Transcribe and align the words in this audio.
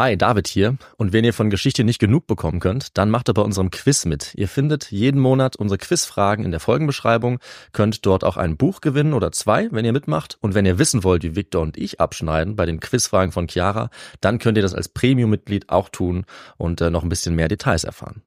Hi, 0.00 0.16
David 0.16 0.48
hier. 0.48 0.78
Und 0.96 1.12
wenn 1.12 1.26
ihr 1.26 1.34
von 1.34 1.50
Geschichte 1.50 1.84
nicht 1.84 1.98
genug 1.98 2.26
bekommen 2.26 2.58
könnt, 2.58 2.96
dann 2.96 3.10
macht 3.10 3.28
ihr 3.28 3.34
bei 3.34 3.42
unserem 3.42 3.70
Quiz 3.70 4.06
mit. 4.06 4.34
Ihr 4.34 4.48
findet 4.48 4.90
jeden 4.90 5.20
Monat 5.20 5.56
unsere 5.56 5.76
Quizfragen 5.76 6.42
in 6.46 6.52
der 6.52 6.58
Folgenbeschreibung, 6.58 7.38
könnt 7.72 8.06
dort 8.06 8.24
auch 8.24 8.38
ein 8.38 8.56
Buch 8.56 8.80
gewinnen 8.80 9.12
oder 9.12 9.30
zwei, 9.30 9.68
wenn 9.72 9.84
ihr 9.84 9.92
mitmacht. 9.92 10.38
Und 10.40 10.54
wenn 10.54 10.64
ihr 10.64 10.78
wissen 10.78 11.04
wollt, 11.04 11.22
wie 11.22 11.36
Victor 11.36 11.60
und 11.60 11.76
ich 11.76 12.00
abschneiden 12.00 12.56
bei 12.56 12.64
den 12.64 12.80
Quizfragen 12.80 13.30
von 13.30 13.46
Chiara, 13.46 13.90
dann 14.22 14.38
könnt 14.38 14.56
ihr 14.56 14.62
das 14.62 14.72
als 14.72 14.88
Premium-Mitglied 14.88 15.68
auch 15.68 15.90
tun 15.90 16.24
und 16.56 16.80
äh, 16.80 16.88
noch 16.88 17.02
ein 17.02 17.10
bisschen 17.10 17.34
mehr 17.34 17.48
Details 17.48 17.84
erfahren. 17.84 18.22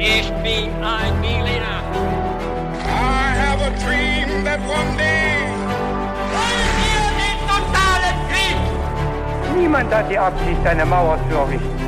Ich 0.00 0.32
bin 0.42 0.68
ein 0.82 1.22
Berliner. 1.22 1.49
Niemand 9.70 9.94
hat 9.94 10.10
die 10.10 10.18
Absicht, 10.18 10.66
eine 10.66 10.84
Mauer 10.84 11.16
zu 11.30 11.36
errichten. 11.36 11.78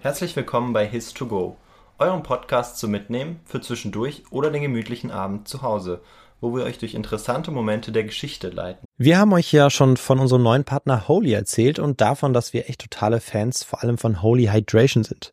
Herzlich 0.00 0.36
willkommen 0.36 0.74
bei 0.74 0.86
His2Go, 0.86 1.56
eurem 1.98 2.22
Podcast 2.22 2.76
zum 2.76 2.90
Mitnehmen 2.90 3.40
für 3.46 3.62
zwischendurch 3.62 4.24
oder 4.30 4.50
den 4.50 4.60
gemütlichen 4.60 5.10
Abend 5.10 5.48
zu 5.48 5.62
Hause, 5.62 6.02
wo 6.42 6.54
wir 6.54 6.64
euch 6.64 6.76
durch 6.76 6.94
interessante 6.94 7.50
Momente 7.50 7.92
der 7.92 8.04
Geschichte 8.04 8.48
leiten. 8.48 8.84
Wir 8.98 9.18
haben 9.18 9.32
euch 9.32 9.52
ja 9.52 9.70
schon 9.70 9.96
von 9.96 10.18
unserem 10.18 10.42
neuen 10.42 10.64
Partner 10.64 11.08
Holy 11.08 11.32
erzählt 11.32 11.78
und 11.78 12.00
davon, 12.00 12.34
dass 12.34 12.52
wir 12.52 12.68
echt 12.68 12.82
totale 12.82 13.20
Fans 13.20 13.62
vor 13.62 13.82
allem 13.82 13.96
von 13.96 14.22
Holy 14.22 14.46
Hydration 14.46 15.04
sind. 15.04 15.32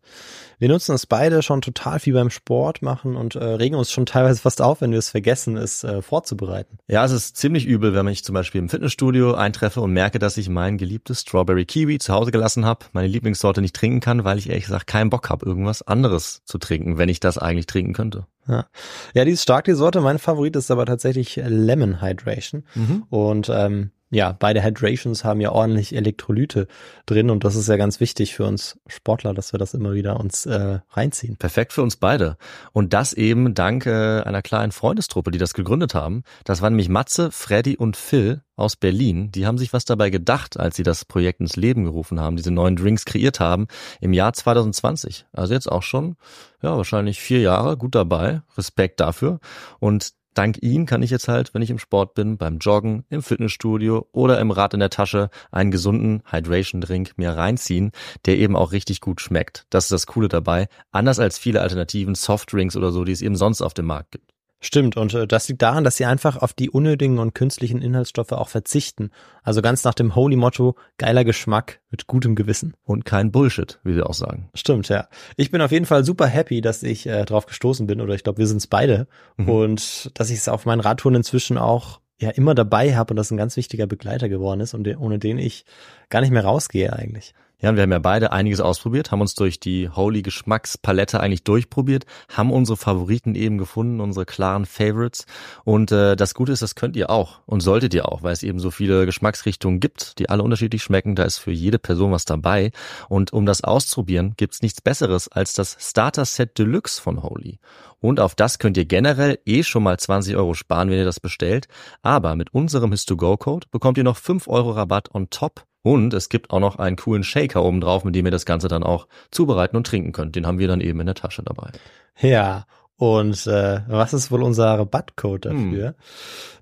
Wir 0.60 0.68
nutzen 0.68 0.94
es 0.94 1.06
beide 1.06 1.42
schon 1.42 1.62
total 1.62 2.00
viel 2.00 2.14
beim 2.14 2.30
Sport 2.30 2.82
machen 2.82 3.16
und 3.16 3.36
äh, 3.36 3.44
regen 3.44 3.76
uns 3.76 3.92
schon 3.92 4.06
teilweise 4.06 4.42
fast 4.42 4.62
auf, 4.62 4.82
wenn 4.82 4.92
wir 4.92 5.00
es 5.00 5.10
vergessen, 5.10 5.56
es 5.56 5.86
äh, 5.86 6.02
vorzubereiten. 6.02 6.78
Ja, 6.90 7.06
es 7.06 7.14
ist 7.14 7.38
ziemlich 7.38 7.66
übel, 7.66 7.94
wenn 7.94 8.08
ich 8.08 8.26
zum 8.26 8.34
Beispiel 8.34 8.60
im 8.60 8.68
Fitnessstudio 8.68 9.36
eintreffe 9.36 9.80
und 9.80 9.94
merke, 9.94 10.20
dass 10.20 10.36
ich 10.36 10.50
mein 10.50 10.78
geliebtes 10.78 11.22
Strawberry 11.22 11.66
Kiwi 11.66 11.98
zu 11.98 12.14
Hause 12.14 12.32
gelassen 12.32 12.66
habe, 12.66 12.86
meine 12.92 13.08
Lieblingssorte 13.08 13.62
nicht 13.62 13.76
trinken 13.76 14.02
kann, 14.02 14.26
weil 14.26 14.38
ich 14.38 14.50
ehrlich 14.50 14.66
gesagt 14.66 14.86
keinen 14.86 15.10
Bock 15.10 15.30
habe, 15.30 15.46
irgendwas 15.46 15.82
anderes 15.82 16.42
zu 16.44 16.58
trinken, 16.58 16.98
wenn 16.98 17.10
ich 17.10 17.22
das 17.22 17.38
eigentlich 17.38 17.68
trinken 17.68 17.94
könnte. 17.94 18.26
Ja, 18.50 18.66
ja 19.14 19.26
die 19.26 19.32
ist 19.32 19.44
stark, 19.44 19.66
die 19.66 19.74
Sorte. 19.74 20.02
Mein 20.02 20.20
Favorit 20.20 20.56
ist 20.56 20.72
aber 20.72 20.86
tatsächlich 20.86 21.40
Lemon 21.46 22.02
Hydration. 22.02 22.64
Und 23.10 23.50
ähm, 23.54 23.92
ja, 24.12 24.32
beide 24.32 24.64
Hydrations 24.64 25.24
haben 25.24 25.40
ja 25.40 25.52
ordentlich 25.52 25.96
Elektrolyte 25.96 26.68
drin 27.06 27.30
und 27.30 27.44
das 27.44 27.56
ist 27.56 27.70
ja 27.70 27.78
ganz 27.78 28.00
wichtig 28.00 28.34
für 28.34 28.46
uns 28.46 28.80
Sportler, 28.88 29.34
dass 29.36 29.54
wir 29.54 29.60
das 29.60 29.76
immer 29.76 29.94
wieder 29.94 30.20
uns 30.20 30.48
äh, 30.48 30.80
reinziehen. 30.90 31.38
Perfekt 31.38 31.74
für 31.74 31.84
uns 31.84 31.96
beide. 31.96 32.38
Und 32.74 32.94
das 32.94 33.14
eben 33.14 33.54
dank 33.54 33.86
äh, 33.86 34.22
einer 34.22 34.42
kleinen 34.42 34.72
Freundestruppe, 34.72 35.30
die 35.30 35.38
das 35.38 35.54
gegründet 35.54 35.94
haben. 35.94 36.24
Das 36.44 36.62
waren 36.62 36.74
nämlich 36.74 36.90
Matze, 36.90 37.32
Freddy 37.32 37.78
und 37.78 37.98
Phil 37.98 38.42
aus 38.56 38.76
Berlin. 38.76 39.32
Die 39.32 39.46
haben 39.46 39.58
sich 39.58 39.74
was 39.74 39.86
dabei 39.86 40.10
gedacht, 40.10 40.60
als 40.60 40.76
sie 40.76 40.84
das 40.84 41.06
Projekt 41.06 41.40
ins 41.40 41.56
Leben 41.56 41.84
gerufen 41.84 42.20
haben, 42.20 42.36
diese 42.36 42.52
neuen 42.52 42.76
Drinks 42.76 43.06
kreiert 43.06 43.40
haben 43.40 43.68
im 44.02 44.12
Jahr 44.12 44.34
2020. 44.34 45.28
Also 45.32 45.54
jetzt 45.54 45.72
auch 45.72 45.84
schon, 45.84 46.18
ja, 46.62 46.76
wahrscheinlich 46.76 47.20
vier 47.20 47.42
Jahre, 47.42 47.78
gut 47.78 47.96
dabei. 47.96 48.42
Respekt 48.58 49.00
dafür. 49.00 49.40
Und 49.80 50.14
dank 50.34 50.62
ihnen 50.62 50.86
kann 50.86 51.04
ich 51.04 51.12
jetzt 51.12 51.28
halt, 51.28 51.54
wenn 51.54 51.62
ich 51.62 51.70
im 51.70 51.80
Sport 51.80 52.14
bin, 52.14 52.38
beim 52.38 52.58
Joggen, 52.60 53.06
im 53.10 53.22
Fitnessstudio 53.22 54.08
oder 54.12 54.40
im 54.40 54.52
Rad 54.52 54.74
in 54.74 54.80
der 54.80 54.90
Tasche 54.90 55.30
einen 55.52 55.72
gesunden 55.72 56.24
Hydration-Drink 56.32 57.14
mir 57.18 57.32
reinziehen, 57.32 57.92
der 58.26 58.38
eben 58.38 58.56
auch 58.56 58.72
richtig 58.72 59.02
gut 59.02 59.22
schmeckt. 59.22 59.66
Das 59.70 59.86
ist 59.86 59.92
das 59.92 60.08
Coole 60.08 60.28
dabei. 60.28 60.68
Anders 60.92 61.20
als 61.20 61.38
viele 61.38 61.62
alternativen 61.62 62.16
Softdrinks 62.16 62.76
oder 62.76 62.92
so, 62.92 63.04
die 63.04 63.12
es 63.12 63.22
eben 63.22 63.36
sonst 63.36 63.62
auf 63.62 63.74
dem 63.74 63.86
Markt 63.86 64.12
gibt. 64.12 64.34
Stimmt, 64.62 64.98
und 64.98 65.14
äh, 65.14 65.26
das 65.26 65.48
liegt 65.48 65.62
daran, 65.62 65.86
dass 65.86 65.96
sie 65.96 66.06
einfach 66.06 66.36
auf 66.38 66.54
die 66.54 66.70
unnötigen 66.70 67.18
und 67.18 67.34
künstlichen 67.34 67.82
Inhaltsstoffe 67.82 68.34
auch 68.34 68.50
verzichten. 68.50 69.12
Also 69.42 69.62
ganz 69.62 69.86
nach 69.86 69.94
dem 69.94 70.16
Holy-Motto, 70.16 70.76
geiler 70.98 71.24
Geschmack 71.24 71.80
mit 71.90 72.08
gutem 72.08 72.36
Gewissen. 72.36 72.74
Und 72.84 73.06
kein 73.06 73.32
Bullshit, 73.32 73.80
wie 73.84 73.94
sie 73.94 74.06
auch 74.06 74.14
sagen. 74.14 74.50
Stimmt, 74.54 74.90
ja. 74.90 75.08
Ich 75.38 75.50
bin 75.50 75.62
auf 75.62 75.72
jeden 75.72 75.86
Fall 75.86 76.04
super 76.04 76.28
happy, 76.28 76.60
dass 76.60 76.84
ich 76.84 77.08
äh, 77.08 77.24
drauf 77.24 77.46
gestoßen 77.46 77.88
bin, 77.88 78.02
oder 78.02 78.16
ich 78.16 78.24
glaube, 78.24 78.40
wir 78.40 78.48
sind 78.48 78.58
es 78.58 78.68
beide. 78.68 79.08
Mhm. 79.38 79.50
Und 79.50 80.20
dass 80.20 80.30
ich 80.30 80.40
es 80.40 80.50
auf 80.50 80.66
meinen 80.66 80.82
Radtouren 80.82 81.16
inzwischen 81.16 81.58
auch 81.58 82.02
ja 82.18 82.30
immer 82.32 82.54
dabei 82.54 82.98
habe 82.98 83.14
und 83.14 83.16
das 83.16 83.32
ein 83.32 83.38
ganz 83.38 83.56
wichtiger 83.56 83.88
Begleiter 83.88 84.28
geworden 84.28 84.60
ist 84.60 84.74
und 84.74 84.86
ohne 84.98 85.20
den 85.20 85.38
ich 85.38 85.64
gar 86.10 86.20
nicht 86.20 86.32
mehr 86.32 86.44
rausgehe 86.44 86.92
eigentlich. 86.92 87.34
Ja, 87.62 87.70
und 87.70 87.76
wir 87.76 87.84
haben 87.84 87.92
ja 87.92 88.00
beide 88.00 88.32
einiges 88.32 88.62
ausprobiert, 88.62 89.12
haben 89.12 89.20
uns 89.20 89.36
durch 89.36 89.60
die 89.60 89.90
Holy 89.90 90.22
Geschmackspalette 90.22 91.20
eigentlich 91.20 91.44
durchprobiert, 91.44 92.06
haben 92.30 92.54
unsere 92.54 92.78
Favoriten 92.78 93.36
eben 93.36 93.58
gefunden, 93.58 94.00
unsere 94.00 94.26
klaren 94.26 94.66
Favorites. 94.66 95.26
Und 95.66 95.92
äh, 95.92 96.16
das 96.16 96.34
Gute 96.34 96.54
ist, 96.54 96.62
das 96.62 96.76
könnt 96.76 96.96
ihr 96.96 97.10
auch 97.10 97.42
und 97.46 97.60
solltet 97.60 97.94
ihr 97.94 98.08
auch, 98.08 98.24
weil 98.24 98.32
es 98.32 98.44
eben 98.44 98.60
so 98.60 98.72
viele 98.72 99.06
Geschmacksrichtungen 99.06 99.82
gibt, 99.82 100.20
die 100.20 100.30
alle 100.30 100.42
unterschiedlich 100.42 100.84
schmecken. 100.84 101.16
Da 101.16 101.24
ist 101.24 101.40
für 101.40 101.52
jede 101.52 101.80
Person 101.80 102.14
was 102.14 102.24
dabei. 102.24 102.72
Und 103.10 103.34
um 103.34 103.46
das 103.46 103.62
auszuprobieren, 103.62 104.36
gibt's 104.38 104.62
nichts 104.62 104.80
Besseres 104.80 105.28
als 105.28 105.52
das 105.52 105.76
Starter 105.82 106.24
Set 106.24 106.58
Deluxe 106.58 107.02
von 107.02 107.24
Holy. 107.24 107.60
Und 108.00 108.22
auf 108.22 108.36
das 108.36 108.60
könnt 108.60 108.78
ihr 108.78 108.86
generell 108.86 109.38
eh 109.46 109.64
schon 109.64 109.84
mal 109.84 110.00
20 110.00 110.38
Euro 110.38 110.54
sparen, 110.54 110.90
wenn 110.90 111.00
ihr 111.00 111.04
das 111.04 111.20
bestellt. 111.20 111.68
Aber 112.04 112.38
mit 112.38 112.54
unserem 112.54 112.94
His2Go-Code 112.94 113.68
bekommt 113.70 113.98
ihr 113.98 114.06
noch 114.06 114.16
5 114.16 114.48
Euro 114.48 114.72
Rabatt 114.72 115.14
on 115.14 115.30
top. 115.30 115.66
Und 115.90 116.14
es 116.14 116.30
gibt 116.30 116.52
auch 116.52 116.60
noch 116.60 116.76
einen 116.76 116.98
coolen 116.98 117.24
Shaker 117.24 117.64
oben 117.64 117.82
drauf, 117.82 118.04
mit 118.04 118.14
dem 118.14 118.24
ihr 118.24 118.32
das 118.32 118.46
Ganze 118.46 118.68
dann 118.68 118.84
auch 118.84 119.08
zubereiten 119.32 119.76
und 119.76 119.88
trinken 119.88 120.12
könnt. 120.12 120.36
Den 120.36 120.46
haben 120.46 120.60
wir 120.60 120.68
dann 120.68 120.82
eben 120.82 121.00
in 121.00 121.08
der 121.08 121.16
Tasche 121.16 121.42
dabei. 121.42 121.72
Ja, 122.20 122.68
und 122.98 123.48
äh, 123.48 123.82
was 123.88 124.14
ist 124.14 124.30
wohl 124.30 124.44
unser 124.44 124.78
Rabattcode 124.78 125.46
dafür? 125.46 125.96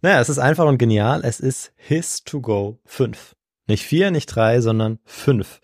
Naja, 0.01 0.21
es 0.21 0.29
ist 0.29 0.39
einfach 0.39 0.65
und 0.65 0.77
genial. 0.77 1.25
Es 1.25 1.41
ist 1.41 1.73
His2Go 1.89 2.77
5. 2.85 3.35
Nicht 3.67 3.83
4, 3.83 4.11
nicht 4.11 4.27
3, 4.27 4.61
sondern 4.61 4.99
5. 5.03 5.59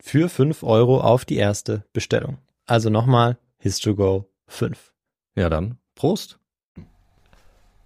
Für 0.00 0.28
5 0.28 0.64
Euro 0.64 1.00
auf 1.00 1.24
die 1.24 1.36
erste 1.36 1.84
Bestellung. 1.92 2.38
Also 2.66 2.90
nochmal 2.90 3.38
His2Go 3.62 4.24
5. 4.48 4.92
Ja, 5.36 5.48
dann 5.48 5.78
Prost. 5.94 6.40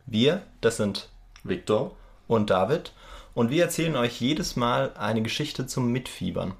Wir, 0.06 0.40
das 0.62 0.78
sind 0.78 1.10
Viktor 1.42 1.94
und 2.26 2.48
David, 2.48 2.94
und 3.34 3.50
wir 3.50 3.62
erzählen 3.64 3.96
euch 3.96 4.20
jedes 4.20 4.56
Mal 4.56 4.92
eine 4.98 5.22
Geschichte 5.22 5.66
zum 5.66 5.90
Mitfiebern. 5.92 6.54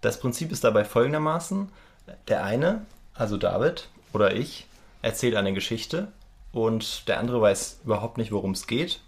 Das 0.00 0.20
Prinzip 0.20 0.52
ist 0.52 0.64
dabei 0.64 0.84
folgendermaßen: 0.84 1.68
Der 2.28 2.44
eine, 2.44 2.86
also 3.14 3.36
David 3.36 3.88
oder 4.12 4.34
ich, 4.34 4.66
erzählt 5.02 5.36
eine 5.36 5.52
Geschichte 5.54 6.08
und 6.52 7.08
der 7.08 7.18
andere 7.20 7.40
weiß 7.40 7.80
überhaupt 7.84 8.18
nicht, 8.18 8.32
worum 8.32 8.52
es 8.52 8.66
geht 8.66 9.00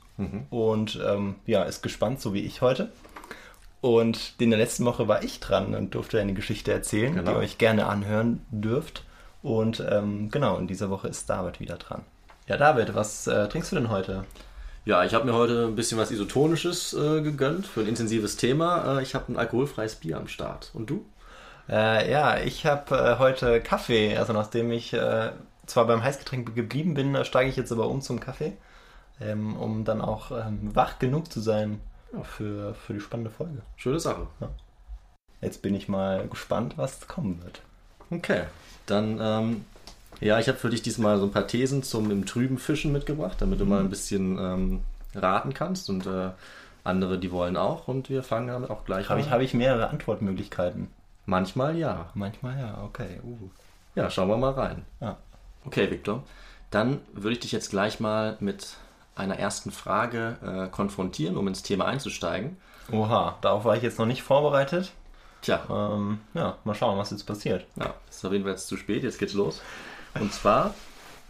und 0.51 0.99
ähm, 1.07 1.37
ja, 1.47 1.62
ist 1.62 1.81
gespannt, 1.83 2.21
so 2.21 2.34
wie 2.34 2.41
ich 2.41 2.61
heute. 2.61 2.91
Und 3.81 4.34
in 4.39 4.51
der 4.51 4.59
letzten 4.59 4.84
Woche 4.84 5.07
war 5.07 5.23
ich 5.23 5.39
dran 5.39 5.77
und 5.77 5.95
durfte 5.95 6.21
eine 6.21 6.34
Geschichte 6.34 6.73
erzählen, 6.73 7.15
Genau. 7.15 7.31
die 7.31 7.37
ihr 7.37 7.41
euch 7.41 7.59
gerne 7.59 7.87
anhören 7.87 8.45
dürft. 8.51 9.05
Und 9.45 9.78
ähm, 9.89 10.28
genau, 10.33 10.57
in 10.59 10.67
dieser 10.67 10.91
Woche 10.91 11.07
ist 11.07 11.31
David 11.31 11.61
wieder 11.61 11.77
dran. 11.77 12.03
Ja, 12.49 12.57
David, 12.57 12.97
was 12.97 13.28
äh, 13.28 13.49
trinkst 13.49 13.71
du 13.71 13.77
denn 13.77 13.91
heute? 13.91 14.25
Ja, 14.88 15.04
ich 15.04 15.12
habe 15.12 15.26
mir 15.26 15.34
heute 15.34 15.66
ein 15.66 15.76
bisschen 15.76 15.99
was 15.99 16.10
Isotonisches 16.10 16.94
äh, 16.94 17.21
gegönnt 17.21 17.66
für 17.66 17.81
ein 17.81 17.87
intensives 17.88 18.38
Thema. 18.38 18.97
Äh, 18.97 19.03
ich 19.03 19.15
habe 19.15 19.31
ein 19.31 19.37
alkoholfreies 19.37 19.97
Bier 19.97 20.16
am 20.16 20.28
Start. 20.28 20.71
Und 20.72 20.88
du? 20.88 21.04
Äh, 21.69 22.10
ja, 22.10 22.38
ich 22.38 22.65
habe 22.65 22.97
äh, 22.97 23.19
heute 23.19 23.60
Kaffee. 23.60 24.16
Also 24.16 24.32
nachdem 24.32 24.72
ich 24.72 24.94
äh, 24.94 25.32
zwar 25.66 25.87
beim 25.87 26.03
Heißgetränk 26.03 26.54
geblieben 26.54 26.94
bin, 26.94 27.15
äh, 27.15 27.27
steige 27.27 27.50
ich 27.50 27.56
jetzt 27.56 27.71
aber 27.71 27.87
um 27.87 28.00
zum 28.00 28.19
Kaffee, 28.19 28.56
ähm, 29.21 29.59
um 29.59 29.84
dann 29.84 30.00
auch 30.00 30.31
ähm, 30.31 30.75
wach 30.75 30.98
genug 30.98 31.31
zu 31.31 31.41
sein 31.41 31.82
für, 32.22 32.72
für 32.72 32.94
die 32.94 33.00
spannende 33.00 33.31
Folge. 33.31 33.60
Schöne 33.77 34.00
Sache. 34.00 34.27
Jetzt 35.43 35.60
bin 35.60 35.75
ich 35.75 35.88
mal 35.88 36.27
gespannt, 36.28 36.78
was 36.78 37.06
kommen 37.06 37.43
wird. 37.44 37.60
Okay, 38.10 38.44
dann, 38.87 39.19
ähm, 39.21 39.65
ja, 40.21 40.39
ich 40.39 40.49
habe 40.49 40.59
für 40.59 40.71
dich 40.71 40.83
diesmal 40.83 41.19
so 41.19 41.25
ein 41.25 41.31
paar 41.33 41.47
Thesen 41.47 41.83
zum 41.83 42.11
im 42.11 42.27
Trüben 42.27 42.59
Fischen 42.59 42.93
mitgebracht, 42.93 43.37
damit 43.41 43.61
du 43.61 43.65
mal 43.67 43.81
ein 43.81 43.91
bisschen 43.91 44.39
ähm, 44.39 44.81
raten 45.15 45.55
kannst 45.55 45.89
und 45.91 46.07
äh, 46.07 46.31
andere, 46.84 47.19
die 47.19 47.31
wollen 47.31 47.57
auch 47.57 47.89
und 47.89 48.09
wir 48.10 48.22
fangen 48.22 48.49
damit 48.49 48.71
auch 48.71 48.84
gleich 48.84 49.09
Habe 49.09 49.21
ich, 49.21 49.27
an. 49.27 49.33
hab 49.33 49.41
ich 49.41 49.55
mehrere 49.55 49.91
Antwortmöglichkeiten? 49.91 50.89
Manchmal 51.27 51.77
ja. 51.77 52.10
Manchmal 52.15 52.59
ja, 52.59 52.83
okay. 52.84 53.21
Uh. 53.22 53.51
Ja, 53.95 54.10
schauen 54.10 54.28
wir 54.28 54.37
mal 54.37 54.53
rein. 54.53 54.84
Ja. 55.01 55.16
Okay, 55.65 55.91
Victor, 55.91 56.22
dann 56.71 57.01
würde 57.13 57.33
ich 57.33 57.41
dich 57.41 57.53
jetzt 57.53 57.71
gleich 57.71 58.01
mal 58.01 58.37
mit 58.41 58.77
einer 59.15 59.39
ersten 59.39 59.71
Frage 59.71 60.37
äh, 60.43 60.69
konfrontieren, 60.69 61.37
um 61.37 61.47
ins 61.49 61.63
Thema 61.63 61.87
einzusteigen. 61.87 62.57
Oha, 62.91 63.37
darauf 63.41 63.65
war 63.65 63.77
ich 63.77 63.83
jetzt 63.83 63.99
noch 63.99 64.07
nicht 64.07 64.22
vorbereitet. 64.22 64.93
Tja, 65.43 65.61
Ähm, 65.71 66.21
ja, 66.34 66.57
mal 66.65 66.75
schauen, 66.75 66.99
was 66.99 67.11
jetzt 67.11 67.25
passiert. 67.27 67.66
Ja, 67.77 67.95
ist 68.09 68.25
auf 68.25 68.33
jeden 68.33 68.45
Fall 68.45 68.53
jetzt 68.53 68.66
zu 68.69 68.77
spät, 68.77 69.03
jetzt 69.03 69.19
geht's 69.19 69.34
los. 69.34 69.61
Und 70.20 70.32
zwar, 70.32 70.74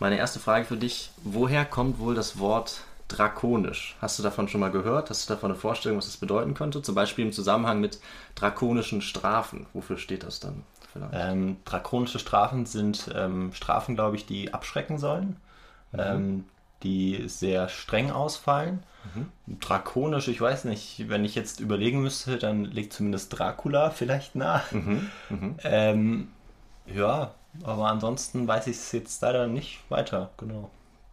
meine 0.00 0.19
erste 0.19 0.38
Frage 0.38 0.64
für 0.64 0.76
dich, 0.76 1.11
woher 1.23 1.64
kommt 1.64 1.99
wohl 1.99 2.14
das 2.14 2.38
Wort 2.38 2.82
drakonisch? 3.08 3.96
Hast 4.00 4.19
du 4.19 4.23
davon 4.23 4.49
schon 4.49 4.61
mal 4.61 4.70
gehört? 4.70 5.11
Hast 5.11 5.29
du 5.29 5.35
davon 5.35 5.50
eine 5.50 5.58
Vorstellung, 5.58 5.99
was 5.99 6.06
das 6.06 6.17
bedeuten 6.19 6.55
könnte? 6.55 6.82
Zum 6.82 6.94
Beispiel 6.94 7.25
im 7.26 7.32
Zusammenhang 7.32 7.81
mit 7.81 8.00
drakonischen 8.35 9.00
Strafen. 9.00 9.67
Wofür 9.73 9.99
steht 9.99 10.23
das 10.23 10.40
dann? 10.40 10.62
Ähm, 11.12 11.56
drakonische 11.64 12.19
Strafen 12.19 12.67
sind 12.67 13.11
ähm, 13.14 13.52
Strafen, 13.52 13.94
glaube 13.94 14.17
ich, 14.17 14.26
die 14.26 14.52
abschrecken 14.52 14.99
sollen. 14.99 15.37
Ähm, 15.96 16.44
die 16.82 17.25
sehr 17.29 17.69
streng 17.69 18.11
ausfallen. 18.11 18.82
Drakonisch, 19.61 20.29
ich 20.29 20.40
weiß 20.40 20.64
nicht, 20.64 21.08
wenn 21.08 21.25
ich 21.25 21.35
jetzt 21.35 21.61
überlegen 21.61 22.02
müsste, 22.02 22.37
dann 22.37 22.64
liegt 22.67 22.93
zumindest 22.93 23.37
Dracula 23.38 23.90
vielleicht 23.90 24.35
nah. 24.37 24.62
Ähm, 25.64 26.29
ja, 26.94 27.32
aber 27.62 27.87
ansonsten 27.87 28.46
weiß 28.46 28.67
ich 28.67 28.76
es 28.76 28.93
jetzt 28.93 29.20
leider 29.23 29.46
nicht 29.46 29.81
weiter, 29.88 30.31
genau. 30.37 30.70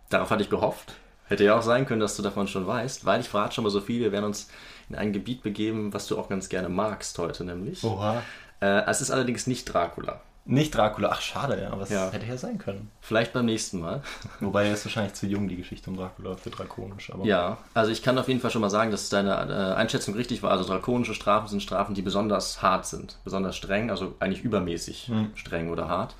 Darauf 0.09 0.29
hatte 0.29 0.43
ich 0.43 0.49
gehofft. 0.49 0.93
Hätte 1.27 1.43
ja 1.43 1.57
auch 1.57 1.63
sein 1.63 1.87
können, 1.87 2.01
dass 2.01 2.15
du 2.15 2.21
davon 2.21 2.47
schon 2.47 2.67
weißt, 2.67 3.05
weil 3.05 3.19
ich 3.19 3.29
verrate 3.29 3.55
schon 3.55 3.63
mal 3.63 3.71
so 3.71 3.81
viel. 3.81 4.01
Wir 4.01 4.11
werden 4.11 4.25
uns 4.25 4.49
in 4.89 4.95
ein 4.95 5.11
Gebiet 5.11 5.41
begeben, 5.41 5.91
was 5.93 6.05
du 6.05 6.19
auch 6.19 6.29
ganz 6.29 6.49
gerne 6.49 6.69
magst 6.69 7.17
heute, 7.17 7.43
nämlich. 7.43 7.83
Oha. 7.83 8.21
Äh, 8.61 8.83
es 8.85 9.01
ist 9.01 9.09
allerdings 9.09 9.47
nicht 9.47 9.65
Dracula. 9.65 10.21
Nicht 10.47 10.75
Dracula, 10.75 11.09
ach 11.11 11.21
schade, 11.21 11.59
ja, 11.59 11.71
aber 11.71 11.81
es 11.81 11.89
Ja. 11.89 12.11
hätte 12.11 12.27
ja 12.27 12.37
sein 12.37 12.59
können. 12.59 12.91
Vielleicht 13.01 13.33
beim 13.33 13.45
nächsten 13.45 13.79
Mal. 13.79 14.03
Wobei 14.39 14.67
er 14.67 14.73
ist 14.73 14.85
wahrscheinlich 14.85 15.15
zu 15.15 15.25
jung, 15.25 15.47
die 15.47 15.55
Geschichte 15.55 15.89
um 15.89 15.97
Dracula 15.97 16.35
für 16.37 16.51
drakonisch. 16.51 17.11
Aber 17.11 17.25
Ja, 17.25 17.57
also 17.73 17.91
ich 17.91 18.03
kann 18.03 18.17
auf 18.19 18.27
jeden 18.27 18.39
Fall 18.39 18.51
schon 18.51 18.61
mal 18.61 18.69
sagen, 18.69 18.91
dass 18.91 19.09
deine 19.09 19.31
äh, 19.33 19.73
Einschätzung 19.75 20.13
richtig 20.13 20.43
war. 20.43 20.51
Also 20.51 20.63
drakonische 20.63 21.15
Strafen 21.15 21.47
sind 21.47 21.63
Strafen, 21.63 21.95
die 21.95 22.03
besonders 22.03 22.61
hart 22.61 22.85
sind, 22.85 23.17
besonders 23.23 23.55
streng, 23.55 23.89
also 23.89 24.13
eigentlich 24.19 24.43
übermäßig 24.43 25.11
streng 25.33 25.71
oder 25.71 25.87
hart. 25.89 26.13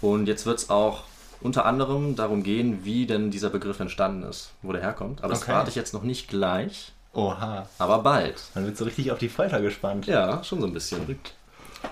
Und 0.00 0.26
jetzt 0.26 0.46
wird 0.46 0.58
es 0.58 0.68
auch 0.70 1.04
unter 1.40 1.64
anderem 1.64 2.16
darum 2.16 2.42
gehen, 2.42 2.84
wie 2.84 3.06
denn 3.06 3.30
dieser 3.30 3.50
Begriff 3.50 3.78
entstanden 3.78 4.24
ist, 4.24 4.50
wo 4.62 4.72
der 4.72 4.82
herkommt. 4.82 5.20
Aber 5.20 5.28
das 5.28 5.42
Okay. 5.42 5.52
verrate 5.52 5.70
ich 5.70 5.76
jetzt 5.76 5.94
noch 5.94 6.02
nicht 6.02 6.26
gleich, 6.28 6.92
Oha, 7.12 7.66
aber 7.78 8.00
bald. 8.00 8.42
man 8.54 8.66
wird 8.66 8.76
so 8.76 8.84
richtig 8.84 9.10
auf 9.12 9.18
die 9.18 9.28
Folter 9.28 9.60
gespannt. 9.60 10.06
Ja, 10.06 10.42
schon 10.44 10.60
so 10.60 10.66
ein 10.66 10.72
bisschen. 10.72 11.18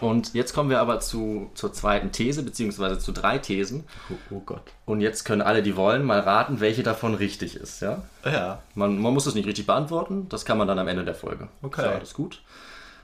Und 0.00 0.34
jetzt 0.34 0.52
kommen 0.54 0.70
wir 0.70 0.80
aber 0.80 1.00
zu, 1.00 1.50
zur 1.54 1.72
zweiten 1.72 2.12
These, 2.12 2.42
beziehungsweise 2.42 2.98
zu 2.98 3.12
drei 3.12 3.38
Thesen. 3.38 3.84
Oh, 4.10 4.36
oh 4.36 4.40
Gott. 4.40 4.62
Und 4.86 5.00
jetzt 5.00 5.24
können 5.24 5.42
alle, 5.42 5.62
die 5.62 5.76
wollen, 5.76 6.04
mal 6.04 6.20
raten, 6.20 6.60
welche 6.60 6.82
davon 6.82 7.14
richtig 7.14 7.56
ist. 7.56 7.80
Ja? 7.80 8.02
Ja, 8.24 8.62
Man, 8.74 9.00
man 9.00 9.14
muss 9.14 9.26
es 9.26 9.34
nicht 9.34 9.46
richtig 9.46 9.66
beantworten, 9.66 10.28
das 10.28 10.44
kann 10.44 10.58
man 10.58 10.68
dann 10.68 10.78
am 10.78 10.88
Ende 10.88 11.04
der 11.04 11.14
Folge. 11.14 11.48
Okay. 11.62 11.80
Ist 11.80 11.86
ja 11.86 11.94
alles 11.94 12.14
gut. 12.14 12.42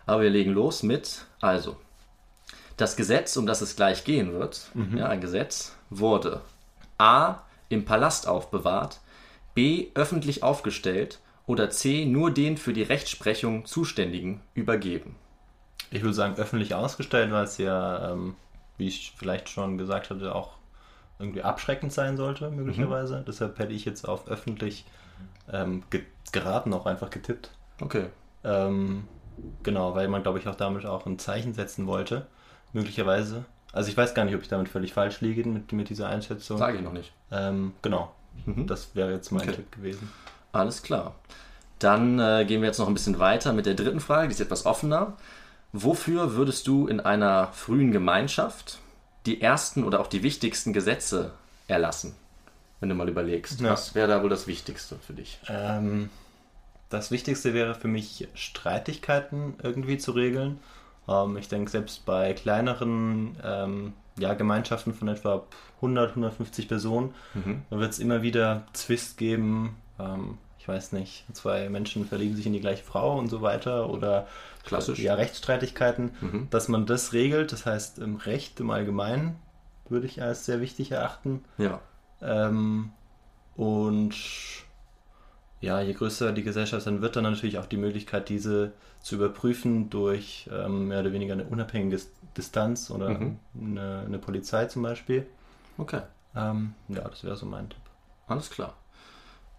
Aber 0.06 0.22
wir 0.22 0.30
legen 0.30 0.52
los 0.52 0.82
mit, 0.82 1.24
also, 1.40 1.76
das 2.76 2.96
Gesetz, 2.96 3.36
um 3.36 3.46
das 3.46 3.60
es 3.60 3.76
gleich 3.76 4.04
gehen 4.04 4.32
wird, 4.32 4.62
ja, 4.96 5.08
ein 5.08 5.20
Gesetz, 5.20 5.74
wurde 5.90 6.42
A. 6.98 7.36
im 7.68 7.84
Palast 7.84 8.28
aufbewahrt, 8.28 9.00
B. 9.54 9.88
öffentlich 9.94 10.42
aufgestellt 10.42 11.20
oder 11.46 11.70
C. 11.70 12.04
nur 12.04 12.30
den 12.30 12.56
für 12.56 12.72
die 12.72 12.82
Rechtsprechung 12.82 13.64
Zuständigen 13.64 14.40
übergeben. 14.54 15.16
Ich 15.94 16.02
würde 16.02 16.14
sagen 16.14 16.34
öffentlich 16.36 16.74
ausgestellt, 16.74 17.30
weil 17.32 17.44
es 17.44 17.56
ja, 17.56 18.10
ähm, 18.10 18.34
wie 18.76 18.88
ich 18.88 19.14
vielleicht 19.16 19.48
schon 19.48 19.78
gesagt 19.78 20.10
hatte, 20.10 20.34
auch 20.34 20.54
irgendwie 21.20 21.42
abschreckend 21.42 21.92
sein 21.92 22.16
sollte, 22.16 22.50
möglicherweise. 22.50 23.24
Deshalb 23.26 23.58
hätte 23.60 23.72
ich 23.72 23.84
jetzt 23.84 24.06
auf 24.06 24.26
öffentlich 24.28 24.84
ähm, 25.52 25.84
ge 25.90 26.02
geraten, 26.32 26.72
auch 26.74 26.86
einfach 26.86 27.10
getippt. 27.10 27.50
Okay. 27.80 28.06
Ähm, 28.42 29.06
genau, 29.62 29.94
weil 29.94 30.08
man, 30.08 30.24
glaube 30.24 30.40
ich, 30.40 30.48
auch 30.48 30.56
damit 30.56 30.84
auch 30.84 31.06
ein 31.06 31.20
Zeichen 31.20 31.54
setzen 31.54 31.86
wollte, 31.86 32.26
möglicherweise. 32.72 33.44
Also 33.72 33.88
ich 33.88 33.96
weiß 33.96 34.14
gar 34.14 34.24
nicht, 34.24 34.34
ob 34.34 34.42
ich 34.42 34.48
damit 34.48 34.68
völlig 34.68 34.92
falsch 34.92 35.20
liege 35.20 35.46
mit, 35.48 35.72
mit 35.72 35.90
dieser 35.90 36.08
Einschätzung. 36.08 36.58
Sage 36.58 36.78
ich 36.78 36.82
noch 36.82 36.92
nicht. 36.92 37.12
Ähm, 37.30 37.72
genau, 37.82 38.12
das 38.46 38.96
wäre 38.96 39.12
jetzt 39.12 39.30
mein 39.30 39.42
Okay. 39.42 39.52
Tipp 39.52 39.70
gewesen. 39.70 40.10
Alles 40.50 40.82
klar. 40.82 41.14
Dann 41.78 42.18
äh, 42.18 42.44
gehen 42.46 42.62
wir 42.62 42.66
jetzt 42.66 42.78
noch 42.78 42.88
ein 42.88 42.94
bisschen 42.94 43.20
weiter 43.20 43.52
mit 43.52 43.66
der 43.66 43.74
dritten 43.74 44.00
Frage, 44.00 44.26
die 44.26 44.34
ist 44.34 44.40
etwas 44.40 44.66
offener. 44.66 45.16
Wofür 45.76 46.34
würdest 46.36 46.68
du 46.68 46.86
in 46.86 47.00
einer 47.00 47.48
frühen 47.48 47.90
Gemeinschaft 47.90 48.78
die 49.26 49.40
ersten 49.40 49.82
oder 49.82 49.98
auch 50.00 50.06
die 50.06 50.22
wichtigsten 50.22 50.72
Gesetze 50.72 51.32
erlassen? 51.66 52.14
Wenn 52.78 52.88
du 52.90 52.94
mal 52.94 53.08
überlegst, 53.08 53.60
Ja. 53.60 53.70
was 53.72 53.94
wäre 53.96 54.06
da 54.06 54.22
wohl 54.22 54.28
das 54.28 54.46
Wichtigste 54.46 54.96
für 55.04 55.14
dich? 55.14 55.40
Ähm, 55.48 56.10
das 56.90 57.10
Wichtigste 57.10 57.54
wäre 57.54 57.74
für 57.74 57.88
mich, 57.88 58.28
Streitigkeiten 58.34 59.54
irgendwie 59.64 59.98
zu 59.98 60.12
regeln. 60.12 60.60
Ähm, 61.08 61.36
ich 61.38 61.48
denke, 61.48 61.70
selbst 61.72 62.06
bei 62.06 62.34
kleineren 62.34 63.36
ähm, 63.42 63.92
ja, 64.16 64.34
Gemeinschaften 64.34 64.94
von 64.94 65.08
etwa 65.08 65.42
100, 65.78 66.10
150 66.10 66.68
Personen, 66.68 67.12
da 67.68 67.78
wird 67.80 67.90
es 67.90 67.98
immer 67.98 68.22
wieder 68.22 68.62
Zwist 68.74 69.18
geben. 69.18 69.74
Ähm, 69.98 70.38
ich 70.64 70.68
weiß 70.68 70.92
nicht, 70.92 71.26
zwei 71.34 71.68
Menschen 71.68 72.06
verlieben 72.06 72.34
sich 72.36 72.46
in 72.46 72.54
die 72.54 72.60
gleiche 72.60 72.82
Frau 72.82 73.18
und 73.18 73.28
so 73.28 73.42
weiter 73.42 73.90
oder 73.90 74.26
Klassisch. 74.64 74.98
ja, 74.98 75.12
Rechtsstreitigkeiten, 75.12 76.12
dass 76.48 76.68
man 76.68 76.86
das 76.86 77.12
regelt. 77.12 77.52
Das 77.52 77.66
heißt, 77.66 77.98
im 77.98 78.16
Recht 78.16 78.58
im 78.60 78.70
Allgemeinen 78.70 79.36
würde 79.90 80.06
ich 80.06 80.22
als 80.22 80.46
sehr 80.46 80.62
wichtig 80.62 80.90
erachten. 80.92 81.44
Ja. 81.58 81.82
Ähm, 82.22 82.92
und 83.56 84.14
ja, 85.60 85.82
je 85.82 85.92
größer 85.92 86.32
die 86.32 86.42
Gesellschaft 86.42 86.86
dann 86.86 87.02
wird, 87.02 87.16
dann 87.16 87.24
natürlich 87.24 87.58
auch 87.58 87.66
die 87.66 87.76
Möglichkeit, 87.76 88.30
diese 88.30 88.72
zu 89.00 89.16
überprüfen 89.16 89.90
durch 89.90 90.48
ähm, 90.50 90.88
mehr 90.88 91.00
oder 91.00 91.12
weniger 91.12 91.34
eine 91.34 91.44
unabhängige 91.44 92.00
Distanz 92.38 92.90
oder 92.90 93.10
Mhm. 93.10 93.38
eine, 93.60 94.04
eine 94.06 94.18
Polizei 94.18 94.64
zum 94.64 94.82
Beispiel. 94.82 95.26
Okay. 95.76 96.00
Ähm, 96.34 96.72
ja, 96.88 97.02
das 97.02 97.22
wäre 97.22 97.36
so 97.36 97.44
mein 97.44 97.68
Tipp. 97.68 97.82
Alles 98.28 98.48
klar. 98.48 98.72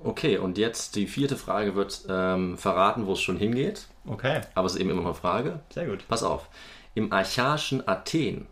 Okay, 0.03 0.37
und 0.37 0.57
jetzt 0.57 0.95
die 0.95 1.07
vierte 1.07 1.35
Frage 1.37 1.75
wird 1.75 2.05
ähm, 2.09 2.57
verraten, 2.57 3.07
wo 3.07 3.13
es 3.13 3.21
schon 3.21 3.37
hingeht. 3.37 3.87
Okay, 4.05 4.41
Aber 4.53 4.67
es 4.67 4.73
ist 4.75 4.79
eben 4.81 4.89
immer 4.91 5.01
noch 5.01 5.07
eine 5.09 5.15
Frage. 5.15 5.59
sehr 5.69 5.87
gut. 5.87 6.07
Pass 6.07 6.23
auf. 6.23 6.49
Im 6.93 7.11
archaischen 7.11 7.87
Athen 7.87 8.45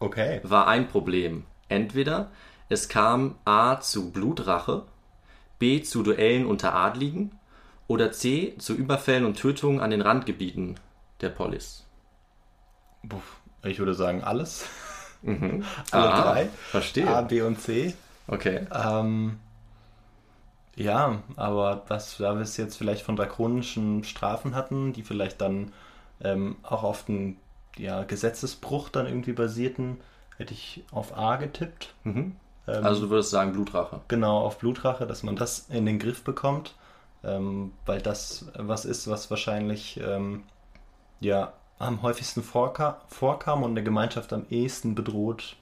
Okay. 0.00 0.40
war 0.42 0.66
ein 0.66 0.88
Problem. 0.88 1.44
Entweder 1.68 2.30
es 2.68 2.88
kam 2.88 3.36
A 3.44 3.80
zu 3.80 4.10
Blutrache, 4.10 4.82
B 5.58 5.80
zu 5.82 6.02
Duellen 6.02 6.44
unter 6.46 6.74
Adligen 6.74 7.32
oder 7.86 8.10
C 8.12 8.54
zu 8.58 8.74
Überfällen 8.74 9.24
und 9.24 9.38
Tötungen 9.38 9.80
an 9.80 9.90
den 9.90 10.02
Randgebieten 10.02 10.74
der 11.20 11.30
Polis. 11.30 11.86
Ich 13.62 13.78
würde 13.78 13.94
sagen 13.94 14.22
alles. 14.24 14.66
Mhm. 15.22 15.64
Alle 15.92 16.08
Ah, 16.08 16.22
drei. 16.22 16.48
Verstehe. 16.70 17.06
A, 17.08 17.22
B 17.22 17.40
und 17.42 17.60
C. 17.60 17.94
Okay. 18.28 18.66
Ähm, 18.72 19.38
ja, 20.76 21.22
aber 21.36 21.82
was, 21.88 22.18
da 22.18 22.34
wir 22.34 22.42
es 22.42 22.56
jetzt 22.56 22.76
vielleicht 22.76 23.02
von 23.02 23.16
drakonischen 23.16 24.04
Strafen 24.04 24.54
hatten, 24.54 24.92
die 24.92 25.02
vielleicht 25.02 25.40
dann 25.40 25.72
ähm, 26.20 26.56
auch 26.62 26.82
auf 26.82 27.04
den 27.06 27.38
ja, 27.76 28.04
Gesetzesbruch 28.04 28.88
dann 28.90 29.06
irgendwie 29.06 29.32
basierten, 29.32 30.00
hätte 30.36 30.54
ich 30.54 30.84
auf 30.92 31.16
A 31.16 31.36
getippt. 31.36 31.94
Mhm. 32.04 32.36
Ähm, 32.68 32.84
Also 32.84 33.06
du 33.06 33.10
würdest 33.10 33.30
sagen 33.30 33.52
Blutrache. 33.52 34.00
genau 34.08 34.38
auf 34.40 34.58
Blutrache, 34.58 35.06
dass 35.06 35.22
man 35.22 35.36
das 35.36 35.66
in 35.70 35.86
den 35.86 35.98
Griff 35.98 36.22
bekommt, 36.24 36.74
ähm, 37.24 37.72
weil 37.86 38.00
das 38.02 38.46
was 38.56 38.84
ist, 38.84 39.08
was 39.08 39.30
wahrscheinlich 39.30 39.98
ähm, 40.02 40.44
ja 41.20 41.52
am 41.78 42.02
häufigsten 42.02 42.42
vorka 42.42 43.02
vorkam 43.08 43.62
und 43.62 43.74
der 43.74 43.84
Gemeinschaft 43.84 44.32
am 44.32 44.46
ehesten 44.50 44.94
bedroht 44.94 45.56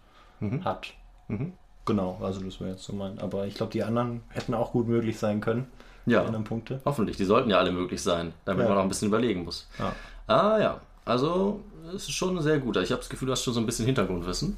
hat. 0.65 0.95
Mhm. 1.29 1.55
Genau, 1.87 2.19
also 2.23 2.41
das 2.41 2.61
wäre 2.61 2.71
jetzt 2.71 2.85
so 2.85 2.93
mein. 2.95 3.19
Aber 3.19 3.47
ich 3.47 3.55
glaube, 3.55 3.73
die 3.73 3.83
anderen 3.83 4.23
hätten 4.31 4.55
auch 4.55 4.73
gut 4.73 4.89
möglich 4.89 5.19
sein 5.19 5.41
können. 5.41 5.67
Ja. 6.07 6.21
Die 6.21 6.27
anderen 6.27 6.45
Punkte. 6.45 6.81
Hoffentlich, 6.85 7.17
die 7.17 7.25
sollten 7.25 7.51
ja 7.51 7.59
alle 7.59 7.73
möglich 7.73 8.03
sein, 8.03 8.33
damit 8.45 8.65
Ja. 8.65 8.69
man 8.71 8.79
auch 8.79 8.83
ein 8.83 8.89
bisschen 8.89 9.09
überlegen 9.09 9.45
muss. 9.45 9.69
Ja. 9.79 9.93
Ah 10.27 10.59
ja, 10.59 10.81
also 11.05 11.61
es 11.89 12.05
ist 12.05 12.13
schon 12.13 12.41
sehr 12.43 12.59
gut. 12.59 12.77
Ich 12.79 12.91
habe 12.91 13.01
das 13.01 13.09
Gefühl, 13.09 13.27
du 13.27 13.33
hast 13.33 13.43
schon 13.45 13.55
so 13.55 13.61
ein 13.61 13.67
bisschen 13.67 13.87
Hintergrundwissen. 13.87 14.57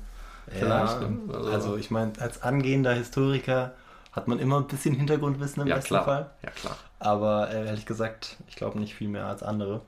Vielleicht, 0.49 1.01
Ja, 1.03 1.09
ne? 1.09 1.19
also, 1.35 1.51
Also- 1.51 1.77
ich 1.77 1.91
meine, 1.91 2.13
als 2.21 2.43
angehender 2.43 2.93
Historiker 2.95 3.75
hat 4.13 4.29
man 4.29 4.39
immer 4.39 4.59
ein 4.59 4.67
bisschen 4.67 4.95
Hintergrundwissen 4.95 5.63
im 5.63 5.69
Ja 5.69 5.75
besten 5.77 5.89
klar, 5.89 6.05
Fall. 6.05 6.31
ja 6.43 6.51
klar. 6.51 6.77
Aber 7.01 7.51
äh, 7.51 7.67
ehrlich 7.67 7.85
gesagt, 7.87 8.37
ich 8.49 8.57
glaube 8.57 8.79
nicht 8.79 8.95
viel 8.95 9.09
mehr 9.09 9.27
als 9.27 9.43
andere. 9.43 9.81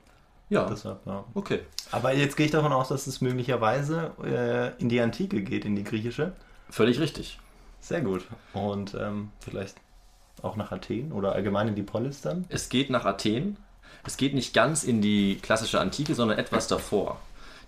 Ja, 0.49 0.65
Deshalb, 0.65 1.05
ja. 1.05 1.23
okay. 1.35 1.59
Aber 1.91 2.13
jetzt 2.13 2.35
gehe 2.35 2.45
ich 2.47 2.51
davon 2.51 2.71
aus, 2.73 2.89
dass 2.89 3.05
es 3.07 3.21
möglicherweise 3.21 4.11
äh, 4.23 4.81
in 4.81 4.89
die 4.89 4.99
Antike 4.99 5.41
geht, 5.43 5.63
in 5.65 5.75
die 5.75 5.83
griechische. 5.83 6.33
Völlig 6.69 6.99
richtig. 6.99 7.39
Sehr 7.81 8.01
gut. 8.01 8.25
Und 8.53 8.93
ähm, 8.95 9.31
vielleicht 9.39 9.75
auch 10.41 10.55
nach 10.55 10.71
Athen 10.71 11.11
oder 11.11 11.33
allgemein 11.33 11.67
in 11.69 11.75
die 11.75 11.83
Polis 11.83 12.21
dann. 12.21 12.45
Es 12.49 12.69
geht 12.69 12.89
nach 12.89 13.05
Athen. 13.05 13.57
Es 14.05 14.17
geht 14.17 14.33
nicht 14.33 14.53
ganz 14.53 14.83
in 14.83 15.01
die 15.01 15.37
klassische 15.41 15.79
Antike, 15.79 16.15
sondern 16.15 16.37
etwas 16.37 16.67
davor. 16.67 17.19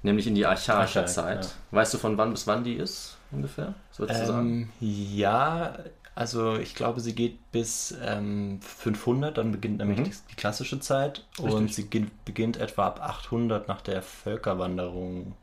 Nämlich 0.03 0.27
in 0.27 0.36
die 0.36 0.46
archaische 0.46 1.01
Archaik, 1.01 1.10
Zeit. 1.10 1.55
Weißt 1.72 1.93
du, 1.93 1.98
von 1.98 2.17
wann 2.17 2.31
bis 2.31 2.48
wann 2.48 2.63
die 2.63 2.74
ist 2.75 3.17
ungefähr? 3.31 3.74
Ähm, 4.08 4.70
ja, 4.79 5.77
also 6.15 6.55
ich 6.55 6.74
glaube, 6.75 7.01
sie 7.01 7.13
geht 7.13 7.51
bis 7.51 7.96
ähm, 8.03 8.60
500, 8.62 9.38
dann 9.38 9.51
beginnt 9.51 9.77
nämlich 9.77 10.00
Mhm. 10.00 10.12
die, 10.31 10.36
klassische 10.36 10.79
Zeit 10.79 11.25
und 11.38 11.51
Richtig. 11.51 11.75
sie 11.75 11.88
ge- 11.89 12.08
beginnt 12.25 12.58
etwa 12.58 12.88
ab 12.88 13.00
800 13.01 13.67
nach 13.67 13.81
der 13.81 14.01
Völkerwanderung, 14.01 15.34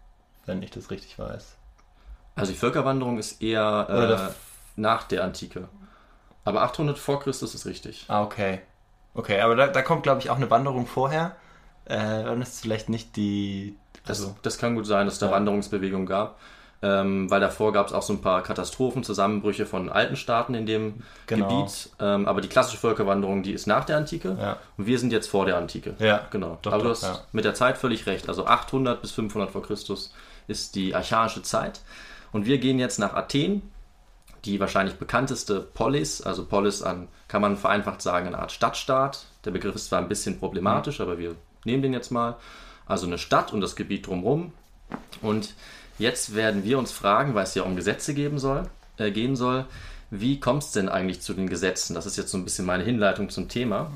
wenn 0.47 0.63
ich 0.63 0.71
das 0.71 0.91
richtig 0.91 1.19
weiß. 1.19 1.55
Also 2.39 2.53
die 2.53 2.59
Völkerwanderung 2.59 3.19
ist 3.19 3.43
eher 3.43 4.31
äh, 4.31 4.35
nach 4.81 5.05
der 5.05 5.25
Antike. 5.25 5.69
Aber 6.45 6.63
800 6.63 6.99
vor 6.99 7.21
Christus 7.21 7.55
ist 7.55 7.67
richtig. 7.67 8.05
Ah, 8.09 8.23
okay. 8.23 8.61
Okay, 9.15 9.41
aber 9.41 9.57
da, 9.57 9.67
da 9.67 9.83
kommt, 9.83 10.03
glaube 10.05 10.21
ich, 10.21 10.31
auch 10.31 10.37
eine 10.37 10.51
Wanderung 10.51 10.87
vorher. 10.87 11.37
Äh, 11.87 11.97
dann 12.25 12.41
ist 12.43 12.55
es 12.55 12.61
vielleicht 12.61 12.89
nicht 12.89 13.17
die. 13.17 13.77
Das, 14.07 14.21
Also, 14.21 14.37
das 14.43 14.59
kann 14.59 14.75
gut 14.75 14.87
sein, 14.87 15.07
dass 15.07 15.15
es 15.15 15.21
da 15.21 15.27
Ja. 15.27 15.33
Wanderungsbewegungen 15.33 16.07
gab. 16.07 16.39
ähm, 16.81 17.29
weil 17.29 17.41
davor 17.41 17.73
gab 17.73 17.89
es 17.89 17.93
auch 17.93 18.03
so 18.03 18.13
ein 18.13 18.21
paar 18.21 18.41
Katastrophen, 18.45 19.03
Zusammenbrüche 19.03 19.67
von 19.67 19.89
alten 19.91 20.15
Staaten 20.15 20.55
in 20.55 20.65
dem 20.65 21.03
Genau. 21.27 21.49
Gebiet. 21.65 21.91
Ähm, 21.99 22.29
aber 22.29 22.41
die 22.41 22.47
klassische 22.49 22.79
Völkerwanderung, 22.79 23.43
die 23.43 23.53
ist 23.53 23.67
nach 23.67 23.85
der 23.85 23.97
Antike 23.97 24.37
Ja. 24.41 24.59
und 24.77 24.87
wir 24.87 24.97
sind 25.01 25.13
jetzt 25.13 25.29
vor 25.29 25.45
der 25.45 25.57
Antike. 25.57 25.97
Ja, 25.99 26.21
genau. 26.31 26.57
doch, 26.63 26.73
aber 26.73 26.85
du 26.85 26.91
hast 26.91 27.03
ja. 27.03 27.19
mit 27.33 27.45
der 27.45 27.55
Zeit 27.55 27.79
völlig 27.79 28.07
recht. 28.07 28.29
Also 28.29 28.47
800 28.47 29.03
bis 29.03 29.11
500 29.11 29.51
vor 29.51 29.65
Christus 29.65 30.15
ist 30.47 30.77
die 30.77 30.95
archaische 30.95 31.43
Zeit. 31.43 31.81
Und 32.33 32.47
wir 32.47 32.59
gehen 32.59 32.79
jetzt 32.79 32.99
nach 32.99 33.15
Athen, 33.15 33.63
die 34.45 34.61
wahrscheinlich 34.61 34.97
bekannteste 34.97 35.61
Polis, 35.61 36.21
also 36.23 36.45
Polis 36.45 36.83
an, 36.83 37.09
kann 37.27 37.43
man 37.43 37.57
vereinfacht 37.57 38.03
sagen, 38.03 38.29
eine 38.29 38.39
Art 38.39 38.53
Stadtstaat. 38.53 39.27
Der 39.45 39.51
Begriff 39.51 39.75
ist 39.75 39.87
zwar 39.87 40.01
ein 40.01 40.09
bisschen 40.09 40.39
problematisch, 40.39 41.01
aber 41.01 41.19
wir 41.19 41.35
nehmen 41.65 41.83
den 41.83 41.93
jetzt 41.93 42.11
mal. 42.11 42.37
Also 42.87 43.07
eine 43.07 43.19
Stadt 43.19 43.53
und 43.53 43.61
das 43.61 43.77
Gebiet 43.77 44.07
drumherum. 44.07 44.53
Und 45.21 45.55
jetzt 45.99 46.35
werden 46.35 46.65
wir 46.65 46.79
uns 46.79 46.93
fragen, 46.93 47.35
weil 47.35 47.45
es 47.45 47.55
ja 47.55 47.65
um 47.65 47.77
Gesetze 47.77 48.15
geben 48.15 48.39
soll, 48.39 48.69
äh, 48.97 49.11
gehen 49.11 49.37
soll, 49.37 49.67
wie 50.11 50.41
kommt 50.41 50.63
es 50.63 50.73
denn 50.73 50.89
eigentlich 50.89 51.21
zu 51.21 51.35
den 51.35 51.49
Gesetzen? 51.49 51.95
Das 51.95 52.07
ist 52.07 52.17
jetzt 52.17 52.31
so 52.31 52.39
ein 52.39 52.45
bisschen 52.45 52.65
meine 52.65 52.85
Hinleitung 52.85 53.29
zum 53.29 53.49
Thema. 53.49 53.91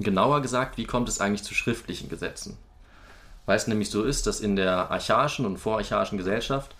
Genauer 0.00 0.42
gesagt, 0.42 0.76
wie 0.76 0.86
kommt 0.86 1.08
es 1.08 1.20
eigentlich 1.20 1.44
zu 1.44 1.54
schriftlichen 1.54 2.08
Gesetzen? 2.08 2.56
Weil 3.46 3.56
es 3.56 3.68
nämlich 3.68 3.90
so 3.90 4.02
ist, 4.02 4.26
dass 4.26 4.40
in 4.40 4.56
der 4.56 4.90
archaischen 4.90 5.46
und 5.46 5.58
vorarchaischen 5.58 6.18
Gesellschaft 6.18 6.74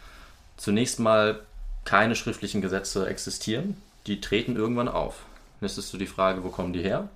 zunächst 0.62 1.00
mal 1.00 1.40
keine 1.84 2.14
schriftlichen 2.14 2.62
Gesetze 2.62 3.08
existieren. 3.08 3.76
Die 4.06 4.20
treten 4.20 4.54
irgendwann 4.54 4.88
auf. 4.88 5.24
Jetzt 5.60 5.76
ist 5.76 5.90
so 5.90 5.98
die 5.98 6.06
Frage, 6.06 6.44
wo 6.44 6.50
kommen 6.50 6.72
die 6.72 6.82
her? 6.82 7.08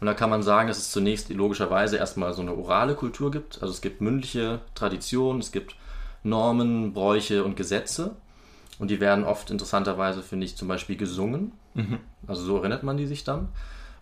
Und 0.00 0.06
da 0.06 0.14
kann 0.14 0.30
man 0.30 0.42
sagen, 0.42 0.66
dass 0.66 0.78
es 0.78 0.90
zunächst 0.90 1.28
logischerweise 1.30 1.98
erstmal 1.98 2.34
so 2.34 2.42
eine 2.42 2.56
orale 2.56 2.96
Kultur 2.96 3.30
gibt. 3.30 3.62
Also 3.62 3.72
es 3.72 3.80
gibt 3.80 4.00
mündliche 4.00 4.60
Traditionen, 4.74 5.40
es 5.40 5.52
gibt 5.52 5.76
Normen, 6.24 6.92
Bräuche 6.92 7.44
und 7.44 7.56
Gesetze. 7.56 8.16
Und 8.80 8.90
die 8.90 8.98
werden 8.98 9.22
oft 9.24 9.52
interessanterweise, 9.52 10.24
finde 10.24 10.46
ich, 10.46 10.56
zum 10.56 10.66
Beispiel 10.66 10.96
gesungen. 10.96 11.52
Also 12.26 12.42
so 12.42 12.56
erinnert 12.56 12.82
man 12.82 12.96
die 12.96 13.06
sich 13.06 13.22
dann. 13.22 13.50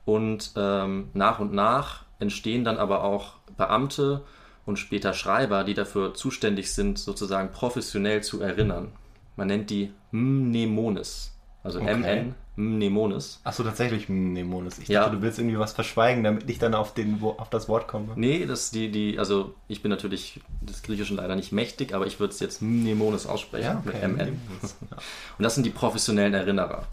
Und 0.06 0.52
ähm, 0.56 1.10
nach 1.12 1.40
und 1.40 1.52
nach 1.52 2.04
entstehen 2.18 2.64
dann 2.64 2.78
aber 2.78 3.04
auch 3.04 3.34
Beamte 3.58 4.22
und 4.70 4.78
später 4.78 5.12
Schreiber, 5.12 5.64
die 5.64 5.74
dafür 5.74 6.14
zuständig 6.14 6.72
sind, 6.72 6.98
sozusagen 6.98 7.52
professionell 7.52 8.22
zu 8.22 8.40
erinnern. 8.40 8.92
Man 9.36 9.48
nennt 9.48 9.68
die 9.70 9.92
Mnemones. 10.12 11.32
Also 11.62 11.78
Okay. 11.80 11.94
MN, 11.94 12.34
Mnemones. 12.56 13.40
Achso, 13.44 13.62
tatsächlich 13.62 14.08
Mnemones. 14.08 14.78
Ich 14.78 14.88
Ja. 14.88 15.02
dachte, 15.02 15.16
du 15.16 15.22
willst 15.22 15.38
irgendwie 15.38 15.58
was 15.58 15.72
verschweigen, 15.72 16.24
damit 16.24 16.48
ich 16.48 16.58
dann 16.58 16.74
auf, 16.74 16.94
den, 16.94 17.22
auf 17.22 17.50
das 17.50 17.68
Wort 17.68 17.86
komme. 17.86 18.08
Nee, 18.16 18.46
das 18.46 18.70
die, 18.70 18.90
die, 18.90 19.18
also 19.18 19.54
ich 19.68 19.82
bin 19.82 19.90
natürlich 19.90 20.40
des 20.62 20.82
Griechischen 20.82 21.16
leider 21.18 21.36
nicht 21.36 21.52
mächtig, 21.52 21.94
aber 21.94 22.06
ich 22.06 22.18
würde 22.18 22.32
es 22.32 22.40
jetzt 22.40 22.62
Mnemones 22.62 23.26
aussprechen 23.26 23.78
mit 23.84 23.94
MN. 23.94 24.12
Mnemones. 24.14 24.76
Ja. 24.90 24.96
Und 25.38 25.42
das 25.42 25.54
sind 25.54 25.64
die 25.64 25.70
professionellen 25.70 26.34
Erinnerer. 26.34 26.84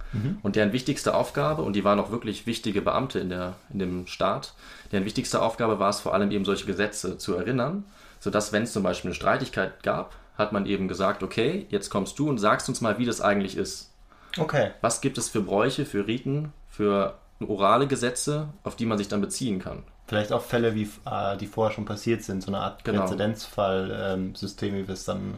Und 0.43 0.55
deren 0.57 0.73
wichtigste 0.73 1.15
Aufgabe, 1.15 1.61
und 1.63 1.73
die 1.75 1.83
waren 1.83 1.99
auch 1.99 2.11
wirklich 2.11 2.45
wichtige 2.47 2.81
Beamte 2.81 3.19
in, 3.19 3.29
der, 3.29 3.55
in 3.71 3.79
dem 3.79 4.07
Staat, 4.07 4.53
deren 4.91 5.05
wichtigste 5.05 5.41
Aufgabe 5.41 5.79
war 5.79 5.89
es 5.89 5.99
vor 5.99 6.13
allem 6.13 6.31
eben 6.31 6.45
solche 6.45 6.65
Gesetze 6.65 7.17
zu 7.17 7.35
erinnern, 7.35 7.83
sodass 8.19 8.51
wenn 8.53 8.63
es 8.63 8.73
zum 8.73 8.83
Beispiel 8.83 9.09
eine 9.09 9.15
Streitigkeit 9.15 9.83
gab, 9.83 10.15
hat 10.37 10.51
man 10.53 10.65
eben 10.65 10.87
gesagt, 10.87 11.23
okay, 11.23 11.65
jetzt 11.69 11.89
kommst 11.89 12.19
du 12.19 12.29
und 12.29 12.37
sagst 12.37 12.69
uns 12.69 12.81
mal, 12.81 12.97
wie 12.99 13.05
das 13.05 13.21
eigentlich 13.21 13.57
ist. 13.57 13.91
Okay. 14.37 14.71
Was 14.81 15.01
gibt 15.01 15.17
es 15.17 15.29
für 15.29 15.41
Bräuche, 15.41 15.85
für 15.85 16.05
Riten, 16.07 16.53
für 16.69 17.15
orale 17.39 17.87
Gesetze, 17.87 18.49
auf 18.63 18.75
die 18.75 18.85
man 18.85 18.97
sich 18.97 19.07
dann 19.07 19.21
beziehen 19.21 19.59
kann? 19.59 19.83
Vielleicht 20.05 20.31
auch 20.31 20.41
Fälle, 20.43 20.73
wie, 20.75 20.89
äh, 21.05 21.35
die 21.37 21.47
vorher 21.47 21.73
schon 21.73 21.85
passiert 21.85 22.23
sind, 22.23 22.41
so 22.41 22.47
eine 22.49 22.59
Art 22.59 22.83
Genau. 22.85 23.01
Präzedenzfall-System, 23.01 24.75
wie 24.75 24.87
wir 24.87 24.93
es 24.93 25.05
dann 25.05 25.37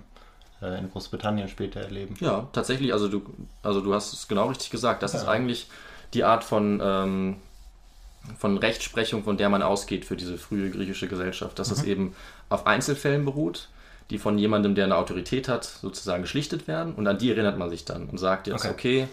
äh, 0.62 0.78
in 0.80 0.92
Großbritannien 0.92 1.48
später 1.48 1.82
erleben. 1.82 2.16
Ja, 2.20 2.48
tatsächlich, 2.52 2.94
also 2.94 3.08
du, 3.08 3.24
also 3.64 3.82
du 3.82 3.94
hast 3.94 4.14
es 4.14 4.28
genau 4.28 4.48
richtig 4.48 4.70
gesagt. 4.70 5.02
Das 5.04 5.14
ist 5.14 5.24
Ja. 5.24 5.30
eigentlich 5.30 5.70
die 6.14 6.24
Art 6.24 6.44
von, 6.44 6.82
ähm, 6.84 7.38
von 8.38 8.58
Rechtsprechung, 8.58 9.24
von 9.24 9.38
der 9.38 9.50
man 9.50 9.62
ausgeht 9.62 10.06
für 10.06 10.16
diese 10.16 10.38
frühe 10.38 10.70
griechische 10.70 11.08
Gesellschaft. 11.08 11.58
Dass 11.60 11.72
es 11.72 11.84
eben 11.84 12.16
auf 12.50 12.68
Einzelfällen 12.68 13.26
beruht, 13.26 13.70
die 14.10 14.18
von 14.18 14.38
jemandem, 14.38 14.76
der 14.76 14.86
eine 14.86 14.98
Autorität 14.98 15.48
hat, 15.48 15.66
sozusagen 15.66 16.24
geschlichtet 16.24 16.68
werden. 16.68 16.94
Und 16.96 17.08
an 17.08 17.18
die 17.18 17.32
erinnert 17.32 17.58
man 17.58 17.70
sich 17.70 17.86
dann 17.86 18.10
und 18.10 18.18
sagt 18.18 18.48
jetzt, 18.48 18.66
Okay. 18.66 19.04
okay, 19.04 19.08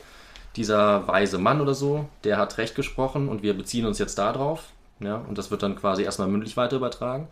dieser 0.57 1.07
weise 1.07 1.39
Mann 1.39 1.61
oder 1.61 1.75
so, 1.75 2.09
der 2.25 2.39
hat 2.39 2.57
Recht 2.59 2.75
gesprochen 2.75 3.29
und 3.29 3.43
wir 3.43 3.55
beziehen 3.55 3.87
uns 3.87 3.99
jetzt 3.99 4.19
darauf. 4.19 4.65
Ja, 5.01 5.17
und 5.17 5.37
das 5.37 5.51
wird 5.51 5.63
dann 5.63 5.77
quasi 5.77 6.03
erstmal 6.03 6.29
mündlich 6.29 6.57
weiter 6.57 6.77
übertragen. 6.77 7.29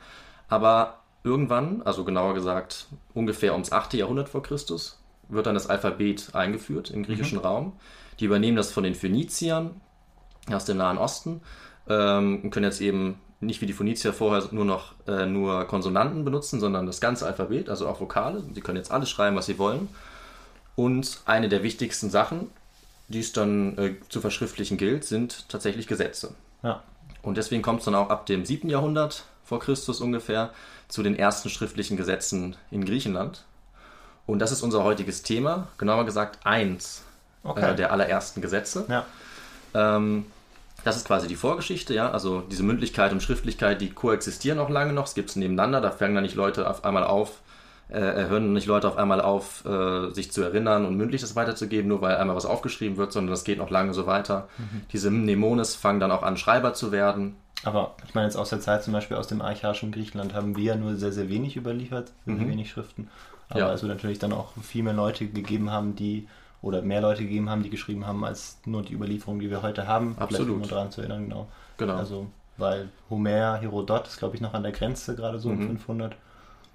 Aber 0.49 0.99
irgendwann, 1.23 1.81
also 1.83 2.05
genauer 2.05 2.35
gesagt 2.35 2.87
ungefähr 3.15 3.53
ums 3.53 3.73
8. 3.73 3.95
Jahrhundert 3.95 4.29
vor 4.29 4.43
Christus, 4.43 5.01
wird 5.31 5.47
dann 5.47 5.55
das 5.55 5.71
Alphabet 5.71 6.35
eingeführt 6.35 6.91
im 6.91 7.03
griechischen 7.03 7.39
Raum. 7.39 7.73
Die 8.21 8.27
übernehmen 8.27 8.59
das 8.59 8.71
von 8.71 8.85
den 8.85 8.95
Phöniziern 8.95 9.81
aus 10.53 10.67
dem 10.67 10.77
Nahen 10.77 10.99
Osten 10.99 11.41
ähm, 11.89 12.41
und 12.43 12.51
können 12.51 12.65
jetzt 12.65 12.81
eben 12.81 13.19
nicht 13.41 13.61
wie 13.61 13.67
die 13.67 13.73
Phönizier 13.73 14.13
vorher 14.13 14.49
nur 14.53 14.65
noch 14.65 14.93
äh, 15.07 15.27
nur 15.27 15.65
Konsonanten 15.67 16.25
benutzen, 16.25 16.61
sondern 16.61 16.87
das 16.87 17.01
ganze 17.01 17.27
Alphabet, 17.27 17.69
also 17.69 17.89
auch 17.89 18.01
Vokale. 18.01 18.43
Sie 18.55 18.61
können 18.61 18.79
jetzt 18.79 18.91
alles 18.91 19.11
schreiben, 19.11 19.37
was 19.37 19.47
sie 19.47 19.59
wollen. 19.59 19.89
Und 20.77 21.21
eine 21.27 21.49
der 21.49 21.63
wichtigsten 21.63 22.11
Sachen, 22.11 22.51
die 23.09 23.21
es 23.21 23.33
dann 23.33 23.77
äh, 23.79 23.95
zu 24.09 24.21
verschriftlichen 24.21 24.77
gilt, 24.79 25.05
sind 25.05 25.49
tatsächlich 25.49 25.87
Gesetze. 25.87 26.35
Ja. 26.63 26.83
Und 27.23 27.37
deswegen 27.37 27.63
kommt 27.63 27.81
es 27.81 27.85
dann 27.85 27.95
auch 27.95 28.11
ab 28.11 28.27
dem 28.27 28.45
7. 28.45 28.69
Jahrhundert 28.69 29.25
vor 29.45 29.61
Christus 29.61 30.01
ungefähr 30.01 30.51
zu 30.89 31.03
den 31.03 31.17
ersten 31.17 31.51
schriftlichen 31.51 31.97
Gesetzen 31.97 32.57
in 32.71 32.85
Griechenland. 32.85 33.45
Und 34.27 34.39
das 34.39 34.53
ist 34.53 34.63
unser 34.63 34.85
heutiges 34.85 35.23
Thema, 35.23 35.69
genauer 35.77 36.07
gesagt 36.07 36.47
eins 36.47 37.03
Okay. 37.43 37.73
äh, 37.73 37.77
der 37.77 37.93
allerersten 37.93 38.41
Gesetze. 38.41 38.87
Ja. 38.89 39.05
Ähm, 39.75 40.25
das 40.85 40.97
ist 40.97 41.07
quasi 41.07 41.27
die 41.29 41.35
Vorgeschichte, 41.37 41.95
ja. 41.95 42.11
Also 42.11 42.41
diese 42.43 42.63
Mündlichkeit 42.63 43.13
und 43.13 43.23
Schriftlichkeit, 43.23 43.81
die 43.81 43.91
koexistieren 43.91 44.59
auch 44.59 44.69
lange 44.71 44.93
noch. 44.93 45.07
Es 45.07 45.15
gibt 45.15 45.31
es 45.31 45.37
nebeneinander. 45.37 45.81
Da 45.81 45.91
fangen 45.91 46.15
dann 46.15 46.25
nicht 46.25 46.35
Leute 46.37 46.69
auf 46.69 46.85
einmal 46.85 47.05
auf, 47.05 47.41
äh, 47.89 48.01
hören 48.01 48.53
nicht 48.53 48.67
Leute 48.67 48.89
auf 48.89 48.97
einmal 48.97 49.21
auf, 49.21 49.65
äh, 49.67 50.11
sich 50.13 50.31
zu 50.33 50.43
erinnern 50.43 50.85
und 50.87 50.97
mündlich 50.97 51.21
das 51.21 51.37
weiterzugeben, 51.37 51.89
nur 51.89 52.01
weil 52.01 52.17
einmal 52.17 52.37
was 52.37 52.47
aufgeschrieben 52.47 52.97
wird, 52.97 53.13
sondern 53.13 53.31
das 53.33 53.45
geht 53.45 53.59
noch 53.59 53.71
lange 53.71 53.95
so 53.95 54.07
weiter. 54.07 54.49
Diese 54.93 55.11
Mnemones 55.11 55.75
fangen 55.75 56.01
dann 56.01 56.11
auch 56.11 56.23
an, 56.23 56.37
Schreiber 56.37 56.75
zu 56.75 56.93
werden. 56.93 57.37
Aber 57.63 57.95
ich 58.07 58.15
meine 58.15 58.27
jetzt 58.27 58.37
aus 58.37 58.51
der 58.51 58.61
Zeit 58.61 58.83
zum 58.85 58.93
Beispiel 58.93 59.17
aus 59.17 59.27
dem 59.27 59.41
archaischen 59.41 59.91
Griechenland 59.91 60.35
haben 60.35 60.55
wir 60.57 60.65
ja 60.65 60.77
nur 60.77 60.97
sehr, 60.97 61.13
sehr 61.13 61.29
wenig 61.31 61.57
überliefert, 61.57 62.13
sehr, 62.27 62.37
sehr 62.37 62.49
wenig 62.49 62.71
Schriften. 62.71 63.09
Aber 63.49 63.61
Ja. 63.61 63.73
es 63.73 63.83
wird 63.83 63.93
natürlich 63.93 64.19
dann 64.19 64.33
auch 64.33 64.49
viel 64.63 64.83
mehr 64.83 64.93
Leute 64.93 65.27
gegeben 65.27 65.71
haben, 65.71 65.95
die 65.97 66.29
oder 66.65 66.83
mehr 66.83 67.01
Leute 67.01 67.23
gegeben 67.23 67.51
haben, 67.51 67.63
die 67.63 67.71
geschrieben 67.71 68.07
haben, 68.07 68.25
als 68.25 68.59
nur 68.65 68.83
die 68.83 68.95
Überlieferung, 68.95 69.39
die 69.39 69.51
wir 69.51 69.63
heute 69.63 69.87
haben. 69.87 70.17
Absolut. 70.19 70.47
Vielleicht 70.47 70.59
nur 70.61 70.69
daran 70.69 70.91
zu 70.91 71.01
erinnern, 71.03 71.25
genau. 71.29 71.47
Genau. 71.77 71.95
Also, 71.97 72.27
weil 72.57 72.89
Homer, 73.11 73.57
Herodot 73.61 74.07
ist, 74.07 74.19
glaube 74.19 74.35
ich, 74.37 74.41
noch 74.41 74.55
an 74.55 74.63
der 74.63 74.73
Grenze, 74.73 75.15
gerade 75.15 75.39
so 75.39 75.49
um 75.51 75.59
Mhm. 75.59 75.67
500. 75.79 76.13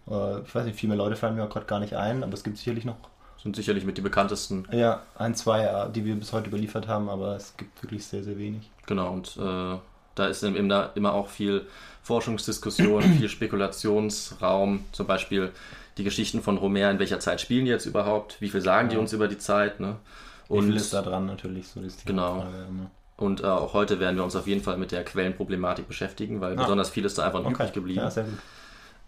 Äh, 0.10 0.40
ich 0.42 0.54
weiß 0.56 0.66
nicht, 0.66 0.80
viel 0.80 0.90
mehr 0.90 0.98
Leute 0.98 1.16
fallen 1.16 1.36
mir 1.36 1.44
auch 1.44 1.50
gerade 1.50 1.66
gar 1.66 1.80
nicht 1.80 1.96
ein, 1.96 2.24
aber 2.24 2.34
es 2.34 2.44
gibt 2.44 2.58
sicherlich 2.58 2.86
noch 2.86 2.98
Sind 3.42 3.56
sicherlich 3.56 3.86
mit 3.86 3.98
die 3.98 4.02
bekanntesten. 4.02 4.68
ja, 4.72 5.02
ein, 5.18 5.34
zwei, 5.36 5.64
äh, 5.64 5.90
die 5.92 6.04
wir 6.06 6.16
bis 6.16 6.34
heute 6.34 6.50
überliefert 6.50 6.88
haben, 6.88 7.10
aber 7.10 7.36
es 7.36 7.56
gibt 7.58 7.82
wirklich 7.82 8.06
sehr, 8.06 8.24
sehr 8.24 8.38
wenig. 8.38 8.70
Genau, 8.86 9.12
und 9.14 9.38
äh, 9.38 9.78
da 10.20 10.28
ist 10.28 10.44
eben 10.44 10.70
da 10.70 10.92
immer 10.96 11.14
auch 11.14 11.30
viel 11.30 11.66
Forschungsdiskussion, 12.04 13.02
viel 13.18 13.30
Spekulationsraum, 13.30 14.86
zum 14.92 15.08
Beispiel 15.08 15.52
die 15.98 16.04
Geschichten 16.04 16.42
von 16.42 16.62
Homer, 16.62 16.90
in 16.92 17.00
welcher 17.00 17.20
Zeit 17.20 17.42
spielen 17.42 17.66
die 17.66 17.72
jetzt 17.72 17.86
überhaupt, 17.86 18.40
wie 18.42 18.50
viel 18.50 18.62
sagen 18.62 18.90
die 18.90 18.98
uns 18.98 19.14
über 19.14 19.28
die 19.28 19.38
Zeit, 19.38 19.80
ne? 19.80 19.96
Wie 20.50 20.60
viel 20.62 20.70
Und, 20.72 20.76
ist 20.78 20.94
da 20.94 21.02
dran 21.02 21.26
natürlich? 21.26 21.68
So 21.68 21.82
ist 21.82 22.02
die 22.04 22.06
Genau. 22.08 22.42
Frage 22.42 22.66
immer. 22.70 22.90
und 23.18 23.42
äh, 23.42 23.46
auch 23.46 23.74
heute 23.74 24.00
werden 24.00 24.16
wir 24.16 24.24
uns 24.24 24.36
auf 24.36 24.48
jeden 24.48 24.64
Fall 24.64 24.78
mit 24.78 24.92
der 24.92 25.04
Quellenproblematik 25.04 25.88
beschäftigen, 25.88 26.40
weil 26.42 26.54
Ah. 26.58 26.62
besonders 26.64 26.90
viel 26.90 27.06
ist 27.06 27.18
da 27.18 27.26
einfach 27.26 27.40
noch 27.42 27.48
Okay, 27.52 27.64
übrig 27.64 27.74
geblieben. 27.74 28.00
ja. 28.16 28.24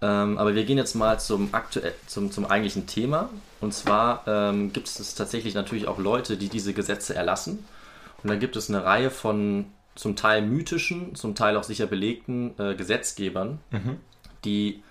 Ähm, 0.03 0.37
aber 0.39 0.55
wir 0.55 0.63
gehen 0.65 0.77
jetzt 0.77 0.95
mal 0.95 1.19
zum, 1.19 1.49
aktuell, 1.51 1.93
zum, 2.07 2.31
zum 2.31 2.45
eigentlichen 2.45 2.87
Thema. 2.87 3.29
Und 3.59 3.73
zwar 3.73 4.23
ähm, 4.27 4.73
gibt 4.73 4.87
es 4.87 5.13
tatsächlich 5.15 5.53
natürlich 5.53 5.87
auch 5.87 5.99
Leute, 5.99 6.37
die 6.37 6.49
diese 6.49 6.73
Gesetze 6.73 7.13
erlassen. 7.15 7.63
Und 8.23 8.29
dann 8.29 8.39
gibt 8.39 8.55
es 8.55 8.67
eine 8.69 8.83
Reihe 8.83 9.11
von 9.11 9.65
zum 9.95 10.15
Teil 10.15 10.41
mythischen, 10.41 11.15
zum 11.15 11.35
Teil 11.35 11.57
auch 11.57 11.63
sicher 11.63 11.85
belegten 11.85 12.53
äh, 12.57 12.75
Gesetzgebern, 12.75 13.59
die 14.45 14.81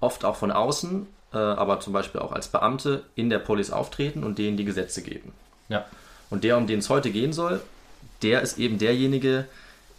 oft 0.00 0.24
auch 0.24 0.36
von 0.36 0.50
außen, 0.50 1.06
äh, 1.32 1.38
aber 1.38 1.80
zum 1.80 1.92
Beispiel 1.92 2.20
auch 2.20 2.32
als 2.32 2.48
Beamte 2.48 3.04
in 3.14 3.30
der 3.30 3.38
Polis 3.38 3.70
auftreten 3.70 4.24
und 4.24 4.38
denen 4.38 4.56
die 4.56 4.64
Gesetze 4.64 5.02
geben. 5.02 5.32
Ja. 5.68 5.86
Und 6.30 6.44
der, 6.44 6.56
um 6.56 6.66
den 6.66 6.80
es 6.80 6.90
heute 6.90 7.10
gehen 7.10 7.32
soll, 7.32 7.60
der 8.22 8.42
ist 8.42 8.58
eben 8.58 8.78
derjenige, 8.78 9.46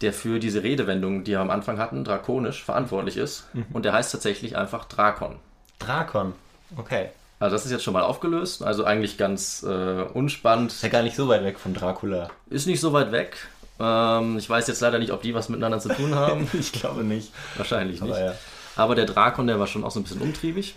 der 0.02 0.14
für 0.14 0.40
diese 0.40 0.64
Redewendung, 0.64 1.24
die 1.24 1.32
wir 1.32 1.40
am 1.40 1.50
Anfang 1.50 1.78
hatten, 1.78 2.04
drakonisch 2.04 2.64
verantwortlich 2.64 3.18
ist. 3.18 3.48
Und 3.74 3.86
der 3.86 3.94
heißt 3.94 4.12
tatsächlich 4.12 4.58
einfach 4.58 4.86
Drakon. 4.86 5.38
Drakon. 5.80 6.34
Okay. 6.78 7.10
Also 7.40 7.56
das 7.56 7.66
ist 7.66 7.72
jetzt 7.72 7.84
schon 7.84 7.94
mal 7.94 8.04
aufgelöst, 8.04 8.64
also 8.64 8.86
eigentlich 8.86 9.18
ganz 9.18 9.64
äh, 9.64 10.04
unspannend. 10.14 10.72
Ist 10.72 10.84
ja 10.84 10.90
gar 10.90 11.04
nicht 11.04 11.16
so 11.16 11.28
weit 11.28 11.44
weg 11.44 11.60
von 11.60 11.74
Dracula. 11.74 12.30
Ist 12.50 12.68
nicht 12.68 12.80
so 12.80 12.94
weit 12.94 13.12
weg. 13.12 13.36
Ähm, 13.80 14.38
ich 14.38 14.50
weiß 14.50 14.68
jetzt 14.68 14.82
leider 14.82 15.00
nicht, 15.00 15.12
ob 15.12 15.22
die 15.22 15.34
was 15.34 15.50
miteinander 15.50 15.80
zu 15.80 15.90
tun 15.90 16.16
haben. 16.16 16.50
ich 16.60 16.72
glaube 16.72 17.04
nicht. 17.04 17.32
Wahrscheinlich 17.56 18.02
nicht. 18.02 18.14
Aber 18.14 18.26
ja. 18.26 18.36
Aber 18.76 18.96
der 18.96 19.06
Drakon, 19.06 19.48
der 19.48 19.60
war 19.60 19.68
schon 19.68 19.84
auch 19.84 19.92
so 19.92 20.00
ein 20.00 20.04
bisschen 20.04 20.22
umtriebig. 20.22 20.76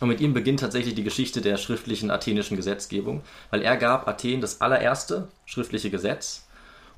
Und 0.00 0.08
mit 0.08 0.20
ihm 0.20 0.32
beginnt 0.32 0.60
tatsächlich 0.60 0.94
die 0.94 1.02
Geschichte 1.02 1.40
der 1.40 1.56
schriftlichen 1.56 2.10
athenischen 2.10 2.56
Gesetzgebung, 2.56 3.22
weil 3.50 3.62
er 3.62 3.76
gab 3.76 4.06
Athen 4.06 4.40
das 4.40 4.60
allererste 4.60 5.26
schriftliche 5.44 5.90
Gesetz. 5.90 6.46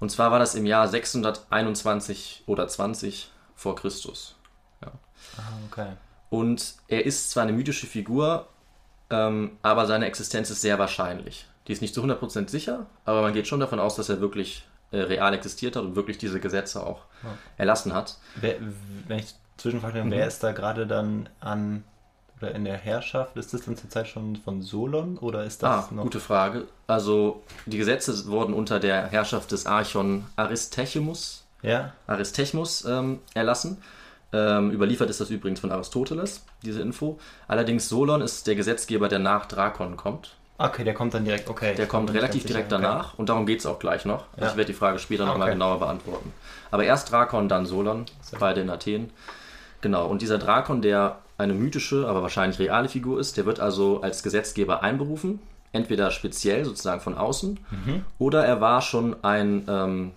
Und 0.01 0.11
zwar 0.11 0.31
war 0.31 0.39
das 0.39 0.55
im 0.55 0.67
Jahr 0.67 0.87
621 0.87 2.43
oder 2.47 2.69
20 2.69 3.31
vor 3.55 3.77
Christus. 3.77 4.37
Ah, 5.37 5.43
okay. 5.71 5.93
Und 6.29 6.75
er 6.89 7.05
ist 7.05 7.31
zwar 7.31 7.43
eine 7.45 7.53
mythische 7.53 7.87
Figur, 7.87 8.49
ähm, 9.11 9.59
aber 9.63 9.87
seine 9.87 10.07
Existenz 10.07 10.51
ist 10.51 10.61
sehr 10.61 10.79
wahrscheinlich. 10.79 11.47
Die 11.67 11.73
ist 11.73 11.83
nicht 11.83 11.95
zu 11.95 12.03
100% 12.03 12.49
sicher, 12.49 12.87
aber 13.05 13.23
man 13.23 13.33
geht 13.33 13.47
schon 13.47 13.61
davon 13.61 13.81
aus, 13.81 13.97
dass 13.97 14.09
er 14.09 14.21
wirklich 14.21 14.65
real 14.93 15.33
existiert 15.35 15.77
hat 15.77 15.85
und 15.85 15.97
wirklich 15.97 16.19
diese 16.19 16.41
Gesetze 16.41 16.85
auch 16.85 17.03
erlassen 17.57 17.95
hat. 17.95 18.19
Wer, 18.37 18.57
wenn 19.09 19.19
ich 19.21 19.35
zwischenfrage, 19.57 20.05
Mhm. 20.05 20.11
wer 20.11 20.27
ist 20.27 20.43
da 20.43 20.53
gerade 20.53 20.87
dann 20.87 21.29
an 21.41 21.85
oder 22.41 22.55
in 22.55 22.65
der 22.65 22.77
Herrschaft? 22.77 23.37
Ist 23.37 23.53
das 23.53 23.63
dann 23.67 23.77
zur 23.77 23.91
Zeit 23.91 24.09
schon 24.09 24.37
von 24.37 24.63
Solon 24.63 25.19
oder 25.19 25.45
ist 25.45 25.63
Ah, 25.63 25.77
das 25.83 25.91
noch? 25.91 26.03
gute 26.03 26.21
Frage. 26.21 26.67
Also 26.87 27.43
die 27.67 27.77
Gesetze 27.79 28.27
wurden 28.27 28.55
unter 28.55 28.81
der 28.81 29.09
Herrschaft 29.09 29.53
des 29.53 29.67
Archon 29.67 30.25
Aristechemus, 30.37 31.45
Ja. 31.63 31.93
Aristechmus 32.07 32.85
ähm, 32.87 33.21
erlassen. 33.35 33.83
Ähm, 34.33 34.71
überliefert 34.71 35.11
ist 35.11 35.21
das 35.21 35.29
übrigens 35.31 35.61
von 35.61 35.73
Aristoteles, 35.73 36.45
diese 36.63 36.81
Info. 36.81 37.19
Allerdings 37.49 37.89
Solon 37.89 38.21
ist 38.23 38.47
der 38.47 38.55
Gesetzgeber, 38.55 39.09
der 39.09 39.19
nach 39.19 39.47
Drakon 39.47 39.97
kommt. 39.97 40.37
Okay, 40.63 40.85
der 40.85 40.95
kommt 40.95 41.15
dann 41.15 41.25
direkt. 41.25 41.49
Okay. 41.49 41.75
Der 41.75 41.87
kommt 41.87 42.13
relativ 42.13 42.45
direkt 42.45 42.71
sicher. 42.71 42.83
danach 42.83 43.15
und 43.19 43.29
darum 43.29 43.47
geht 43.47 43.61
es 43.61 43.67
auch 43.67 43.79
gleich 43.79 44.05
noch. 44.05 44.25
Ja. 44.39 44.49
Ich 44.49 44.57
werde 44.57 44.67
die 44.67 44.73
Frage 44.79 44.99
später 44.99 45.25
Ah, 45.25 45.27
nochmal 45.29 45.49
okay. 45.49 45.55
genauer 45.55 45.79
beantworten. 45.79 46.33
Aber 46.71 46.85
erst 46.85 47.11
Drakon, 47.11 47.49
dann 47.49 47.65
Solon, 47.67 48.05
beide 48.39 48.61
in 48.61 48.71
Athen. 48.71 49.11
Genau, 49.81 50.07
und 50.07 50.21
dieser 50.23 50.37
Drakon, 50.39 50.83
der 50.83 51.19
eine 51.39 51.55
mythische, 51.55 52.07
aber 52.07 52.21
wahrscheinlich 52.23 52.59
reale 52.59 52.89
Figur 52.91 53.19
ist, 53.19 53.39
der 53.39 53.47
wird 53.47 53.61
also 53.61 54.03
als 54.03 54.23
Gesetzgeber 54.23 54.83
einberufen. 54.83 55.41
Entweder 55.73 56.11
speziell, 56.11 56.65
sozusagen 56.65 57.01
von 57.01 57.17
außen, 57.17 57.59
Mhm. 57.71 58.05
oder 58.19 58.45
er 58.45 58.61
war 58.61 58.83
schon 58.83 59.17
ein 59.25 59.65
ähm, 59.69 60.11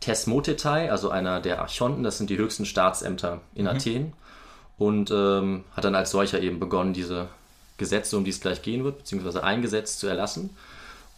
Tesmotetai, 0.00 0.90
also 0.90 1.10
einer 1.10 1.40
der 1.40 1.60
Archonten, 1.60 2.02
das 2.02 2.18
sind 2.18 2.30
die 2.30 2.38
höchsten 2.38 2.64
Staatsämter 2.64 3.36
Mhm. 3.36 3.40
in 3.54 3.66
Athen. 3.68 4.12
Und 4.78 5.10
ähm, 5.10 5.64
hat 5.76 5.84
dann 5.84 5.94
als 5.94 6.10
solcher 6.10 6.40
eben 6.40 6.58
begonnen, 6.58 6.94
diese 6.94 7.26
Gesetze, 7.80 8.16
um 8.16 8.22
die 8.22 8.30
es 8.30 8.40
gleich 8.40 8.62
gehen 8.62 8.84
wird, 8.84 8.98
beziehungsweise 8.98 9.42
ein 9.42 9.62
Gesetz 9.62 9.98
zu 9.98 10.06
erlassen. 10.06 10.50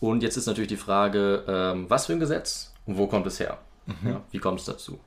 Und 0.01 0.23
jetzt 0.23 0.37
ist 0.39 0.47
natürlich 0.47 0.69
die 0.69 0.77
Frage, 0.79 1.45
ähm, 1.47 1.85
was 1.91 2.07
für 2.07 2.15
ein 2.15 2.21
Gesetz 2.21 2.73
und 2.87 2.97
wo 2.97 3.07
kommt 3.07 3.27
es 3.27 3.39
her? 3.39 3.59
Ja, 4.05 4.23
wie 4.31 4.39
kommt 4.39 4.61
es 4.61 4.67
dazu? 4.67 4.99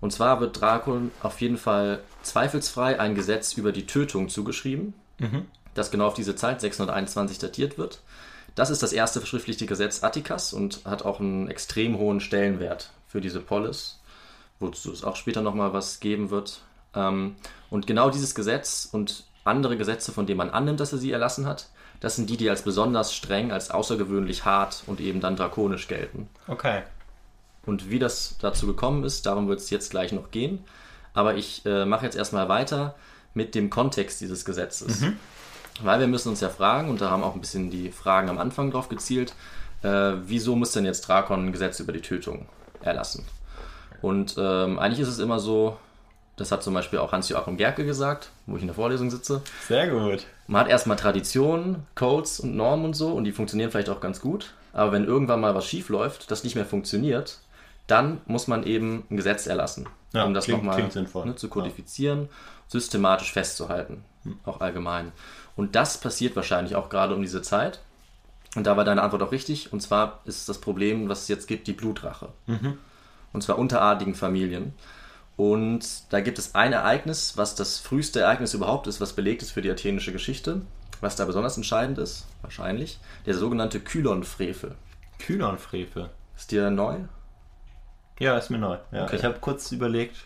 Und 0.00 0.12
zwar 0.12 0.40
wird 0.40 0.60
Drakon 0.60 1.10
auf 1.22 1.40
jeden 1.40 1.56
Fall 1.56 2.00
zweifelsfrei 2.22 3.00
ein 3.00 3.14
Gesetz 3.14 3.54
über 3.54 3.72
die 3.72 3.86
Tötung 3.86 4.28
zugeschrieben, 4.28 4.92
das 5.74 5.90
genau 5.90 6.06
auf 6.06 6.14
diese 6.14 6.36
Zeit 6.36 6.60
621 6.60 7.38
datiert 7.38 7.78
wird. 7.78 8.00
Das 8.54 8.68
ist 8.70 8.82
das 8.82 8.92
erste 8.92 9.20
verschriftlichte 9.20 9.66
Gesetz 9.66 10.02
Attikas 10.04 10.52
und 10.52 10.82
hat 10.84 11.04
auch 11.04 11.18
einen 11.20 11.48
extrem 11.48 11.96
hohen 11.98 12.20
Stellenwert 12.20 12.90
für 13.08 13.20
diese 13.22 13.40
Polis, 13.40 14.00
wozu 14.60 14.92
es 14.92 15.02
auch 15.02 15.16
später 15.16 15.40
nochmal 15.40 15.72
was 15.72 15.98
geben 16.00 16.28
wird. 16.30 16.60
Ähm, 16.94 17.36
Und 17.70 17.86
genau 17.86 18.10
dieses 18.10 18.34
Gesetz 18.34 18.88
und 18.92 19.24
andere 19.44 19.76
Gesetze, 19.76 20.12
von 20.12 20.26
denen 20.26 20.38
man 20.38 20.50
annimmt, 20.50 20.80
dass 20.80 20.92
er 20.92 20.98
sie 20.98 21.12
erlassen 21.12 21.46
hat, 21.46 21.68
das 22.00 22.16
sind 22.16 22.28
die, 22.28 22.36
die 22.36 22.50
als 22.50 22.62
besonders 22.62 23.14
streng, 23.14 23.52
als 23.52 23.70
außergewöhnlich 23.70 24.44
hart 24.44 24.82
und 24.86 25.00
eben 25.00 25.20
dann 25.20 25.36
drakonisch 25.36 25.88
gelten. 25.88 26.28
Okay. 26.48 26.82
Und 27.64 27.90
wie 27.90 27.98
das 27.98 28.36
dazu 28.40 28.66
gekommen 28.66 29.04
ist, 29.04 29.26
darum 29.26 29.48
wird 29.48 29.60
es 29.60 29.70
jetzt 29.70 29.90
gleich 29.90 30.12
noch 30.12 30.30
gehen. 30.30 30.64
Aber 31.14 31.36
ich 31.36 31.64
äh, 31.64 31.84
mache 31.84 32.04
jetzt 32.04 32.16
erstmal 32.16 32.48
weiter 32.48 32.94
mit 33.32 33.54
dem 33.54 33.70
Kontext 33.70 34.20
dieses 34.20 34.44
Gesetzes. 34.44 35.02
Weil 35.82 36.00
wir 36.00 36.06
müssen 36.06 36.28
uns 36.28 36.40
ja 36.40 36.50
fragen, 36.50 36.88
und 36.88 37.00
da 37.00 37.10
haben 37.10 37.24
auch 37.24 37.34
ein 37.34 37.40
bisschen 37.40 37.70
die 37.70 37.90
Fragen 37.90 38.28
am 38.28 38.38
Anfang 38.38 38.70
drauf 38.70 38.88
gezielt, 38.88 39.34
äh, 39.82 40.12
wieso 40.24 40.56
muss 40.56 40.72
denn 40.72 40.84
jetzt 40.84 41.08
Drakon 41.08 41.46
ein 41.46 41.52
Gesetz 41.52 41.80
über 41.80 41.92
die 41.92 42.00
Tötung 42.00 42.46
erlassen? 42.80 43.24
Und 44.02 44.36
ähm, 44.38 44.78
eigentlich 44.78 45.00
ist 45.00 45.08
es 45.08 45.18
immer 45.18 45.40
so, 45.40 45.76
das 46.36 46.50
hat 46.52 46.62
zum 46.62 46.74
Beispiel 46.74 46.98
auch 46.98 47.12
Hans-Joachim 47.12 47.56
Gerke 47.56 47.84
gesagt, 47.84 48.30
wo 48.46 48.56
ich 48.56 48.62
in 48.62 48.68
der 48.68 48.74
Vorlesung 48.74 49.10
sitze, 49.10 49.42
Sehr 49.68 49.88
gut. 49.88 50.26
man 50.46 50.62
hat 50.62 50.68
erstmal 50.68 50.96
Traditionen, 50.96 51.86
Codes 51.94 52.40
und 52.40 52.56
Normen 52.56 52.84
und 52.86 52.94
so 52.94 53.12
und 53.12 53.24
die 53.24 53.32
funktionieren 53.32 53.70
vielleicht 53.70 53.88
auch 53.88 54.00
ganz 54.00 54.20
gut. 54.20 54.52
Aber 54.72 54.90
wenn 54.92 55.04
irgendwann 55.04 55.40
mal 55.40 55.54
was 55.54 55.66
schief 55.66 55.88
läuft, 55.88 56.30
das 56.30 56.42
nicht 56.42 56.56
mehr 56.56 56.66
funktioniert, 56.66 57.38
dann 57.86 58.20
muss 58.26 58.48
man 58.48 58.64
eben 58.64 59.04
ein 59.10 59.16
Gesetz 59.16 59.46
erlassen, 59.46 59.86
Ja, 60.12 60.24
um 60.24 60.34
das 60.34 60.48
nochmal 60.48 60.82
ne, 60.82 61.34
zu 61.36 61.48
kodifizieren, 61.48 62.28
systematisch 62.68 63.32
festzuhalten, 63.32 64.04
Hm. 64.24 64.38
auch 64.44 64.60
allgemein. 64.60 65.12
Und 65.54 65.76
das 65.76 65.98
passiert 65.98 66.34
wahrscheinlich 66.34 66.74
auch 66.76 66.88
gerade 66.88 67.14
um 67.14 67.22
diese 67.22 67.42
Zeit. 67.42 67.80
Und 68.56 68.66
da 68.66 68.76
war 68.76 68.84
deine 68.84 69.02
Antwort 69.02 69.22
auch 69.22 69.32
richtig. 69.32 69.72
Und 69.72 69.80
zwar 69.80 70.20
ist 70.24 70.48
das 70.48 70.58
Problem, 70.60 71.08
was 71.08 71.22
es 71.22 71.28
jetzt 71.28 71.46
gibt, 71.46 71.66
die 71.66 71.72
Blutrache. 71.72 72.28
Mhm. 72.46 72.78
Und 73.32 73.42
zwar 73.42 73.58
unter 73.58 73.82
adligen 73.82 74.14
Familien. 74.14 74.74
Und 75.36 75.84
da 76.12 76.20
gibt 76.20 76.38
es 76.38 76.54
ein 76.54 76.72
Ereignis, 76.72 77.36
was 77.36 77.54
das 77.56 77.78
früheste 77.80 78.20
Ereignis 78.20 78.54
überhaupt 78.54 78.86
ist, 78.86 79.00
was 79.00 79.14
belegt 79.14 79.42
ist 79.42 79.50
für 79.50 79.62
die 79.62 79.70
athenische 79.70 80.12
Geschichte. 80.12 80.62
Was 81.00 81.16
da 81.16 81.24
besonders 81.24 81.56
entscheidend 81.56 81.98
ist, 81.98 82.26
wahrscheinlich, 82.42 82.98
der 83.26 83.34
sogenannte 83.34 83.80
Kylon-Frevel. 83.80 84.74
Kühlernfrevel. 85.18 86.08
Ist 86.36 86.50
dir 86.50 86.70
neu? 86.70 86.96
Ja, 88.20 88.38
ist 88.38 88.50
mir 88.50 88.58
neu. 88.58 88.78
Ja, 88.92 89.04
Okay. 89.04 89.16
Ich 89.16 89.24
habe 89.24 89.38
kurz 89.40 89.70
überlegt, 89.72 90.16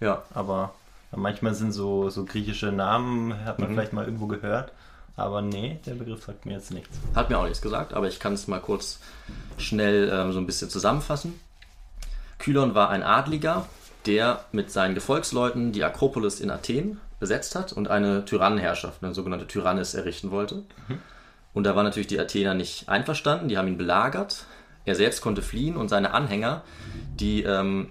Ja. 0.00 0.22
aber 0.34 0.74
manchmal 1.16 1.54
sind 1.54 1.72
so, 1.72 2.10
so 2.10 2.24
griechische 2.24 2.70
Namen, 2.72 3.44
hat 3.44 3.58
man 3.58 3.70
Mhm. 3.70 3.74
vielleicht 3.74 3.92
mal 3.94 4.04
irgendwo 4.04 4.26
gehört. 4.26 4.72
Aber 5.16 5.42
nee, 5.42 5.78
der 5.86 5.94
Begriff 5.94 6.24
sagt 6.24 6.46
mir 6.46 6.52
jetzt 6.54 6.70
nichts. 6.70 6.96
Hat 7.14 7.28
mir 7.30 7.38
auch 7.38 7.44
nichts 7.44 7.60
gesagt, 7.62 7.92
aber 7.94 8.06
ich 8.08 8.18
kann 8.20 8.32
es 8.34 8.46
mal 8.48 8.60
kurz 8.60 8.98
schnell 9.58 10.10
ähm, 10.12 10.32
so 10.32 10.38
ein 10.38 10.46
bisschen 10.46 10.70
zusammenfassen. 10.70 11.38
Kylon 12.38 12.74
war 12.74 12.90
ein 12.90 13.02
Adliger, 13.02 13.66
der 14.06 14.44
mit 14.52 14.70
seinen 14.70 14.94
Gefolgsleuten 14.94 15.72
die 15.72 15.84
Akropolis 15.84 16.40
in 16.40 16.50
Athen 16.50 17.00
besetzt 17.20 17.54
hat 17.54 17.72
und 17.72 17.88
eine 17.88 18.24
Tyrannenherrschaft, 18.24 19.02
eine 19.04 19.14
sogenannte 19.14 19.46
Tyrannis, 19.46 19.94
errichten 19.94 20.30
wollte. 20.30 20.64
Und 21.54 21.64
da 21.64 21.76
waren 21.76 21.84
natürlich 21.84 22.08
die 22.08 22.18
Athener 22.18 22.54
nicht 22.54 22.88
einverstanden, 22.88 23.48
die 23.48 23.58
haben 23.58 23.68
ihn 23.68 23.78
belagert. 23.78 24.46
Er 24.84 24.96
selbst 24.96 25.20
konnte 25.20 25.42
fliehen 25.42 25.76
und 25.76 25.88
seine 25.88 26.12
Anhänger, 26.14 26.62
die 27.14 27.44
ähm, 27.44 27.90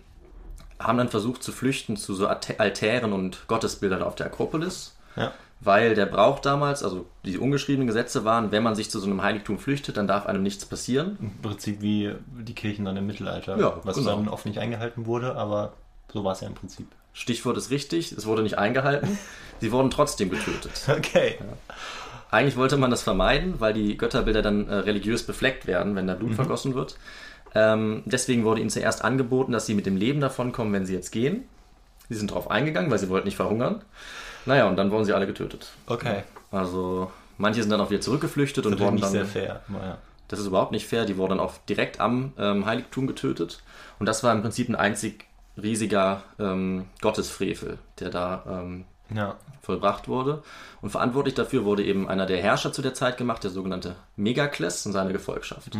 haben 0.79 0.97
dann 0.97 1.09
versucht 1.09 1.43
zu 1.43 1.51
flüchten 1.51 1.95
zu 1.95 2.13
so 2.13 2.27
Altären 2.27 3.13
und 3.13 3.47
Gottesbildern 3.47 4.03
auf 4.03 4.15
der 4.15 4.25
Akropolis 4.25 4.97
Ja. 5.15 5.31
weil 5.61 5.95
der 5.95 6.07
Brauch 6.07 6.39
damals, 6.39 6.83
also 6.83 7.05
die 7.23 7.37
ungeschriebenen 7.37 7.87
Gesetze 7.87 8.25
waren, 8.25 8.51
wenn 8.51 8.63
man 8.63 8.75
sich 8.75 8.89
zu 8.89 8.99
so 8.99 9.05
einem 9.05 9.21
Heiligtum 9.21 9.59
flüchtet, 9.59 9.95
dann 9.95 10.07
darf 10.07 10.25
einem 10.25 10.43
nichts 10.43 10.65
passieren. 10.65 11.17
Im 11.21 11.41
Prinzip 11.41 11.81
wie 11.81 12.13
die 12.39 12.55
Kirchen 12.55 12.83
dann 12.83 12.97
im 12.97 13.05
Mittelalter. 13.07 13.57
Ja, 13.57 13.79
was 13.83 13.95
genau. 13.95 14.15
dann 14.17 14.27
oft 14.27 14.45
nicht 14.45 14.57
eingehalten 14.57 15.05
wurde, 15.05 15.35
aber 15.35 15.73
so 16.11 16.23
war 16.23 16.33
es 16.33 16.41
ja 16.41 16.47
im 16.47 16.53
Prinzip. 16.55 16.87
Stichwort 17.13 17.57
ist 17.57 17.69
richtig, 17.71 18.11
es 18.11 18.25
wurde 18.25 18.41
nicht 18.43 18.57
eingehalten. 18.57 19.17
Sie 19.59 19.71
wurden 19.71 19.89
trotzdem 19.91 20.29
getötet. 20.29 20.71
Okay. 20.89 21.37
Eigentlich 22.29 22.55
wollte 22.55 22.77
man 22.77 22.89
das 22.91 23.01
vermeiden, 23.03 23.55
weil 23.59 23.73
die 23.73 23.97
Götterbilder 23.97 24.41
dann 24.41 24.69
äh, 24.69 24.75
religiös 24.75 25.25
befleckt 25.25 25.67
werden, 25.67 25.95
wenn 25.97 26.07
da 26.07 26.13
Blut 26.15 26.33
vergossen 26.35 26.75
wird. 26.75 26.95
Ähm, 27.53 28.03
deswegen 28.05 28.45
wurde 28.45 28.61
ihnen 28.61 28.69
zuerst 28.69 29.03
angeboten, 29.03 29.51
dass 29.51 29.65
sie 29.65 29.73
mit 29.73 29.85
dem 29.85 29.97
Leben 29.97 30.21
davonkommen, 30.21 30.71
wenn 30.71 30.85
sie 30.85 30.93
jetzt 30.93 31.11
gehen. 31.11 31.43
Sie 32.07 32.15
sind 32.15 32.31
darauf 32.31 32.49
eingegangen, 32.49 32.89
weil 32.89 32.99
sie 32.99 33.09
wollten 33.09 33.27
nicht 33.27 33.35
verhungern. 33.35 33.81
Naja, 34.45 34.67
und 34.69 34.77
dann 34.77 34.91
wurden 34.91 35.03
sie 35.03 35.11
alle 35.11 35.27
getötet. 35.27 35.71
Okay. 35.87 36.23
Also 36.51 37.11
manche 37.37 37.61
sind 37.61 37.69
dann 37.69 37.81
auch 37.81 37.89
wieder 37.89 37.99
zurückgeflüchtet 38.01 38.65
und 38.65 38.71
Das 38.73 38.79
ist 38.79 38.85
wurden 38.85 38.95
nicht 38.95 39.03
dann 39.05 39.11
sehr 39.11 39.25
fair. 39.25 39.61
aber 39.67 39.85
ja. 39.85 39.97
Das 40.29 40.39
ist 40.39 40.45
überhaupt 40.47 40.71
nicht 40.71 40.87
fair. 40.87 41.03
Die 41.03 41.17
wurden 41.17 41.31
dann 41.31 41.39
auch 41.41 41.57
direkt 41.67 41.99
am 41.99 42.31
ähm, 42.37 42.65
Heiligtum 42.65 43.07
getötet. 43.07 43.61
Und 43.99 44.05
das 44.05 44.23
war 44.23 44.31
im 44.33 44.41
Prinzip 44.41 44.69
ein 44.69 44.75
einzig 44.75 45.25
riesiger 45.61 46.23
ähm, 46.39 46.85
Gottesfrevel, 47.01 47.77
der 47.99 48.09
da 48.09 48.43
ähm, 48.47 48.85
Ja. 49.13 49.35
vollbracht 49.61 50.07
wurde. 50.07 50.43
Und 50.81 50.89
verantwortlich 50.91 51.35
dafür 51.35 51.65
wurde 51.65 51.83
eben 51.83 52.07
einer 52.09 52.25
der 52.25 52.41
Herrscher 52.41 52.71
zu 52.73 52.81
der 52.81 52.93
Zeit 52.93 53.17
gemacht, 53.17 53.43
der 53.43 53.51
sogenannte 53.51 53.95
Megakles 54.15 54.85
und 54.85 54.93
seine 54.93 55.11
Gefolgschaft. 55.13 55.75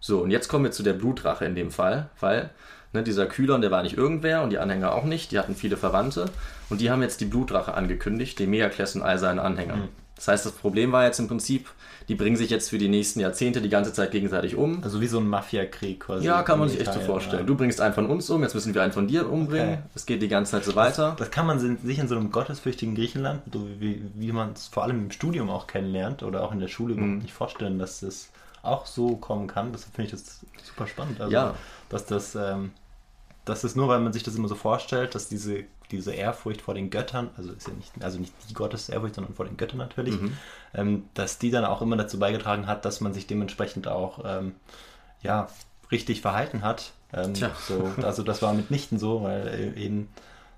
So, 0.00 0.20
und 0.22 0.30
jetzt 0.30 0.48
kommen 0.48 0.64
wir 0.64 0.72
zu 0.72 0.82
der 0.82 0.92
Blutrache 0.94 1.44
in 1.44 1.54
dem 1.54 1.70
Fall, 1.70 2.10
weil 2.20 2.50
ne, 2.92 3.02
dieser 3.02 3.26
Kylon, 3.26 3.60
der 3.60 3.70
war 3.70 3.82
nicht 3.82 3.96
irgendwer 3.96 4.42
und 4.42 4.50
die 4.50 4.58
Anhänger 4.58 4.92
auch 4.94 5.04
nicht, 5.04 5.30
die 5.32 5.38
hatten 5.38 5.54
viele 5.54 5.76
Verwandte 5.76 6.26
und 6.70 6.80
die 6.80 6.90
haben 6.90 7.02
jetzt 7.02 7.20
die 7.20 7.24
Blutrache 7.26 7.74
angekündigt, 7.74 8.38
den 8.38 8.50
Megakles 8.50 8.96
und 8.96 9.02
all 9.02 9.18
seinen 9.18 9.38
Anhängern. 9.38 9.88
Das 10.16 10.28
heißt, 10.28 10.46
das 10.46 10.52
Problem 10.52 10.92
war 10.92 11.04
jetzt 11.04 11.18
im 11.18 11.26
Prinzip, 11.28 11.68
die 12.08 12.14
bringen 12.14 12.36
sich 12.36 12.50
jetzt 12.50 12.70
für 12.70 12.78
die 12.78 12.88
nächsten 12.88 13.18
Jahrzehnte 13.20 13.60
die 13.60 13.68
ganze 13.68 13.92
Zeit 13.92 14.10
gegenseitig 14.12 14.54
um. 14.54 14.82
Also 14.84 15.00
wie 15.00 15.06
so 15.08 15.18
ein 15.18 15.26
Mafiakrieg 15.28 16.00
quasi. 16.00 16.24
Ja, 16.26 16.42
kann 16.42 16.58
man 16.60 16.68
sich 16.68 16.80
echt 16.80 16.92
so 16.92 17.00
vorstellen. 17.00 17.40
ja. 17.40 17.46
Du 17.46 17.56
bringst 17.56 17.80
einen 17.80 17.94
von 17.94 18.06
uns 18.06 18.30
um, 18.30 18.42
jetzt 18.42 18.54
müssen 18.54 18.74
wir 18.74 18.82
einen 18.82 18.92
von 18.92 19.08
dir 19.08 19.28
umbringen. 19.28 19.74
Okay. 19.74 19.82
Es 19.94 20.06
geht 20.06 20.22
die 20.22 20.28
ganze 20.28 20.52
Zeit 20.52 20.64
so 20.64 20.76
weiter. 20.76 21.16
Das 21.18 21.30
kann 21.30 21.46
man 21.46 21.58
sich 21.58 21.98
in 21.98 22.06
so 22.08 22.14
einem 22.16 22.30
gottesfürchtigen 22.30 22.94
Griechenland, 22.94 23.42
so 23.52 23.66
wie, 23.80 24.02
wie 24.14 24.32
man 24.32 24.52
es 24.52 24.68
vor 24.68 24.84
allem 24.84 25.04
im 25.04 25.10
Studium 25.10 25.50
auch 25.50 25.66
kennenlernt 25.66 26.22
oder 26.22 26.44
auch 26.44 26.52
in 26.52 26.60
der 26.60 26.68
Schule 26.68 26.94
Mhm. 26.94 27.18
nicht 27.18 27.32
vorstellen, 27.34 27.78
dass 27.78 28.00
das 28.00 28.28
auch 28.62 28.86
so 28.86 29.16
kommen 29.16 29.46
kann. 29.48 29.72
Deshalb 29.72 29.94
finde 29.94 30.06
ich 30.06 30.10
das 30.12 30.40
super 30.64 30.86
spannend. 30.86 31.20
Also, 31.20 31.32
Ja. 31.32 31.54
dass 31.88 32.06
das 32.06 32.34
ähm, 32.36 32.70
das 33.46 33.62
ist 33.64 33.76
nur, 33.76 33.88
weil 33.88 34.00
man 34.00 34.12
sich 34.12 34.22
das 34.22 34.36
immer 34.36 34.48
so 34.48 34.54
vorstellt, 34.54 35.14
dass 35.14 35.28
diese, 35.28 35.64
diese 35.96 36.12
Ehrfurcht 36.12 36.60
vor 36.62 36.74
den 36.74 36.90
Göttern, 36.90 37.30
also 37.36 37.52
ist 37.52 37.68
ja 37.68 37.74
nicht, 37.74 37.92
also 38.02 38.18
nicht 38.18 38.32
die 38.48 38.54
Gottesehrfurcht, 38.54 39.14
sondern 39.14 39.34
vor 39.34 39.46
den 39.46 39.56
Göttern 39.56 39.78
natürlich, 39.78 40.20
Mhm. 40.20 40.32
ähm, 40.74 41.04
dass 41.14 41.38
die 41.38 41.50
dann 41.50 41.64
auch 41.64 41.82
immer 41.82 41.96
dazu 41.96 42.18
beigetragen 42.18 42.66
hat, 42.66 42.84
dass 42.84 43.00
man 43.00 43.12
sich 43.14 43.26
dementsprechend 43.26 43.88
auch 43.88 44.24
ähm, 44.24 44.54
ja, 45.22 45.48
richtig 45.90 46.20
verhalten 46.20 46.62
hat. 46.62 46.92
Ähm, 47.12 47.34
Tja. 47.34 47.50
so, 47.68 47.92
also 48.02 48.22
das 48.22 48.42
war 48.42 48.52
mitnichten 48.54 48.98
so, 48.98 49.22
weil 49.22 49.48
äh, 49.48 49.80
eben 49.80 50.08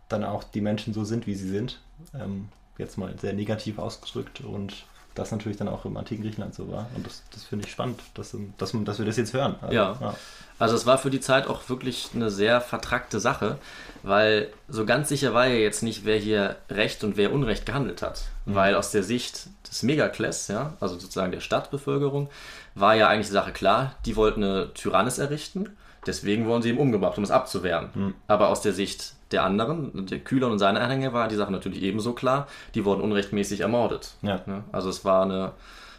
dann 0.08 0.24
auch 0.24 0.44
die 0.44 0.60
Menschen 0.60 0.94
so 0.94 1.04
sind, 1.04 1.26
wie 1.26 1.34
sie 1.34 1.48
sind. 1.48 1.80
Ähm, 2.14 2.48
jetzt 2.78 2.98
mal 2.98 3.14
sehr 3.18 3.32
negativ 3.32 3.78
ausgedrückt 3.78 4.40
und 4.42 4.84
das 5.16 5.32
natürlich 5.32 5.58
dann 5.58 5.68
auch 5.68 5.84
im 5.84 5.96
antiken 5.96 6.22
Griechenland 6.24 6.54
so 6.54 6.70
war. 6.70 6.86
Und 6.94 7.04
das, 7.06 7.22
das 7.32 7.42
finde 7.44 7.64
ich 7.66 7.72
spannend, 7.72 8.00
dass, 8.14 8.36
dass, 8.58 8.72
man- 8.74 8.84
dass 8.84 8.98
wir 8.98 9.06
das 9.06 9.16
jetzt 9.16 9.32
hören. 9.32 9.56
Also, 9.60 9.74
Ja. 9.74 10.14
Also 10.58 10.74
es 10.74 10.86
war 10.86 10.96
für 10.96 11.10
die 11.10 11.20
Zeit 11.20 11.48
auch 11.48 11.68
wirklich 11.68 12.10
eine 12.14 12.30
sehr 12.30 12.62
vertrackte 12.62 13.20
Sache, 13.20 13.58
weil 14.02 14.48
so 14.68 14.86
ganz 14.86 15.08
sicher 15.10 15.34
war 15.34 15.46
ja 15.46 15.56
jetzt 15.56 15.82
nicht, 15.82 16.06
wer 16.06 16.16
hier 16.16 16.56
Recht 16.70 17.04
und 17.04 17.18
wer 17.18 17.32
Unrecht 17.32 17.66
gehandelt 17.66 18.00
hat. 18.00 18.22
Weil 18.46 18.74
aus 18.74 18.90
der 18.90 19.02
Sicht 19.02 19.48
des 19.70 19.82
Megakles, 19.82 20.48
ja, 20.48 20.72
also 20.80 20.98
sozusagen 20.98 21.30
der 21.32 21.40
Stadtbevölkerung, 21.40 22.30
war 22.74 22.94
ja 22.94 23.08
eigentlich 23.08 23.26
die 23.26 23.32
Sache 23.34 23.52
klar, 23.52 23.96
die 24.06 24.16
wollten 24.16 24.42
eine 24.44 24.72
Tyrannis 24.72 25.18
errichten, 25.18 25.76
deswegen 26.06 26.46
wurden 26.46 26.62
sie 26.62 26.70
eben 26.70 26.78
umgebracht, 26.78 27.18
um 27.18 27.24
es 27.24 27.30
abzuwehren. 27.30 28.14
Aber 28.26 28.48
aus 28.48 28.62
der 28.62 28.72
Sicht 28.72 29.14
der 29.32 29.42
anderen, 29.42 30.06
der 30.06 30.20
Kühlern 30.20 30.52
und 30.52 30.58
seine 30.58 30.80
Anhänger, 30.80 31.12
war 31.12 31.28
die 31.28 31.36
Sache 31.36 31.52
natürlich 31.52 31.82
ebenso 31.82 32.12
klar, 32.12 32.46
die 32.74 32.84
wurden 32.84 33.00
unrechtmäßig 33.00 33.60
ermordet. 33.60 34.14
Ja. 34.22 34.40
Ne? 34.46 34.64
Also 34.72 34.88
es 34.88 35.04
war 35.04 35.22
eine, 35.22 35.52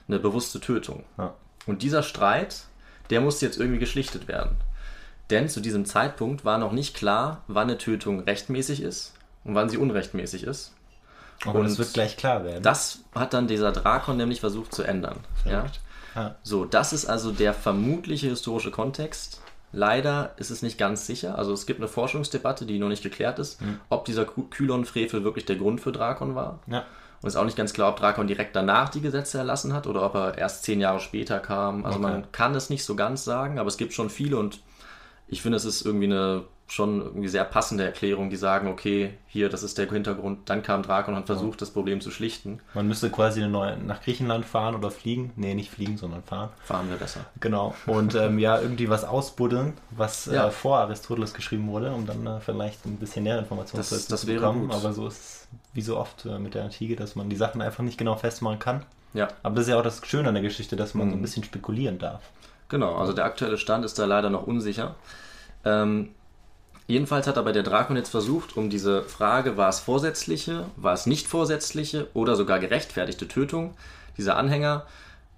eine 0.07 0.19
bewusste 0.19 0.59
Tötung. 0.59 1.03
Ja. 1.17 1.33
Und 1.65 1.81
dieser 1.81 2.03
Streit, 2.03 2.63
der 3.09 3.21
musste 3.21 3.45
jetzt 3.45 3.59
irgendwie 3.59 3.79
geschlichtet 3.79 4.27
werden. 4.27 4.57
Denn 5.29 5.49
zu 5.49 5.59
diesem 5.59 5.85
Zeitpunkt 5.85 6.45
war 6.45 6.57
noch 6.57 6.71
nicht 6.71 6.95
klar, 6.95 7.43
wann 7.47 7.67
eine 7.69 7.77
Tötung 7.77 8.21
rechtmäßig 8.21 8.81
ist 8.81 9.13
und 9.43 9.55
wann 9.55 9.69
sie 9.69 9.77
unrechtmäßig 9.77 10.43
ist. 10.43 10.73
Aber 11.45 11.61
das 11.61 11.73
Und 11.73 11.79
wird 11.79 11.93
gleich 11.93 12.17
klar 12.17 12.45
werden. 12.45 12.63
Das 12.63 12.99
hat 13.13 13.33
dann 13.33 13.47
dieser 13.47 13.71
Drakon 13.71 14.17
nämlich 14.17 14.39
versucht 14.39 14.73
zu 14.73 14.83
ändern. 14.83 15.19
Ja? 15.45 15.65
Ja. 16.15 16.35
So, 16.43 16.65
das 16.65 16.93
ist 16.93 17.05
also 17.05 17.31
der 17.31 17.53
vermutliche 17.53 18.27
historische 18.27 18.71
Kontext. 18.71 19.41
Leider 19.77 20.33
ist 20.37 20.49
es 20.49 20.63
nicht 20.63 20.79
ganz 20.79 21.05
sicher. 21.05 21.37
Also 21.37 21.53
es 21.53 21.67
gibt 21.67 21.79
eine 21.79 21.87
Forschungsdebatte, 21.87 22.65
die 22.65 22.79
noch 22.79 22.89
nicht 22.89 23.03
geklärt 23.03 23.37
ist, 23.37 23.59
ob 23.89 24.05
dieser 24.05 24.25
Kylon-Frevel 24.25 25.23
wirklich 25.23 25.45
der 25.45 25.55
Grund 25.55 25.79
für 25.81 25.91
Drakon 25.91 26.33
war. 26.33 26.59
Ja. 26.65 26.79
Und 27.21 27.27
es 27.27 27.35
ist 27.35 27.39
auch 27.39 27.45
nicht 27.45 27.57
ganz 27.57 27.73
klar, 27.73 27.89
ob 27.89 27.97
Drakon 27.99 28.25
direkt 28.25 28.55
danach 28.55 28.89
die 28.89 29.01
Gesetze 29.01 29.37
erlassen 29.37 29.73
hat 29.73 29.85
oder 29.85 30.03
ob 30.03 30.15
er 30.15 30.37
erst 30.37 30.63
zehn 30.63 30.79
Jahre 30.81 30.99
später 30.99 31.39
kam. 31.39 31.85
Also 31.85 31.99
Okay. 31.99 32.07
man 32.11 32.31
kann 32.31 32.55
es 32.55 32.71
nicht 32.71 32.83
so 32.85 32.95
ganz 32.95 33.23
sagen, 33.23 33.59
aber 33.59 33.67
es 33.67 33.77
gibt 33.77 33.93
schon 33.93 34.09
viele 34.09 34.37
und 34.37 34.61
ich 35.27 35.41
finde, 35.43 35.57
es 35.57 35.65
ist 35.65 35.85
irgendwie 35.85 36.05
eine 36.05 36.43
schon 36.69 36.99
irgendwie 37.01 37.29
sehr 37.29 37.45
passende 37.45 37.85
Erklärung, 37.85 38.29
die 38.29 38.35
sagen, 38.35 38.67
okay, 38.67 39.13
hier, 39.27 39.47
das 39.47 39.63
ist 39.63 39.77
der 39.77 39.89
Hintergrund. 39.89 40.49
Dann 40.49 40.63
kam 40.63 40.83
Drakon 40.83 41.13
und 41.13 41.21
hat 41.21 41.25
versucht, 41.27 41.61
das 41.61 41.69
Problem 41.71 42.01
zu 42.01 42.11
schlichten. 42.11 42.59
Man 42.73 42.87
müsste 42.89 43.09
quasi 43.09 43.41
eine 43.41 43.49
neue, 43.49 43.77
nach 43.77 44.01
Griechenland 44.01 44.43
fahren 44.45 44.75
oder 44.75 44.91
fliegen. 44.91 45.31
Nee, 45.37 45.53
nicht 45.55 45.71
fliegen, 45.71 45.97
sondern 45.97 46.23
fahren. 46.23 46.49
Fahren 46.65 46.89
wir 46.89 46.97
besser. 46.97 47.21
Genau. 47.39 47.73
Und 47.85 48.15
ähm, 48.15 48.37
ja, 48.37 48.59
irgendwie 48.59 48.89
was 48.89 49.05
ausbuddeln, 49.05 49.73
was 49.91 50.25
Ja. 50.25 50.47
äh, 50.47 50.51
vor 50.51 50.79
Aristoteles 50.79 51.33
geschrieben 51.33 51.67
wurde, 51.69 51.91
um 51.93 52.05
dann 52.05 52.27
äh, 52.27 52.41
vielleicht 52.41 52.85
ein 52.85 52.97
bisschen 52.97 53.23
näher 53.23 53.39
Informationen 53.39 53.79
Das- 53.79 53.89
dazu 53.89 54.09
das 54.09 54.21
zu 54.21 54.27
wäre 54.27 54.39
bekommen. 54.41 54.67
gut. 54.67 54.73
Aber 54.75 54.91
so 54.91 55.07
ist 55.07 55.19
es 55.19 55.47
wie 55.73 55.81
so 55.81 55.97
oft 55.97 56.25
äh, 56.25 56.37
mit 56.37 56.53
der 56.53 56.63
Antike, 56.65 56.97
dass 56.97 57.15
man 57.15 57.29
die 57.29 57.37
Sachen 57.37 57.61
einfach 57.61 57.83
nicht 57.83 57.97
genau 57.97 58.15
festmachen 58.17 58.59
kann. 58.59 58.83
Ja. 59.13 59.29
Aber 59.41 59.55
das 59.55 59.63
ist 59.65 59.69
ja 59.69 59.79
auch 59.79 59.83
das 59.83 60.01
Schöne 60.05 60.27
an 60.27 60.33
der 60.35 60.43
Geschichte, 60.43 60.75
dass 60.75 60.93
man 60.95 61.07
so 61.09 61.15
Mhm. 61.15 61.19
ein 61.19 61.21
bisschen 61.21 61.45
spekulieren 61.45 61.97
darf. 61.97 62.23
Genau, 62.67 62.95
also 62.97 63.13
der 63.13 63.23
aktuelle 63.23 63.57
Stand 63.57 63.85
ist 63.85 63.97
da 63.97 64.03
leider 64.03 64.29
noch 64.29 64.45
unsicher. 64.45 64.95
Ähm, 65.63 66.09
jedenfalls 66.87 67.27
hat 67.27 67.37
aber 67.37 67.53
der 67.53 67.63
Drakon 67.63 67.95
jetzt 67.95 68.09
versucht, 68.09 68.57
um 68.57 68.69
diese 68.69 69.03
Frage, 69.03 69.57
war 69.57 69.69
es 69.69 69.79
vorsätzliche, 69.79 70.65
war 70.75 70.93
es 70.93 71.05
nicht 71.05 71.27
vorsätzliche 71.27 72.07
oder 72.13 72.35
sogar 72.35 72.59
gerechtfertigte 72.59 73.27
Tötung 73.27 73.75
dieser 74.17 74.37
Anhänger, 74.37 74.85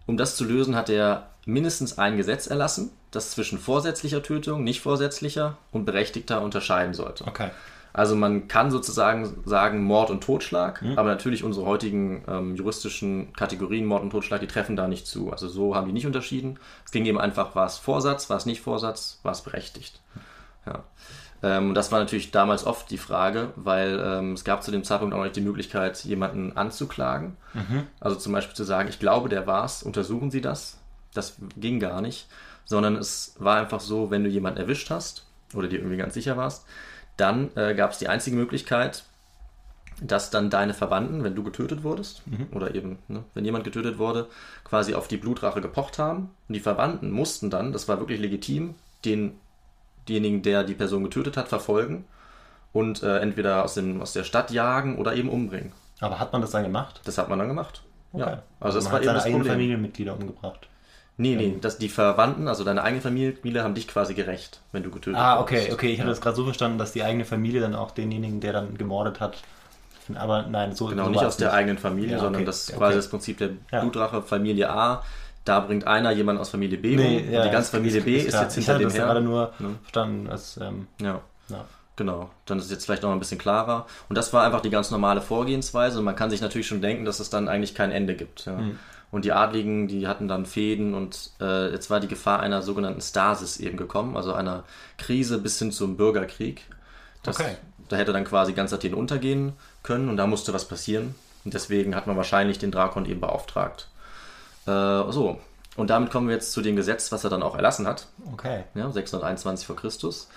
um 0.06 0.18
das 0.18 0.36
zu 0.36 0.46
lösen, 0.46 0.76
hat 0.76 0.90
er 0.90 1.28
mindestens 1.46 1.98
ein 1.98 2.18
Gesetz 2.18 2.48
erlassen, 2.48 2.92
das 3.12 3.32
zwischen 3.32 3.60
vorsätzlicher 3.60 4.24
Tötung, 4.24 4.64
nicht 4.64 4.82
vorsätzlicher 4.82 5.58
und 5.72 5.86
berechtigter 5.86 6.42
unterscheiden 6.42 6.94
sollte. 6.94 7.26
Okay. 7.28 7.50
Also 7.92 8.16
man 8.16 8.48
kann 8.48 8.70
sozusagen 8.70 9.42
sagen 9.46 9.84
Mord 9.84 10.12
und 10.12 10.24
Totschlag, 10.24 10.84
aber 10.96 11.10
natürlich 11.10 11.44
unsere 11.44 11.66
heutigen 11.66 12.24
ähm, 12.28 12.56
juristischen 12.56 13.34
Kategorien 13.34 13.86
Mord 13.86 14.04
und 14.04 14.12
Totschlag, 14.12 14.42
die 14.42 14.48
treffen 14.48 14.76
da 14.76 14.88
nicht 14.88 15.08
zu. 15.08 15.32
Also 15.32 15.48
so 15.48 15.76
haben 15.76 15.88
die 15.88 15.94
nicht 15.94 16.06
unterschieden. 16.06 16.60
Es 16.86 16.92
ging 16.92 17.06
eben 17.06 17.20
einfach, 17.20 17.56
war 17.56 17.66
es 17.66 17.78
Vorsatz, 17.78 18.30
war 18.30 18.38
es 18.38 18.46
nicht 18.46 18.62
Vorsatz, 18.62 19.20
war 19.24 19.32
es 19.32 19.42
berechtigt. 19.42 20.00
Ja. 20.68 20.84
Ähm, 21.42 21.70
und 21.70 21.76
das 21.76 21.92
war 21.92 22.00
natürlich 22.00 22.32
damals 22.32 22.66
oft 22.66 22.90
die 22.90 22.98
Frage, 22.98 23.54
weil 23.56 24.02
ähm, 24.04 24.34
es 24.34 24.44
gab 24.44 24.64
zu 24.64 24.72
dem 24.72 24.84
Zeitpunkt 24.84 25.16
auch 25.16 25.24
nicht 25.24 25.36
die 25.36 25.42
Möglichkeit, 25.42 26.04
jemanden 26.04 26.56
anzuklagen. 26.58 27.38
Also 28.00 28.18
zum 28.18 28.34
Beispiel 28.34 28.56
zu 28.56 28.64
sagen, 28.64 28.90
ich 28.90 29.00
glaube, 29.00 29.30
der 29.30 29.48
war's, 29.48 29.84
untersuchen 29.84 30.32
Sie 30.32 30.42
das. 30.42 30.78
Das 31.14 31.38
ging 31.58 31.80
gar 31.80 32.02
nicht, 32.02 32.28
sondern 32.66 32.96
es 32.96 33.36
war 33.40 33.58
einfach 33.58 33.80
so, 33.80 34.12
wenn 34.12 34.24
du 34.24 34.30
jemanden 34.30 34.60
erwischt 34.60 34.90
hast 34.90 35.26
oder 35.54 35.68
dir 35.68 35.80
irgendwie 35.80 35.98
ganz 35.98 36.14
sicher 36.14 36.38
warst, 36.38 36.66
dann 37.18 37.50
äh, 37.56 37.74
gab 37.74 37.92
es 37.92 37.98
die 37.98 38.08
einzige 38.08 38.36
Möglichkeit, 38.36 39.04
dass 40.02 40.30
dann 40.30 40.50
deine 40.50 40.74
Verwandten, 40.74 41.24
wenn 41.24 41.36
du 41.36 41.44
getötet 41.44 41.84
wurdest, 41.84 42.22
oder 42.52 42.74
eben, 42.76 43.00
ne, 43.08 43.24
wenn 43.34 43.44
jemand 43.44 43.64
getötet 43.64 43.98
wurde, 43.98 44.28
quasi 44.64 44.94
auf 44.94 45.08
die 45.08 45.18
Blutrache 45.18 45.62
gepocht 45.62 46.00
haben. 46.00 46.30
Und 46.48 46.54
die 46.54 46.62
Verwandten 46.62 47.12
mussten 47.12 47.50
dann, 47.50 47.74
das 47.74 47.88
war 47.88 48.00
wirklich 48.00 48.20
legitim, 48.20 48.76
den, 49.04 49.34
denjenigen, 50.10 50.42
der 50.42 50.64
die 50.64 50.74
Person 50.74 51.04
getötet 51.04 51.38
hat, 51.38 51.48
verfolgen 51.48 52.06
und 52.74 53.04
äh, 53.04 53.20
entweder 53.20 53.64
aus, 53.64 53.74
dem, 53.76 54.02
aus 54.02 54.14
der 54.14 54.24
Stadt 54.24 54.52
jagen 54.52 54.98
oder 54.98 55.16
eben 55.16 55.30
umbringen. 55.30 55.72
Aber 56.02 56.20
hat 56.20 56.32
man 56.34 56.42
das 56.42 56.52
dann 56.52 56.64
gemacht? 56.64 57.02
Das 57.06 57.18
hat 57.18 57.30
man 57.30 57.40
dann 57.40 57.48
gemacht. 57.48 57.84
Okay. 58.14 58.22
Ja. 58.24 58.44
Also 58.60 58.78
das 58.78 58.86
man 58.86 58.94
war 58.94 58.98
hat 59.00 59.04
eben 59.04 59.08
seine 59.08 59.18
das 59.18 59.26
eigenen. 59.26 59.46
Familienmitglieder 59.46 60.14
umgebracht. 60.14 60.68
Nee, 61.18 61.36
nee, 61.36 61.58
dass 61.60 61.78
die 61.78 61.90
Verwandten, 61.90 62.48
also 62.48 62.64
deine 62.64 62.82
eigene 62.82 63.02
Familie, 63.02 63.62
haben 63.62 63.74
dich 63.74 63.90
quasi 63.90 64.14
gerecht, 64.14 64.62
wenn 64.72 64.84
du 64.84 64.90
getötet 64.90 65.20
Ah, 65.20 65.40
wurdest. 65.40 65.64
okay, 65.66 65.74
okay. 65.74 65.92
Ich 65.92 66.00
Ja. 66.00 66.06
das 66.06 66.22
gerade 66.22 66.36
so 66.38 66.46
verstanden, 66.46 66.78
dass 66.78 66.94
die 66.94 67.04
eigene 67.04 67.26
Familie 67.26 67.60
dann 67.60 67.76
auch 67.76 67.92
denjenigen, 67.92 68.40
der 68.40 68.54
dann 68.54 68.78
gemordet 68.78 69.20
hat. 69.20 69.36
Aber 70.16 70.44
nein, 70.44 70.74
so 70.74 70.88
Genau, 70.88 71.04
so 71.06 71.10
nicht 71.12 71.24
aus 71.24 71.36
der 71.38 71.52
eigenen 71.54 71.78
Familie, 71.78 72.14
Ja, 72.14 72.20
sondern 72.20 72.36
okay, 72.36 72.46
das 72.46 72.62
ist 72.62 72.70
okay. 72.70 72.78
quasi 72.80 72.96
das 72.96 73.10
Prinzip 73.10 73.38
der. 73.38 73.50
Blutrache 73.82 74.22
Familie 74.22 74.70
A. 74.72 75.04
Da 75.50 75.60
bringt 75.62 75.88
einer 75.88 76.12
jemanden 76.12 76.40
aus 76.42 76.50
Familie 76.50 76.78
B 76.78 76.92
um. 76.92 76.98
Nee, 76.98 77.18
und 77.26 77.32
ja, 77.32 77.44
die 77.44 77.50
ganze 77.52 77.72
Familie 77.72 77.98
das- 77.98 78.06
B 78.06 78.18
ist 78.18 78.30
klar. 78.30 78.44
jetzt 78.44 78.52
Ich 78.58 78.66
hinter 78.66 78.74
hatte 78.76 78.84
dem 78.84 78.90
das 78.90 78.98
her. 78.98 79.06
gerade 79.06 79.22
nur 79.22 79.52
Ne? 79.60 79.76
verstanden 79.82 80.28
als, 80.30 80.58
ähm, 80.62 80.88
Ja, 81.02 81.22
ja. 81.50 81.66
genau. 81.96 82.30
Dann 82.46 82.60
ist 82.60 82.66
es 82.66 82.72
jetzt 82.72 82.86
vielleicht 82.86 83.04
noch 83.04 83.12
ein 83.12 83.20
bisschen 83.20 83.38
klarer. 83.40 83.86
Und 84.10 84.18
das 84.18 84.32
war 84.34 84.44
einfach 84.44 84.62
die 84.62 84.70
ganz 84.70 84.92
normale 84.92 85.22
Vorgehensweise. 85.22 86.00
Und 86.00 86.06
man 86.06 86.16
kann 86.16 86.30
sich 86.30 86.42
natürlich 86.42 86.68
schon 86.68 86.82
denken, 86.82 87.06
dass 87.06 87.20
es 87.20 87.30
dann 87.30 87.48
eigentlich 87.48 87.76
kein 87.76 87.92
Ende 87.92 88.16
gibt. 88.16 88.46
Ja. 88.46 88.58
Hm. 88.58 88.78
Und 89.12 89.26
die 89.26 89.32
Adligen, 89.32 89.88
die 89.88 90.08
hatten 90.08 90.28
dann 90.28 90.46
Fäden 90.46 90.94
und 90.94 91.32
äh, 91.42 91.72
jetzt 91.72 91.90
war 91.90 92.00
die 92.00 92.08
Gefahr 92.08 92.42
einer 92.42 92.62
sogenannten 92.62 93.02
Stasis 93.02 93.58
eben 93.60 93.76
gekommen, 93.76 94.16
also 94.16 94.34
einer 94.34 94.64
Krise 95.00 95.40
bis 95.40 95.58
hin 95.58 95.72
zum 95.72 95.98
Bürgerkrieg. 95.98 96.62
Das, 97.24 97.40
Okay. 97.40 97.56
Da 97.88 97.96
hätte 97.96 98.14
dann 98.14 98.24
quasi 98.24 98.54
ganz 98.54 98.72
Athen 98.72 98.94
untergehen 98.94 99.54
können 99.82 100.10
und 100.10 100.18
da 100.18 100.28
musste 100.28 100.54
was 100.54 100.66
passieren. 100.68 101.16
Und 101.44 101.56
deswegen 101.56 101.96
hat 101.96 102.06
man 102.06 102.18
wahrscheinlich 102.18 102.60
den 102.60 102.70
Drakon 102.70 103.06
eben 103.06 103.20
beauftragt. 103.20 103.88
Äh, 104.66 105.12
so, 105.12 105.40
und 105.76 105.90
damit 105.90 106.12
kommen 106.12 106.28
wir 106.28 106.36
jetzt 106.36 106.52
zu 106.52 106.62
dem 106.62 106.76
Gesetz, 106.76 107.12
was 107.12 107.24
er 107.24 107.30
dann 107.30 107.44
auch 107.44 107.56
erlassen 107.56 107.88
hat, 107.88 108.08
Okay. 108.34 108.64
ja, 108.76 108.92
621 108.92 109.66
vor 109.68 109.76
Christus. 109.76 110.30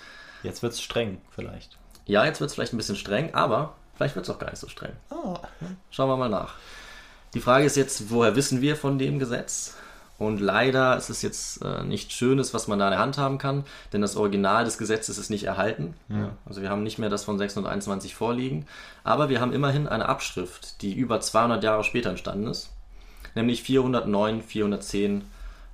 Jetzt 0.43 0.61
wird 0.63 0.73
es 0.73 0.81
streng, 0.81 1.21
vielleicht. 1.31 1.77
Ja, 2.05 2.25
jetzt 2.25 2.39
wird 2.41 2.49
es 2.49 2.55
vielleicht 2.55 2.73
ein 2.73 2.77
bisschen 2.77 2.95
streng, 2.95 3.33
aber 3.33 3.75
vielleicht 3.95 4.15
wird 4.15 4.27
es 4.27 4.33
auch 4.33 4.39
gar 4.39 4.49
nicht 4.49 4.59
so 4.59 4.67
streng. 4.67 4.91
Schauen 5.89 6.09
wir 6.09 6.17
mal 6.17 6.29
nach. 6.29 6.55
Die 7.33 7.39
Frage 7.39 7.65
ist 7.65 7.77
jetzt, 7.77 8.11
woher 8.11 8.35
wissen 8.35 8.61
wir 8.61 8.75
von 8.75 8.99
dem 8.99 9.19
Gesetz? 9.19 9.75
Und 10.19 10.39
leider 10.39 10.95
ist 10.95 11.09
es 11.09 11.21
jetzt 11.23 11.61
äh, 11.63 11.83
nichts 11.83 12.13
Schönes, 12.13 12.53
was 12.53 12.67
man 12.67 12.77
da 12.77 12.85
in 12.85 12.91
der 12.91 12.99
Hand 12.99 13.17
haben 13.17 13.39
kann, 13.39 13.65
denn 13.91 14.01
das 14.01 14.15
Original 14.15 14.63
des 14.63 14.77
Gesetzes 14.77 15.17
ist 15.17 15.29
nicht 15.29 15.45
erhalten. 15.45 15.95
Ja, 16.07 16.29
also 16.45 16.61
wir 16.61 16.69
haben 16.69 16.83
nicht 16.83 16.99
mehr 16.99 17.09
das 17.09 17.23
von 17.23 17.37
621 17.39 18.13
vorliegen, 18.13 18.67
aber 19.03 19.29
wir 19.29 19.41
haben 19.41 19.51
immerhin 19.51 19.87
eine 19.87 20.07
Abschrift, 20.07 20.81
die 20.83 20.93
über 20.93 21.19
200 21.19 21.63
Jahre 21.63 21.83
später 21.83 22.11
entstanden 22.11 22.47
ist, 22.47 22.69
nämlich 23.35 23.63
409, 23.63 24.41
410 24.41 25.23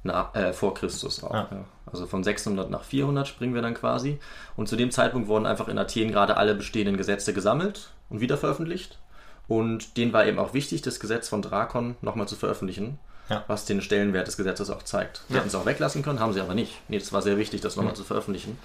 nach, 0.04 0.34
äh, 0.36 0.54
vor 0.54 0.74
Christus 0.74 1.24
auch. 1.24 1.32
Ah. 1.34 1.48
Ja. 1.52 1.66
Also 1.92 2.06
von 2.06 2.24
600 2.24 2.70
nach 2.70 2.84
400 2.84 3.28
springen 3.28 3.54
wir 3.56 3.62
dann 3.62 3.74
quasi. 3.74 4.20
Und 4.56 4.70
zu 4.70 4.76
dem 4.76 4.92
Zeitpunkt 4.92 5.28
wurden 5.28 5.46
einfach 5.46 5.68
in 5.68 5.78
Athen 5.78 6.12
gerade 6.12 6.38
alle 6.38 6.56
bestehenden 6.56 6.98
Gesetze 6.98 7.34
gesammelt 7.34 7.90
und 8.10 8.22
wieder 8.22 8.38
veröffentlicht. 8.38 9.00
Und 9.48 9.98
denen 9.98 10.14
war 10.14 10.26
eben 10.28 10.38
auch 10.38 10.54
wichtig, 10.54 10.84
das 10.84 11.00
Gesetz 11.00 11.28
von 11.28 11.42
Drakon 11.42 11.96
nochmal 12.02 12.28
zu 12.28 12.36
veröffentlichen, 12.36 13.00
Ja. 13.30 13.44
was 13.48 13.66
den 13.66 13.82
Stellenwert 13.82 14.28
des 14.28 14.38
Gesetzes 14.38 14.70
auch 14.70 14.84
zeigt. 14.84 15.24
Sie 15.28 15.36
hätten 15.36 15.48
es 15.48 15.56
auch 15.56 15.66
weglassen 15.66 16.04
können, 16.04 16.20
haben 16.20 16.34
sie 16.34 16.42
aber 16.42 16.54
nicht. 16.54 16.80
Nee, 16.88 16.98
es 16.98 17.12
war 17.12 17.24
sehr 17.24 17.38
wichtig, 17.38 17.62
das 17.62 17.76
nochmal 17.76 17.96
zu 17.96 18.04
veröffentlichen. 18.04 18.60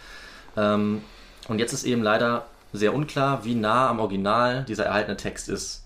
Ähm, 0.58 1.02
und 1.48 1.58
jetzt 1.58 1.72
ist 1.72 1.84
eben 1.84 2.02
leider 2.02 2.44
sehr 2.74 2.92
unklar, 2.94 3.44
wie 3.44 3.54
nah 3.54 3.88
am 3.88 4.00
Original 4.00 4.64
dieser 4.64 4.84
erhaltene 4.84 5.16
Text 5.16 5.48
ist. 5.48 5.84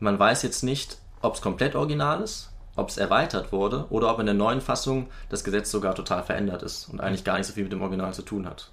Man 0.00 0.18
weiß 0.18 0.42
jetzt 0.42 0.62
nicht, 0.62 0.96
ob 1.20 1.34
es 1.34 1.42
komplett 1.42 1.74
original 1.74 2.22
ist, 2.22 2.47
ob 2.78 2.88
es 2.88 2.96
erweitert 2.96 3.52
wurde 3.52 3.84
oder 3.90 4.10
ob 4.12 4.18
in 4.20 4.26
der 4.26 4.34
neuen 4.34 4.60
Fassung 4.60 5.08
das 5.28 5.44
Gesetz 5.44 5.70
sogar 5.70 5.94
total 5.94 6.22
verändert 6.22 6.62
ist 6.62 6.88
und 6.88 7.00
eigentlich 7.00 7.24
gar 7.24 7.36
nicht 7.36 7.46
so 7.46 7.52
viel 7.52 7.64
mit 7.64 7.72
dem 7.72 7.82
Original 7.82 8.14
zu 8.14 8.22
tun 8.22 8.46
hat. 8.46 8.70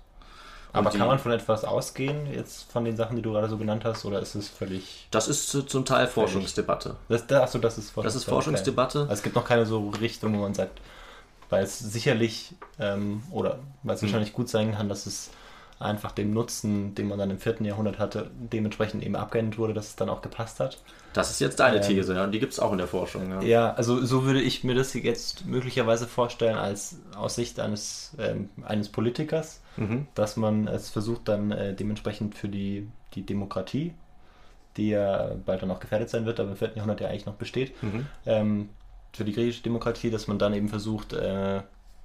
Aber 0.73 0.89
die- 0.89 0.97
kann 0.97 1.07
man 1.07 1.19
von 1.19 1.31
etwas 1.31 1.63
ausgehen, 1.63 2.27
jetzt 2.33 2.69
von 2.71 2.83
den 2.83 2.97
Sachen, 2.97 3.15
die 3.15 3.21
du 3.21 3.31
gerade 3.31 3.47
so 3.49 3.57
genannt 3.57 3.85
hast, 3.85 4.03
oder 4.05 4.19
ist 4.19 4.35
es 4.35 4.49
völlig. 4.49 5.07
Das 5.09 5.27
ist 5.29 5.49
zu- 5.49 5.63
zum 5.63 5.85
Teil 5.85 6.05
Forschungsdebatte. 6.07 6.97
Das, 7.07 7.25
das, 7.27 7.41
achso, 7.43 7.59
das 7.59 7.77
ist 7.77 7.91
Forschungsdebatte. 7.91 8.03
Das 8.03 8.15
ist 8.15 8.25
Forschungsdebatte. 8.25 8.99
Also 9.01 9.13
es 9.13 9.23
gibt 9.23 9.35
noch 9.35 9.45
keine 9.45 9.65
so 9.65 9.89
Richtung, 10.01 10.33
wo 10.37 10.41
man 10.41 10.53
sagt, 10.53 10.79
weil 11.49 11.63
es 11.63 11.79
sicherlich, 11.79 12.55
ähm, 12.79 13.23
oder 13.31 13.59
weil 13.83 13.95
es 13.95 14.01
wahrscheinlich 14.01 14.33
gut 14.33 14.49
sein 14.49 14.73
kann, 14.75 14.89
dass 14.89 15.05
es 15.05 15.29
einfach 15.79 16.11
dem 16.13 16.31
Nutzen, 16.33 16.95
den 16.95 17.07
man 17.09 17.19
dann 17.19 17.29
im 17.31 17.37
vierten 17.37 17.65
Jahrhundert 17.65 17.99
hatte, 17.99 18.31
dementsprechend 18.33 19.03
eben 19.03 19.15
abgeändert 19.15 19.57
wurde, 19.57 19.73
dass 19.73 19.87
es 19.89 19.95
dann 19.97 20.09
auch 20.09 20.21
gepasst 20.21 20.59
hat. 20.59 20.81
Das 21.13 21.29
ist 21.31 21.39
jetzt 21.41 21.59
deine 21.59 21.77
Ähm, 21.77 21.83
These, 21.83 22.13
ja. 22.15 22.23
Und 22.23 22.31
die 22.31 22.39
gibt 22.39 22.53
es 22.53 22.59
auch 22.59 22.71
in 22.71 22.77
der 22.77 22.87
Forschung. 22.87 23.29
Ja. 23.29 23.41
Ja, 23.41 23.73
also 23.73 24.03
so 24.05 24.23
würde 24.23 24.41
ich 24.41 24.63
mir 24.63 24.73
das 24.75 24.93
jetzt 24.93 25.45
möglicherweise 25.45 26.07
vorstellen, 26.07 26.57
als 26.57 26.97
aus 27.15 27.35
Sicht 27.35 27.59
eines, 27.59 28.15
ähm, 28.19 28.49
eines 28.63 28.89
Politikers, 28.89 29.61
Mhm. 29.77 30.07
dass 30.15 30.37
man 30.37 30.67
es 30.67 30.89
versucht, 30.89 31.27
dann 31.27 31.51
äh, 31.51 31.73
dementsprechend 31.73 32.35
für 32.35 32.47
die, 32.47 32.87
die 33.13 33.25
Demokratie, 33.25 33.93
die 34.77 34.89
ja 34.89 35.31
bald 35.45 35.61
dann 35.61 35.71
auch 35.71 35.79
gefährdet 35.81 36.09
sein 36.09 36.25
wird, 36.25 36.39
aber 36.39 36.51
im 36.51 36.55
vierten 36.57 36.77
Jahrhundert 36.77 37.01
ja 37.01 37.09
eigentlich 37.09 37.25
noch 37.25 37.35
besteht, 37.35 37.81
Mhm. 37.83 38.05
ähm, 38.25 38.69
für 39.11 39.25
die 39.25 39.33
griechische 39.33 39.63
Demokratie, 39.63 40.09
dass 40.09 40.27
man 40.27 40.39
dann 40.39 40.53
eben 40.53 40.69
versucht, 40.69 41.11
äh, 41.13 41.61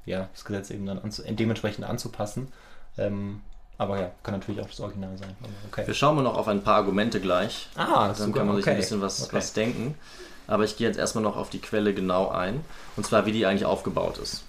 ja, 0.06 0.28
das 0.32 0.44
Gesetz 0.44 0.70
eben 0.70 0.86
dann 0.86 0.98
anzu 0.98 1.22
dementsprechend 1.28 1.84
anzupassen. 1.84 2.48
Ähm, 2.98 3.40
aber 3.80 3.98
ja, 3.98 4.10
kann 4.22 4.34
natürlich 4.34 4.60
auch 4.60 4.68
das 4.68 4.78
Original 4.78 5.16
sein. 5.16 5.34
Okay. 5.72 5.86
Wir 5.86 5.94
schauen 5.94 6.14
mal 6.14 6.20
noch 6.20 6.36
auf 6.36 6.46
ein 6.48 6.62
paar 6.62 6.74
Argumente 6.74 7.18
gleich. 7.18 7.70
Ah, 7.76 8.08
Dann 8.08 8.14
super, 8.14 8.38
kann 8.40 8.48
man 8.48 8.56
sich 8.56 8.64
okay. 8.66 8.72
ein 8.72 8.76
bisschen 8.76 9.00
was, 9.00 9.22
Okay. 9.22 9.36
was 9.36 9.54
denken. 9.54 9.94
Aber 10.46 10.64
ich 10.64 10.76
gehe 10.76 10.86
jetzt 10.86 10.98
erstmal 10.98 11.24
noch 11.24 11.38
auf 11.38 11.48
die 11.48 11.60
Quelle 11.60 11.94
genau 11.94 12.28
ein. 12.28 12.62
Und 12.96 13.06
zwar, 13.06 13.24
wie 13.24 13.32
die 13.32 13.46
eigentlich 13.46 13.64
aufgebaut 13.64 14.18
ist. 14.18 14.44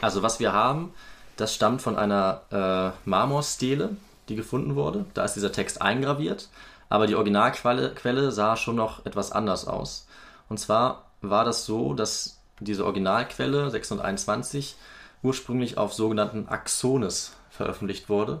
Also, 0.00 0.22
was 0.22 0.40
wir 0.40 0.54
haben, 0.54 0.94
das 1.36 1.54
stammt 1.54 1.82
von 1.82 1.98
einer 1.98 2.40
äh, 2.50 3.08
Marmorstele, 3.08 3.94
die 4.30 4.36
gefunden 4.36 4.74
wurde. 4.74 5.04
Da 5.12 5.26
ist 5.26 5.34
dieser 5.34 5.52
Text 5.52 5.82
eingraviert. 5.82 6.48
Aber 6.88 7.06
die 7.06 7.14
Originalquelle 7.14 7.90
Quelle 7.94 8.32
sah 8.32 8.56
schon 8.56 8.76
noch 8.76 9.04
etwas 9.04 9.32
anders 9.32 9.66
aus. 9.66 10.06
Und 10.48 10.58
zwar 10.58 11.10
war 11.20 11.44
das 11.44 11.66
so, 11.66 11.92
dass 11.92 12.38
diese 12.60 12.86
Originalquelle 12.86 13.70
621 13.70 14.76
ursprünglich 15.22 15.76
auf 15.76 15.92
sogenannten 15.92 16.48
Axones 16.48 17.35
veröffentlicht 17.56 18.08
wurde. 18.08 18.40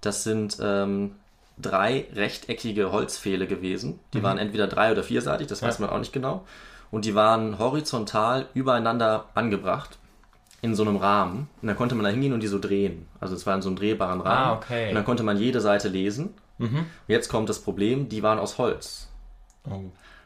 Das 0.00 0.24
sind 0.24 0.58
ähm, 0.60 1.12
drei 1.58 2.06
rechteckige 2.14 2.92
Holzpfähle 2.92 3.46
gewesen. 3.46 4.00
Die 4.14 4.22
waren 4.22 4.38
entweder 4.38 4.66
drei- 4.66 4.90
oder 4.90 5.02
vierseitig, 5.02 5.46
das 5.46 5.62
weiß 5.62 5.78
man 5.78 5.90
auch 5.90 5.98
nicht 5.98 6.12
genau. 6.12 6.44
Und 6.90 7.04
die 7.04 7.14
waren 7.14 7.58
horizontal 7.58 8.46
übereinander 8.54 9.26
angebracht 9.34 9.98
in 10.60 10.74
so 10.74 10.82
einem 10.82 10.96
Rahmen. 10.96 11.48
Und 11.60 11.68
dann 11.68 11.76
konnte 11.76 11.94
man 11.94 12.04
da 12.04 12.10
hingehen 12.10 12.32
und 12.32 12.40
die 12.40 12.48
so 12.48 12.58
drehen. 12.58 13.06
Also 13.20 13.34
es 13.34 13.46
war 13.46 13.54
in 13.54 13.62
so 13.62 13.68
einem 13.68 13.76
drehbaren 13.76 14.20
Rahmen. 14.20 14.50
Ah, 14.50 14.52
okay. 14.54 14.88
Und 14.88 14.94
dann 14.94 15.04
konnte 15.04 15.22
man 15.22 15.36
jede 15.36 15.60
Seite 15.60 15.88
lesen. 15.88 16.34
Und 16.58 16.86
jetzt 17.08 17.28
kommt 17.28 17.48
das 17.48 17.58
Problem, 17.60 18.08
die 18.08 18.22
waren 18.22 18.38
aus 18.38 18.58
Holz. 18.58 19.08
Oh. 19.68 19.82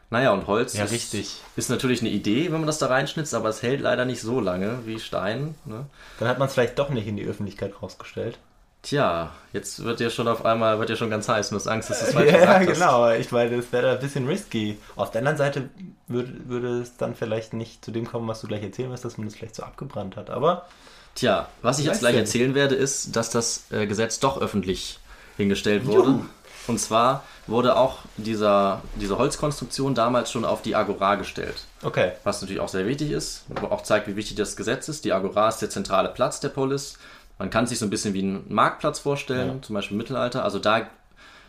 Naja, 0.09 0.31
und 0.31 0.47
Holz 0.47 0.73
Ja, 0.77 0.85
ist, 0.85 0.91
richtig. 0.91 1.41
ist 1.57 1.69
natürlich 1.69 2.01
eine 2.01 2.09
Idee, 2.09 2.45
wenn 2.45 2.59
man 2.61 2.67
das 2.67 2.77
da 2.77 2.87
reinschnitzt, 2.87 3.33
aber 3.33 3.49
es 3.49 3.61
hält 3.61 3.81
leider 3.81 4.05
nicht 4.05 4.21
so 4.21 4.39
lange 4.39 4.79
wie 4.85 4.99
Stein. 4.99 5.55
Ne? 5.65 5.85
Dann 6.19 6.27
hat 6.29 6.39
man 6.39 6.47
es 6.47 6.53
vielleicht 6.53 6.79
doch 6.79 6.89
nicht 6.89 7.07
in 7.07 7.17
die 7.17 7.25
Öffentlichkeit 7.25 7.73
rausgestellt. 7.81 8.37
Tja, 8.83 9.31
jetzt 9.51 9.83
wird 9.83 9.99
dir 9.99 10.09
schon 10.09 10.29
auf 10.29 10.45
einmal, 10.45 10.79
wird 10.79 10.87
dir 10.89 10.95
schon 10.95 11.09
ganz 11.09 11.27
heiß 11.27 11.47
und 11.51 11.55
du 11.55 11.59
hast 11.59 11.67
Angst, 11.67 11.89
dass 11.89 11.99
du 11.99 12.05
es 12.05 12.13
falsch 12.13 12.31
Ja, 12.31 12.37
gesagt 12.39 12.69
hast. 12.69 12.73
genau. 12.75 13.11
Ich 13.11 13.31
meine, 13.31 13.57
das 13.57 13.71
wäre 13.73 13.87
da 13.87 13.93
ein 13.93 13.99
bisschen 13.99 14.27
risky. 14.27 14.77
Auf 14.95 15.11
der 15.11 15.19
anderen 15.19 15.37
Seite 15.37 15.69
würde, 16.07 16.31
würde 16.47 16.79
es 16.79 16.95
dann 16.95 17.13
vielleicht 17.15 17.53
nicht 17.53 17.83
zu 17.83 17.91
dem 17.91 18.07
kommen, 18.07 18.27
was 18.29 18.39
du 18.39 18.47
gleich 18.47 18.63
erzählen 18.63 18.89
wirst, 18.91 19.03
dass 19.03 19.17
man 19.17 19.27
das 19.27 19.35
vielleicht 19.35 19.55
so 19.55 19.63
abgebrannt 19.63 20.15
hat. 20.15 20.29
Aber 20.29 20.67
Tja, 21.15 21.49
was 21.63 21.79
ich 21.79 21.85
jetzt 21.85 21.99
gleich 21.99 22.15
erzählen 22.15 22.53
werde, 22.55 22.75
ist, 22.75 23.15
dass 23.15 23.29
das 23.31 23.63
äh, 23.71 23.87
Gesetz 23.87 24.19
doch 24.19 24.39
öffentlich 24.39 24.99
hingestellt 25.35 25.85
wurde. 25.85 26.09
Juhu. 26.11 26.25
Und 26.67 26.79
zwar 26.79 27.23
wurde 27.47 27.77
auch 27.77 27.99
dieser, 28.17 28.81
diese 28.95 29.17
Holzkonstruktion 29.17 29.95
damals 29.95 30.31
schon 30.31 30.43
auf 30.45 30.61
die 30.61 30.75
Agora 30.75 31.15
gestellt. 31.15 31.65
okay. 31.81 32.11
Was 32.23 32.41
natürlich 32.41 32.59
auch 32.59 32.67
sehr 32.67 32.85
wichtig 32.85 33.11
ist, 33.11 33.45
aber 33.55 33.71
auch 33.71 33.83
zeigt, 33.83 34.07
wie 34.07 34.15
wichtig 34.15 34.35
das 34.37 34.55
Gesetz 34.57 34.89
ist. 34.89 35.05
Die 35.05 35.13
Agora 35.13 35.47
ist 35.49 35.59
der 35.59 35.69
zentrale 35.69 36.09
Platz 36.09 36.39
der 36.41 36.49
Polis. 36.49 36.97
Man 37.39 37.49
kann 37.49 37.67
sich 37.67 37.79
so 37.79 37.85
ein 37.85 37.89
bisschen 37.89 38.13
wie 38.13 38.21
einen 38.23 38.45
Marktplatz 38.53 38.99
vorstellen, 38.99 39.47
Ja. 39.57 39.61
zum 39.61 39.75
Beispiel 39.75 39.93
im 39.95 39.99
Mittelalter. 39.99 40.43
Also 40.43 40.59
da 40.59 40.87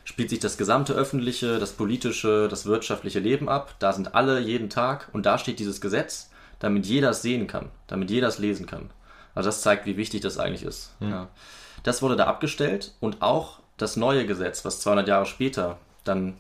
spielt 0.05 0.31
sich 0.31 0.39
das 0.39 0.57
gesamte 0.57 0.93
öffentliche, 0.95 1.59
das 1.59 1.73
politische, 1.73 2.47
das 2.49 2.65
wirtschaftliche 2.67 3.19
Leben 3.19 3.49
ab. 3.49 3.75
Da 3.79 3.93
sind 3.93 4.15
alle 4.15 4.39
jeden 4.41 4.71
Tag 4.71 5.09
und 5.13 5.27
da 5.27 5.37
steht 5.39 5.59
dieses 5.59 5.81
Gesetz, 5.81 6.31
damit 6.61 6.87
jeder 6.87 7.11
es 7.11 7.23
sehen 7.23 7.47
kann, 7.47 7.71
damit 7.89 8.11
jeder 8.11 8.29
es 8.29 8.39
lesen 8.39 8.67
kann. 8.67 8.91
Also 9.35 9.49
das 9.49 9.63
zeigt, 9.63 9.85
wie 9.87 9.97
wichtig 9.97 10.21
das 10.21 10.39
eigentlich 10.39 10.63
ist. 10.63 10.93
Ja. 11.01 11.29
Das 11.83 12.03
wurde 12.03 12.17
da 12.17 12.27
abgestellt 12.27 12.93
und 13.01 13.23
auch 13.23 13.59
das 13.79 13.97
neue 13.97 14.27
Gesetz, 14.27 14.65
was 14.65 14.81
200 14.81 15.09
Jahre 15.09 15.27
später 15.27 15.79
dann 16.05 16.35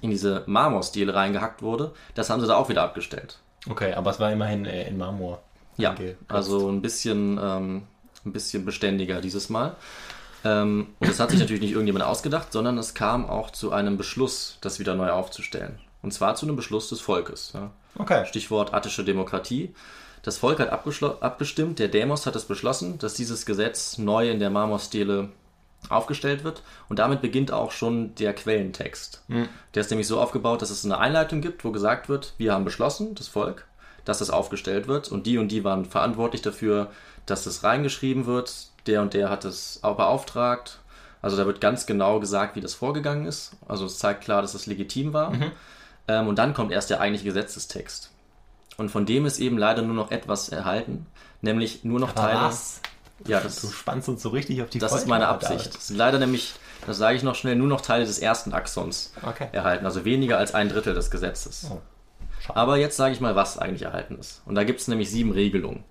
in 0.00 0.10
diese 0.10 0.42
Marmorstele 0.46 1.14
reingehackt 1.14 1.62
wurde, 1.62 1.92
das 2.14 2.28
haben 2.28 2.40
sie 2.40 2.46
da 2.46 2.56
auch 2.56 2.68
wieder 2.68 2.82
abgestellt. 2.82 3.38
Okay, 3.68 3.94
aber 3.94 4.10
es 4.10 4.18
war 4.18 4.32
immerhin 4.32 4.66
äh, 4.66 4.88
in 4.88 4.98
Marmor. 4.98 5.42
Ja, 5.76 5.94
also 6.28 6.68
ein 6.68 6.82
bisschen, 6.82 7.38
ähm, 7.40 7.82
ein 8.26 8.32
bisschen 8.32 8.64
beständiger 8.64 9.20
dieses 9.20 9.48
Mal. 9.48 9.76
Ähm, 10.44 10.88
und 10.98 11.08
das 11.08 11.20
hat 11.20 11.30
sich 11.30 11.38
natürlich 11.38 11.62
nicht 11.62 11.72
irgendjemand 11.72 12.04
ausgedacht, 12.04 12.52
sondern 12.52 12.78
es 12.78 12.94
kam 12.94 13.28
auch 13.28 13.50
zu 13.50 13.72
einem 13.72 13.96
Beschluss, 13.96 14.58
das 14.60 14.78
wieder 14.78 14.94
neu 14.94 15.10
aufzustellen. 15.10 15.78
Und 16.02 16.12
zwar 16.12 16.34
zu 16.34 16.46
einem 16.46 16.56
Beschluss 16.56 16.88
des 16.88 17.00
Volkes. 17.00 17.52
Ja. 17.54 17.70
Okay. 17.96 18.26
Stichwort 18.26 18.74
attische 18.74 19.04
Demokratie. 19.04 19.74
Das 20.22 20.36
Volk 20.36 20.58
hat 20.58 20.70
abgestimmt, 20.70 21.78
der 21.78 21.88
Demos 21.88 22.26
hat 22.26 22.36
es 22.36 22.44
beschlossen, 22.44 22.98
dass 22.98 23.14
dieses 23.14 23.46
Gesetz 23.46 23.96
neu 23.96 24.30
in 24.30 24.38
der 24.38 24.50
Marmorstele 24.50 25.30
aufgestellt 25.88 26.44
wird. 26.44 26.62
Und 26.88 26.98
damit 26.98 27.20
beginnt 27.22 27.52
auch 27.52 27.72
schon 27.72 28.14
der 28.16 28.34
Quellentext. 28.34 29.22
Der 29.74 29.80
ist 29.80 29.90
nämlich 29.90 30.06
so 30.06 30.20
aufgebaut, 30.20 30.62
dass 30.62 30.70
es 30.70 30.84
eine 30.84 30.98
Einleitung 30.98 31.40
gibt, 31.40 31.64
wo 31.64 31.72
gesagt 31.72 32.08
wird, 32.08 32.34
wir 32.38 32.52
haben 32.52 32.64
beschlossen, 32.64 33.14
das 33.14 33.28
Volk, 33.28 33.66
dass 34.04 34.18
das 34.18 34.30
aufgestellt 34.30 34.86
wird. 34.88 35.10
Und 35.10 35.26
die 35.26 35.38
und 35.38 35.48
die 35.48 35.64
waren 35.64 35.84
verantwortlich 35.84 36.42
dafür, 36.42 36.90
dass 37.26 37.44
das 37.44 37.64
reingeschrieben 37.64 38.26
wird. 38.26 38.68
Der 38.86 39.02
und 39.02 39.14
der 39.14 39.30
hat 39.30 39.44
es 39.44 39.80
auch 39.82 39.96
beauftragt. 39.96 40.78
Also 41.22 41.36
da 41.36 41.46
wird 41.46 41.60
ganz 41.60 41.86
genau 41.86 42.18
gesagt, 42.20 42.56
wie 42.56 42.60
das 42.60 42.74
vorgegangen 42.74 43.26
ist. 43.26 43.52
Also 43.68 43.86
es 43.86 43.98
zeigt 43.98 44.22
klar, 44.22 44.42
dass 44.42 44.54
es 44.54 44.66
legitim 44.66 45.12
war. 45.12 45.32
Ähm, 46.08 46.28
und 46.28 46.38
dann 46.38 46.54
kommt 46.54 46.72
erst 46.72 46.90
der 46.90 47.00
eigentliche 47.00 47.26
Gesetzestext. 47.26 48.10
Und 48.78 48.90
von 48.90 49.04
dem 49.04 49.26
ist 49.26 49.38
eben 49.38 49.58
leider 49.58 49.82
nur 49.82 49.94
noch 49.94 50.10
etwas 50.10 50.48
erhalten, 50.48 51.06
nämlich 51.42 51.84
nur 51.84 52.00
noch 52.00 52.10
Aber 52.16 52.20
Teile. 52.22 52.40
was? 52.40 52.80
Ja, 53.26 53.38
Du 53.40 53.44
das, 53.44 53.70
spannst 53.72 54.08
uns 54.08 54.22
so 54.22 54.30
richtig 54.30 54.62
auf 54.62 54.70
die 54.70 54.78
das 54.78 54.92
ist 54.92 54.98
Folter, 55.00 55.08
meine. 55.10 55.28
Absicht. 55.28 55.74
Das 55.74 55.88
sind 55.88 55.96
leider 55.96 56.18
nämlich, 56.18 56.54
das 56.86 56.96
sage 56.98 57.16
ich 57.16 57.22
noch 57.22 57.34
schnell, 57.34 57.56
nur 57.56 57.68
noch 57.68 57.80
Teile 57.82 58.04
des 58.06 58.18
ersten 58.18 58.52
Axons 58.52 59.12
Okay. 59.22 59.48
erhalten, 59.52 59.84
also 59.84 60.04
weniger 60.04 60.38
als 60.38 60.54
ein 60.54 60.68
Drittel 60.68 60.94
des 60.94 61.10
Gesetzes. 61.10 61.66
Oh. 61.70 61.80
Aber 62.54 62.78
jetzt 62.78 62.96
sage 62.96 63.12
ich 63.12 63.20
mal, 63.20 63.36
was 63.36 63.58
eigentlich 63.58 63.82
erhalten 63.82 64.16
ist. 64.18 64.40
Und 64.46 64.54
da 64.54 64.64
gibt 64.64 64.80
es 64.80 64.88
nämlich 64.88 65.10
sieben 65.10 65.32
Regelungen, 65.32 65.84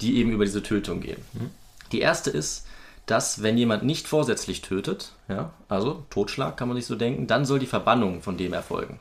die 0.00 0.16
eben 0.18 0.30
über 0.30 0.44
diese 0.44 0.62
Tötung 0.62 1.00
gehen. 1.00 1.20
Mhm. 1.32 1.50
Die 1.92 2.00
erste 2.00 2.30
ist, 2.30 2.66
dass 3.06 3.42
wenn 3.42 3.58
jemand 3.58 3.82
nicht 3.82 4.06
vorsätzlich 4.06 4.62
tötet, 4.62 5.12
ja, 5.26 5.50
also 5.68 6.04
Totschlag 6.10 6.56
kann 6.56 6.68
man 6.68 6.76
sich 6.76 6.86
so 6.86 6.94
denken, 6.94 7.26
dann 7.26 7.44
soll 7.44 7.58
die 7.58 7.66
Verbannung 7.66 8.22
von 8.22 8.36
dem 8.36 8.52
erfolgen. 8.52 9.00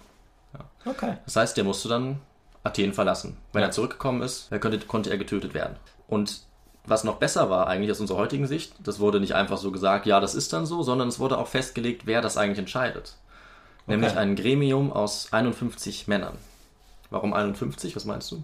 Okay. 0.86 1.18
Das 1.26 1.36
heißt, 1.36 1.58
der 1.58 1.64
musste 1.66 1.90
dann 1.90 2.20
Athen 2.64 2.94
verlassen. 2.94 3.38
Wenn 3.54 3.62
Ja. 3.62 3.68
er 3.68 3.72
zurückgekommen 3.72 4.22
ist, 4.24 4.48
er 4.50 4.60
könnte, 4.60 4.80
konnte 4.80 5.12
er 5.12 5.18
getötet 5.18 5.54
werden. 5.54 5.76
Und 6.08 6.42
was 6.86 7.04
noch 7.04 7.16
besser 7.16 7.50
war 7.50 7.68
eigentlich 7.68 7.92
aus 7.92 8.00
unserer 8.00 8.18
heutigen 8.18 8.48
Sicht, 8.48 8.74
das 8.84 9.00
wurde 9.00 9.20
nicht 9.20 9.36
einfach 9.36 9.58
so 9.58 9.72
gesagt, 9.72 10.06
ja, 10.06 10.20
das 10.20 10.36
ist 10.36 10.54
dann 10.54 10.66
so, 10.66 10.82
sondern 10.84 11.08
es 11.08 11.20
wurde 11.20 11.38
auch 11.38 11.48
festgelegt, 11.48 12.06
wer 12.06 12.22
das 12.22 12.38
eigentlich 12.38 12.60
entscheidet. 12.60 13.16
Nämlich 13.86 14.16
ein 14.18 14.36
Gremium 14.36 14.94
aus 14.94 15.30
51 15.32 16.08
Männern. 16.08 16.38
Warum 17.10 17.34
51? 17.34 17.96
Was 17.96 18.06
meinst 18.06 18.32
du? 18.32 18.44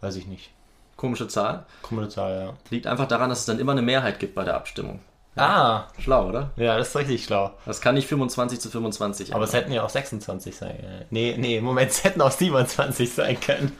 Weiß 0.00 0.14
ich 0.16 0.26
nicht. 0.26 0.50
Komische 0.96 1.26
Zahl. 1.26 1.66
Kommende 1.82 2.08
Zahl, 2.08 2.46
ja. 2.46 2.54
Liegt 2.70 2.86
einfach 2.86 3.08
daran, 3.08 3.30
dass 3.30 3.40
es 3.40 3.46
dann 3.46 3.58
immer 3.58 3.72
eine 3.72 3.82
Mehrheit 3.82 4.20
gibt 4.20 4.36
bei 4.36 4.44
der 4.44 4.54
Abstimmung. 4.54 5.00
Ah, 5.36 5.88
Schlau, 5.98 6.28
oder? 6.28 6.52
ja, 6.56 6.78
das 6.78 6.90
ist 6.90 6.96
richtig 6.96 7.24
schlau. 7.24 7.50
Das 7.66 7.80
kann 7.80 7.96
nicht 7.96 8.06
25 8.06 8.60
zu 8.60 8.70
25 8.70 9.34
Aber 9.34 9.44
es 9.44 9.52
hätten 9.52 9.72
ja 9.72 9.82
auch 9.82 9.88
26 9.88 10.54
sein 10.54 10.78
können. 10.78 11.04
Nee, 11.10 11.34
nee, 11.36 11.56
im 11.56 11.64
Moment, 11.64 11.90
es 11.90 12.04
hätten 12.04 12.20
auch 12.20 12.30
27 12.30 13.12
sein 13.12 13.40
können. 13.40 13.72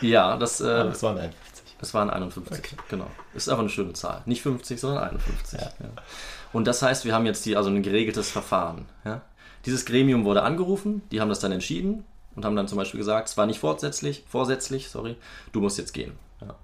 Ja, 0.00 0.36
das, 0.38 0.62
äh, 0.62 0.64
Aber 0.64 0.92
es 0.92 1.02
waren 1.02 1.18
51. 1.18 1.41
Es 1.82 1.92
waren 1.94 2.10
51, 2.10 2.76
genau. 2.88 3.08
Ist 3.34 3.48
einfach 3.48 3.60
eine 3.60 3.68
schöne 3.68 3.92
Zahl. 3.92 4.22
Nicht 4.24 4.40
50, 4.42 4.80
sondern 4.80 5.02
51. 5.02 5.60
Ja. 5.60 5.66
Ja. 5.66 5.90
Und 6.52 6.66
das 6.66 6.80
heißt, 6.80 7.04
wir 7.04 7.12
haben 7.12 7.26
jetzt 7.26 7.42
hier 7.42 7.58
also 7.58 7.70
ein 7.70 7.82
geregeltes 7.82 8.30
Verfahren. 8.30 8.86
Ja? 9.04 9.22
Dieses 9.66 9.84
Gremium 9.84 10.24
wurde 10.24 10.44
angerufen, 10.44 11.02
die 11.10 11.20
haben 11.20 11.28
das 11.28 11.40
dann 11.40 11.50
entschieden 11.50 12.04
und 12.36 12.44
haben 12.44 12.54
dann 12.54 12.68
zum 12.68 12.78
Beispiel 12.78 12.98
gesagt, 12.98 13.28
es 13.28 13.36
war 13.36 13.46
nicht 13.46 13.58
vorsätzlich, 13.58 14.24
vorsätzlich, 14.28 14.90
sorry, 14.90 15.16
du 15.50 15.60
musst 15.60 15.76
jetzt 15.76 15.92
gehen. 15.92 16.12
Ja. 16.40 16.54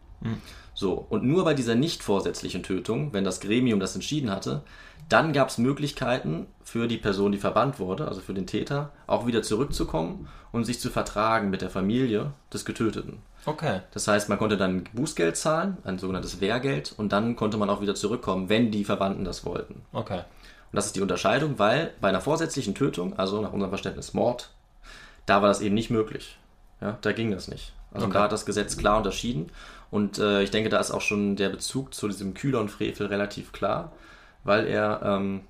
So, 0.73 1.07
und 1.09 1.25
nur 1.25 1.45
bei 1.45 1.55
dieser 1.55 1.75
nicht 1.75 2.05
vorsätzlichen 2.05 2.63
Tötung, 2.63 3.13
wenn 3.13 3.25
das 3.25 3.41
Gremium 3.41 3.81
das 3.81 3.97
entschieden 3.97 4.31
hatte, 4.31 4.63
dann 5.09 5.33
gab 5.33 5.49
es 5.49 5.59
Möglichkeiten 5.59 6.47
für 6.63 6.87
die 6.87 6.99
Person, 6.99 7.33
die 7.33 7.39
verbannt 7.39 7.81
wurde, 7.81 8.07
also 8.07 8.21
für 8.21 8.35
den 8.35 8.47
Täter, 8.47 8.93
auch 9.09 9.27
wieder 9.27 9.43
zurückzukommen 9.43 10.29
und 10.53 10.65
sich 10.65 10.79
zu 10.79 10.91
vertragen 10.91 11.51
mit 11.51 11.63
der 11.63 11.71
Familie 11.71 12.33
des 12.53 12.65
Getöteten. 12.65 13.19
Okay. 13.49 13.81
Das 13.93 14.07
heißt, 14.07 14.29
man 14.29 14.39
konnte 14.39 14.57
dann 14.57 14.85
Bußgeld 14.93 15.37
zahlen, 15.37 15.79
ein 15.85 15.99
sogenanntes 15.99 16.41
Wehrgeld, 16.41 16.93
und 16.97 17.13
dann 17.13 17.35
konnte 17.35 17.57
man 17.57 17.71
auch 17.71 17.81
wieder 17.81 17.95
zurückkommen, 17.95 18.49
wenn 18.49 18.71
die 18.71 18.85
Verwandten 18.85 19.25
das 19.25 19.45
wollten. 19.47 19.83
Okay. 19.93 20.19
Und 20.19 20.77
das 20.77 20.87
ist 20.87 20.97
die 20.97 21.01
Unterscheidung, 21.01 21.59
weil 21.59 21.93
bei 22.01 22.09
einer 22.11 22.21
vorsätzlichen 22.21 22.75
Tötung, 22.75 23.19
also 23.19 23.41
nach 23.41 23.53
unserem 23.53 23.71
Verständnis 23.71 24.13
Mord, 24.13 24.51
da 25.25 25.41
war 25.41 25.49
das 25.49 25.63
eben 25.63 25.75
nicht 25.75 25.91
möglich. 25.91 26.39
Ja, 26.81 26.99
da 27.01 27.13
ging 27.13 27.31
das 27.31 27.49
nicht. 27.49 27.73
Also 27.93 28.07
Okay. 28.07 28.15
da 28.15 28.25
hat 28.25 28.33
das 28.33 28.45
Gesetz 28.45 28.77
klar 28.77 28.99
unterschieden. 28.99 29.51
Und 29.91 30.19
äh, 30.19 30.43
ich 30.43 30.51
denke, 30.51 30.69
da 30.69 30.79
ist 30.79 30.91
auch 30.91 31.01
schon 31.01 31.37
der 31.37 31.49
Bezug 31.49 31.95
zu 31.95 32.07
diesem 32.09 32.35
Kühlon-Frevel 32.35 33.07
relativ 33.07 33.53
klar, 33.53 33.93
weil 34.45 34.67
er 34.67 35.01
ähm, 35.03 35.41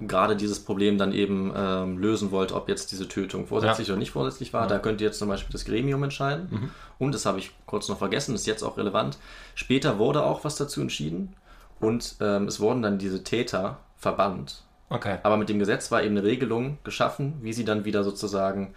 gerade 0.00 0.36
dieses 0.36 0.60
Problem 0.64 0.98
dann 0.98 1.12
eben 1.12 1.52
ähm, 1.54 1.98
lösen 1.98 2.30
wollte, 2.30 2.54
ob 2.54 2.68
jetzt 2.68 2.90
diese 2.92 3.06
Tötung 3.08 3.46
vorsätzlich 3.46 3.88
Ja. 3.88 3.94
oder 3.94 3.98
nicht 3.98 4.10
vorsätzlich 4.12 4.52
war. 4.52 4.66
Da 4.66 4.78
könnte 4.78 5.04
jetzt 5.04 5.18
zum 5.18 5.28
Beispiel 5.28 5.52
das 5.52 5.64
Gremium 5.64 6.02
entscheiden. 6.02 6.70
Und 6.98 7.14
das 7.14 7.26
habe 7.26 7.38
ich 7.38 7.50
kurz 7.66 7.88
noch 7.88 7.98
vergessen, 7.98 8.34
ist 8.34 8.46
jetzt 8.46 8.62
auch 8.62 8.76
relevant. 8.78 9.18
Später 9.54 9.98
wurde 9.98 10.22
auch 10.24 10.44
was 10.44 10.56
dazu 10.56 10.80
entschieden 10.80 11.34
und 11.80 12.16
ähm, 12.20 12.46
es 12.48 12.60
wurden 12.60 12.82
dann 12.82 12.98
diese 12.98 13.24
Täter 13.24 13.78
verbannt. 13.96 14.62
Okay. 14.88 15.18
Aber 15.22 15.36
mit 15.36 15.48
dem 15.48 15.58
Gesetz 15.58 15.90
war 15.92 16.02
eben 16.02 16.16
eine 16.16 16.26
Regelung 16.26 16.78
geschaffen, 16.84 17.34
wie 17.42 17.52
sie 17.52 17.64
dann 17.64 17.84
wieder 17.84 18.02
sozusagen 18.04 18.74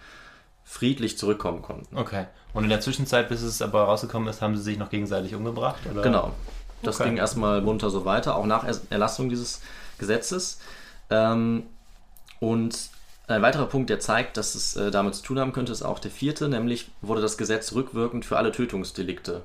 friedlich 0.64 1.18
zurückkommen 1.18 1.60
konnten. 1.62 1.96
Okay. 1.96 2.26
Und 2.52 2.64
in 2.64 2.70
der 2.70 2.80
Zwischenzeit, 2.80 3.28
bis 3.28 3.42
es 3.42 3.60
aber 3.60 3.82
rausgekommen 3.82 4.28
ist, 4.28 4.40
haben 4.40 4.56
sie 4.56 4.62
sich 4.62 4.78
noch 4.78 4.90
gegenseitig 4.90 5.34
umgebracht? 5.34 5.80
Oder? 5.90 6.02
Genau. 6.02 6.32
Das 6.82 7.00
Okay. 7.00 7.08
ging 7.10 7.18
erstmal 7.18 7.60
munter 7.62 7.90
so 7.90 8.04
weiter, 8.04 8.36
auch 8.36 8.46
nach 8.46 8.64
Er- 8.64 8.80
Erlassung 8.90 9.28
dieses 9.28 9.60
Gesetzes. 9.98 10.60
Ähm, 11.14 11.64
und 12.40 12.90
ein 13.26 13.42
weiterer 13.42 13.66
Punkt, 13.66 13.88
der 13.90 14.00
zeigt, 14.00 14.36
dass 14.36 14.54
es 14.54 14.76
äh, 14.76 14.90
damit 14.90 15.14
zu 15.14 15.22
tun 15.22 15.38
haben 15.38 15.52
könnte, 15.52 15.72
ist 15.72 15.82
auch 15.82 15.98
der 15.98 16.10
vierte, 16.10 16.48
nämlich 16.48 16.90
wurde 17.00 17.22
das 17.22 17.38
Gesetz 17.38 17.72
rückwirkend 17.72 18.24
für 18.24 18.36
alle 18.36 18.52
Tötungsdelikte 18.52 19.42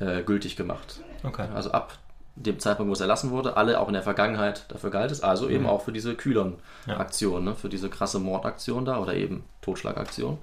äh, 0.00 0.22
gültig 0.22 0.56
gemacht. 0.56 1.00
Okay. 1.22 1.46
Also 1.54 1.70
ab 1.70 1.98
dem 2.36 2.58
Zeitpunkt, 2.58 2.88
wo 2.88 2.94
es 2.94 3.00
erlassen 3.00 3.30
wurde, 3.30 3.56
alle 3.56 3.78
auch 3.78 3.86
in 3.86 3.94
der 3.94 4.02
Vergangenheit 4.02 4.64
dafür 4.68 4.90
galt 4.90 5.12
es, 5.12 5.22
also 5.22 5.48
eben 5.48 5.66
auch 5.66 5.82
für 5.82 5.92
diese 5.92 6.16
Kühlern-Aktion, 6.16 7.44
ne, 7.44 7.54
für 7.54 7.68
diese 7.68 7.88
krasse 7.88 8.18
Mordaktion 8.18 8.84
da 8.84 8.98
oder 8.98 9.14
eben 9.14 9.44
Totschlagaktion. 9.62 10.38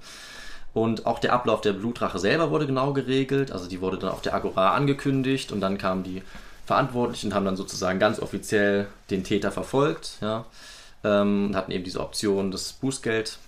Und 0.72 1.04
auch 1.04 1.18
der 1.18 1.34
Ablauf 1.34 1.60
der 1.60 1.74
Blutrache 1.74 2.18
selber 2.18 2.50
wurde 2.50 2.66
genau 2.66 2.94
geregelt, 2.94 3.52
also 3.52 3.68
die 3.68 3.82
wurde 3.82 3.98
dann 3.98 4.10
auf 4.10 4.22
der 4.22 4.34
Agora 4.34 4.72
angekündigt 4.74 5.52
und 5.52 5.60
dann 5.60 5.76
kamen 5.76 6.02
die 6.02 6.22
Verantwortlichen 6.64 7.28
und 7.28 7.34
haben 7.34 7.44
dann 7.44 7.56
sozusagen 7.56 7.98
ganz 7.98 8.20
offiziell 8.20 8.86
den 9.10 9.24
Täter 9.24 9.50
verfolgt, 9.50 10.18
ja, 10.20 10.44
ähm, 11.04 11.46
und 11.48 11.56
hatten 11.56 11.72
eben 11.72 11.84
diese 11.84 12.00
Option, 12.00 12.50
das 12.50 12.72
Bußgeld 12.74 13.38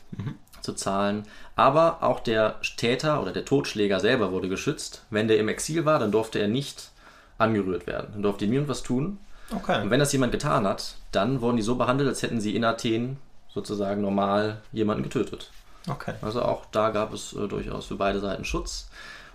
zu 0.61 0.73
zahlen. 0.73 1.25
Aber 1.57 2.03
auch 2.03 2.21
der 2.21 2.57
Täter 2.77 3.23
oder 3.23 3.33
der 3.33 3.45
Totschläger 3.45 4.01
selber 4.01 4.33
wurde 4.33 4.49
geschützt. 4.49 5.05
Wenn 5.11 5.29
der 5.29 5.39
im 5.39 5.49
Exil 5.49 5.85
war, 5.85 5.99
dann 5.99 6.11
durfte 6.11 6.39
er 6.41 6.49
nicht 6.49 6.91
angerührt 7.39 7.87
werden. 7.87 8.09
Dann 8.13 8.23
durfte 8.23 8.45
ihm 8.45 8.51
niemand 8.51 8.69
was 8.69 8.83
tun. 8.83 9.19
Okay. 9.55 9.83
Und 9.83 9.91
wenn 9.91 10.01
das 10.01 10.13
jemand 10.13 10.33
getan 10.33 10.67
hat, 10.67 10.95
dann 11.13 11.41
wurden 11.41 11.57
die 11.57 11.63
so 11.63 11.77
behandelt, 11.77 12.09
als 12.09 12.23
hätten 12.23 12.41
sie 12.41 12.57
in 12.57 12.65
Athen 12.65 13.19
sozusagen 13.53 14.01
normal 14.01 14.63
jemanden 14.73 15.05
getötet. 15.05 15.51
Okay. 15.89 16.15
Also 16.23 16.43
auch 16.43 16.65
da 16.73 16.91
gab 16.91 17.13
es 17.13 17.35
äh, 17.35 17.47
durchaus 17.47 17.87
für 17.87 17.97
beide 17.97 18.21
Seiten 18.21 18.45
Schutz. 18.45 18.89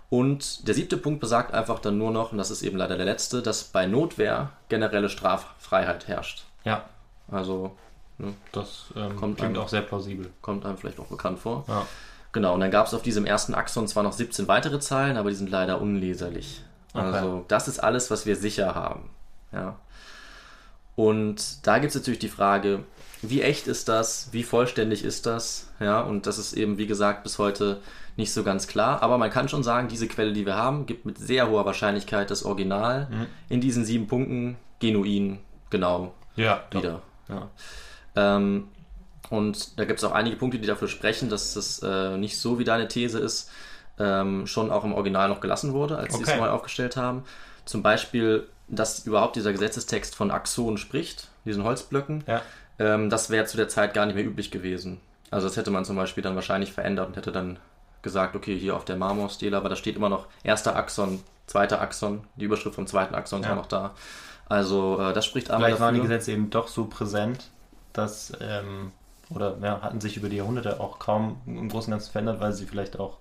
Und 0.10 0.68
der 0.68 0.74
siebte 0.74 0.98
Punkt 0.98 1.20
besagt 1.20 1.54
einfach 1.54 1.80
dann 1.80 1.98
nur 2.00 2.10
noch, 2.12 2.32
und 2.32 2.38
das 2.40 2.50
ist 2.50 2.64
eben 2.64 2.78
leider 2.78 2.98
der 2.98 3.06
letzte, 3.06 3.42
dass 3.44 3.64
bei 3.64 3.86
Notwehr 3.86 4.50
generelle 4.68 5.08
Straffreiheit 5.10 6.08
herrscht. 6.08 6.46
Ja, 6.64 6.86
Also 7.30 7.76
ne, 8.18 8.34
das 8.52 8.86
ähm, 8.96 9.16
Kommt 9.16 9.38
klingt 9.38 9.56
einem- 9.56 9.64
auch 9.64 9.70
sehr 9.70 9.82
plausibel. 9.84 10.32
kommt 10.42 10.66
einem 10.66 10.78
vielleicht 10.78 11.00
auch 11.00 11.06
bekannt 11.08 11.38
vor. 11.40 11.64
Ja. 11.68 11.86
Genau, 12.32 12.54
und 12.56 12.60
dann 12.60 12.72
gab 12.72 12.88
es 12.88 12.94
auf 12.94 13.02
diesem 13.04 13.26
ersten 13.26 13.54
Axon 13.54 13.88
zwar 13.88 14.04
noch 14.04 14.14
17 14.14 14.48
weitere 14.48 14.80
Zeilen, 14.80 15.16
aber 15.18 15.30
die 15.30 15.36
sind 15.36 15.50
leider 15.50 15.80
unleserlich. 15.82 16.64
Okay. 16.94 17.06
Also 17.06 17.46
das 17.48 17.68
ist 17.68 17.80
alles, 17.80 18.10
was 18.10 18.26
wir 18.26 18.36
sicher 18.36 18.74
haben. 18.76 19.10
Ja. 19.52 19.76
Und 20.96 21.66
da 21.68 21.80
gibt 21.80 21.90
es 21.92 21.96
natürlich 21.96 22.20
die 22.20 22.30
Frage, 22.30 22.84
wie 23.22 23.42
echt 23.42 23.68
ist 23.68 23.88
das? 23.90 24.30
Wie 24.32 24.44
vollständig 24.44 25.04
ist 25.04 25.26
das? 25.26 25.68
Ja, 25.80 26.02
und 26.02 26.26
das 26.26 26.38
ist 26.38 26.54
eben, 26.54 26.78
wie 26.78 26.88
gesagt, 26.88 27.24
bis 27.24 27.38
heute 27.38 27.80
nicht 28.20 28.32
so 28.34 28.44
ganz 28.44 28.68
klar. 28.68 29.02
Aber 29.02 29.18
man 29.18 29.32
kann 29.32 29.50
schon 29.50 29.64
sagen, 29.64 29.88
diese 29.88 30.08
Quelle, 30.08 30.34
die 30.34 30.46
wir 30.46 30.56
haben, 30.56 30.86
gibt 30.86 31.06
mit 31.06 31.18
sehr 31.18 31.50
hoher 31.50 31.66
Wahrscheinlichkeit 31.66 32.30
das 32.30 32.44
Original 32.44 33.08
in 33.50 33.62
diesen 33.62 33.84
sieben 33.86 34.06
Punkten 34.08 34.58
genuin 34.80 35.40
genau 35.72 36.14
Ja, 36.36 36.64
wieder. 36.72 37.02
Ja. 37.28 37.50
Ähm, 38.16 38.68
und 39.30 39.80
da 39.80 39.86
gibt 39.86 40.00
es 40.00 40.04
auch 40.04 40.12
einige 40.12 40.36
Punkte, 40.36 40.60
die 40.60 40.68
dafür 40.68 40.88
sprechen, 40.88 41.30
dass 41.30 41.54
das 41.54 41.80
äh, 41.84 42.18
nicht 42.18 42.40
so 42.40 42.58
wie 42.60 42.64
deine 42.64 42.88
These 42.88 43.20
ist, 43.20 43.50
ähm, 44.00 44.48
schon 44.48 44.72
auch 44.72 44.84
im 44.84 44.94
Original 44.94 45.30
noch 45.30 45.42
gelassen 45.42 45.74
wurde, 45.74 45.98
als 45.98 46.16
sie 46.16 46.24
es 46.24 46.30
Okay. 46.30 46.40
neu 46.40 46.48
aufgestellt 46.50 46.98
haben. 46.98 47.24
Zum 47.66 47.84
Beispiel, 47.84 48.48
dass 48.68 49.06
überhaupt 49.06 49.36
dieser 49.36 49.52
Gesetzestext 49.52 50.16
von 50.16 50.32
Axon 50.32 50.78
spricht, 50.78 51.28
diesen 51.46 51.64
Holzblöcken. 51.64 52.24
Ja. 52.28 52.42
Ähm, 52.80 53.10
das 53.10 53.30
wäre 53.30 53.46
zu 53.46 53.58
der 53.58 53.68
Zeit 53.68 53.94
gar 53.94 54.06
nicht 54.06 54.16
mehr 54.16 54.26
üblich 54.26 54.50
gewesen. 54.52 55.00
Also 55.32 55.48
das 55.48 55.58
hätte 55.58 55.70
man 55.70 55.86
zum 55.86 55.96
Beispiel 55.96 56.24
dann 56.24 56.34
wahrscheinlich 56.36 56.72
verändert 56.74 57.08
und 57.10 57.16
hätte 57.18 57.32
dann 57.32 57.60
gesagt, 58.02 58.36
okay, 58.36 58.58
hier 58.58 58.76
auf 58.76 58.86
der 58.86 58.96
Marmorstele, 58.96 59.56
aber 59.58 59.70
da 59.70 59.76
steht 59.76 59.96
immer 59.96 60.10
noch 60.10 60.26
erster 60.44 60.76
Axon, 60.76 61.22
zweiter 61.48 61.82
Axon, 61.82 62.22
die 62.36 62.46
Überschrift 62.46 62.76
vom 62.76 62.88
zweiten 62.88 63.16
Axon 63.16 63.42
ist 63.42 63.48
Ja. 63.48 63.54
auch 63.54 63.58
noch 63.58 63.66
da. 63.68 63.92
Also 64.48 65.00
äh, 65.00 65.14
das 65.14 65.26
spricht 65.26 65.52
einmal 65.52 65.70
Vielleicht 65.70 65.82
waren 65.82 65.94
die 65.96 66.00
dafür. 66.02 66.16
Gesetze 66.18 66.32
eben 66.32 66.50
doch 66.50 66.68
so 66.68 66.86
präsent, 66.86 67.50
dass, 67.94 68.34
ähm, 68.42 68.92
oder 69.30 69.56
ja, 69.62 69.82
hatten 69.82 70.02
sich 70.02 70.18
über 70.18 70.30
die 70.30 70.38
Jahrhunderte 70.38 70.80
auch 70.80 70.98
kaum 71.00 71.40
im 71.46 71.70
Großen 71.70 71.92
und 71.94 72.00
Ganzen 72.00 72.12
verändert, 72.12 72.40
weil 72.40 72.54
sie 72.54 72.66
vielleicht 72.66 73.00
auch 73.00 73.18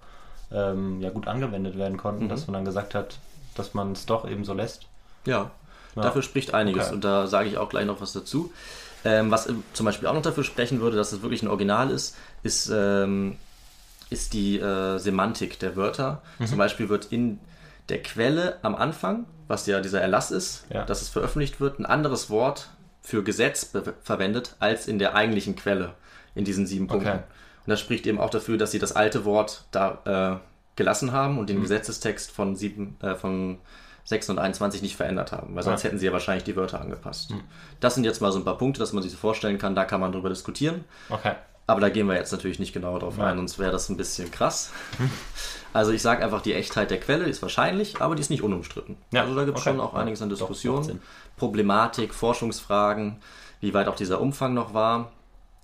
ähm, 0.51 1.01
ja, 1.03 1.11
gut 1.11 1.29
angewendet 1.29 1.77
werden 1.77 1.99
konnten, 1.99 2.25
Mhm. 2.25 2.29
dass 2.31 2.47
man 2.47 2.55
dann 2.55 2.65
gesagt 2.65 2.95
hat, 2.95 3.19
dass 3.55 3.75
man 3.75 3.93
es 3.93 4.07
doch 4.07 4.27
eben 4.29 4.45
so 4.45 4.55
lässt. 4.55 4.87
Ja, 5.27 5.51
Ja. 5.97 6.03
dafür 6.03 6.23
spricht 6.23 6.55
einiges 6.55 6.87
Okay. 6.87 6.95
und 6.95 7.05
da 7.05 7.27
sage 7.27 7.49
ich 7.51 7.59
auch 7.59 7.69
gleich 7.69 7.85
noch 7.85 8.01
was 8.01 8.13
dazu. 8.15 8.53
Ähm, 9.05 9.31
was 9.31 9.47
ähm, 9.49 9.63
zum 9.75 9.85
Beispiel 9.87 10.09
auch 10.09 10.15
noch 10.15 10.23
dafür 10.23 10.45
sprechen 10.45 10.81
würde, 10.81 10.97
dass 10.97 11.13
es 11.13 11.21
wirklich 11.23 11.43
ein 11.43 11.49
Original 11.49 11.91
ist, 11.91 12.17
ist, 12.43 12.71
ähm, 12.73 13.37
ist 14.11 14.33
die 14.33 14.59
äh, 14.59 14.99
Semantik 14.99 15.59
der 15.59 15.77
Wörter. 15.77 16.23
Mhm. 16.39 16.47
Zum 16.47 16.59
Beispiel 16.59 16.89
wird 16.89 17.07
in 17.07 17.39
der 17.89 18.03
Quelle 18.03 18.59
am 18.63 18.75
Anfang, 18.75 19.27
was 19.47 19.67
ja 19.67 19.81
dieser 19.81 20.01
Erlass 20.01 20.31
ist, 20.31 20.67
Ja. 20.71 20.85
dass 20.85 21.03
es 21.03 21.09
veröffentlicht 21.09 21.61
wird, 21.61 21.79
ein 21.79 21.87
anderes 21.87 22.29
Wort 22.31 22.69
für 23.03 23.23
Gesetz 23.23 23.71
verwendet 24.03 24.57
als 24.59 24.87
in 24.89 24.99
der 24.99 25.15
eigentlichen 25.15 25.57
Quelle 25.57 25.95
in 26.35 26.45
diesen 26.45 26.67
sieben 26.67 26.87
Punkten. 26.87 27.09
Okay. 27.09 27.19
Und 27.67 27.71
das 27.71 27.81
spricht 27.81 28.07
eben 28.07 28.19
auch 28.21 28.31
dafür, 28.31 28.59
dass 28.59 28.71
sie 28.71 28.79
das 28.79 28.93
alte 28.95 29.25
Wort 29.25 29.65
da 29.71 30.41
äh, 30.41 30.77
gelassen 30.77 31.13
haben 31.13 31.39
und 31.39 31.45
Mhm. 31.45 31.55
den 31.55 31.61
Gesetzestext 31.63 32.31
von, 32.31 32.57
sieben, 32.57 32.97
äh, 33.03 33.15
von 33.15 33.59
6 34.05 34.31
und 34.31 34.39
21 34.39 34.81
nicht 34.83 34.97
verändert 34.97 35.33
haben, 35.33 35.55
weil 35.55 35.63
sonst 35.63 35.83
Ja. 35.83 35.89
hätten 35.89 35.99
sie 35.99 36.07
ja 36.07 36.13
wahrscheinlich 36.13 36.45
die 36.45 36.57
Wörter 36.57 36.81
angepasst. 36.81 37.31
Mhm. 37.31 37.41
Das 37.81 37.95
sind 37.95 38.05
jetzt 38.05 38.21
mal 38.21 38.33
so 38.33 38.39
ein 38.39 38.45
paar 38.45 38.57
Punkte, 38.59 38.81
dass 38.81 38.93
man 38.93 39.03
sich 39.03 39.13
so 39.13 39.19
vorstellen 39.19 39.59
kann, 39.59 39.75
da 39.75 39.85
kann 39.85 40.01
man 40.01 40.13
drüber 40.13 40.29
diskutieren. 40.31 40.85
Okay. 41.11 41.33
Aber 41.69 41.81
da 41.81 41.91
gehen 41.91 42.07
wir 42.09 42.15
jetzt 42.17 42.33
natürlich 42.33 42.59
nicht 42.59 42.73
genauer 42.73 42.99
drauf 42.99 43.19
Ja. 43.19 43.27
ein, 43.27 43.37
sonst 43.37 43.59
wäre 43.59 43.71
das 43.71 43.89
ein 43.91 43.97
bisschen 43.97 44.31
krass. 44.33 44.73
Also 45.75 45.93
ich 45.93 46.01
sage 46.03 46.25
einfach, 46.25 46.41
die 46.41 46.55
Echtheit 46.55 46.91
der 46.91 46.99
Quelle 46.99 47.27
ist 47.27 47.43
wahrscheinlich, 47.43 48.01
aber 48.01 48.15
die 48.17 48.23
ist 48.23 48.31
nicht 48.31 48.43
unumstritten. 48.43 48.97
Ja, 49.13 49.23
Also 49.23 49.35
da 49.37 49.45
gibt 49.45 49.59
es 49.59 49.63
okay. 49.67 49.73
schon 49.77 49.81
auch 49.81 49.93
einiges 49.95 50.23
an 50.23 50.31
Diskussionen. 50.31 51.01
Problematik, 51.37 52.15
Forschungsfragen, 52.15 53.17
wie 53.61 53.75
weit 53.75 53.87
auch 53.87 53.97
dieser 53.97 54.21
Umfang 54.21 54.55
noch 54.55 54.73
war. 54.75 55.13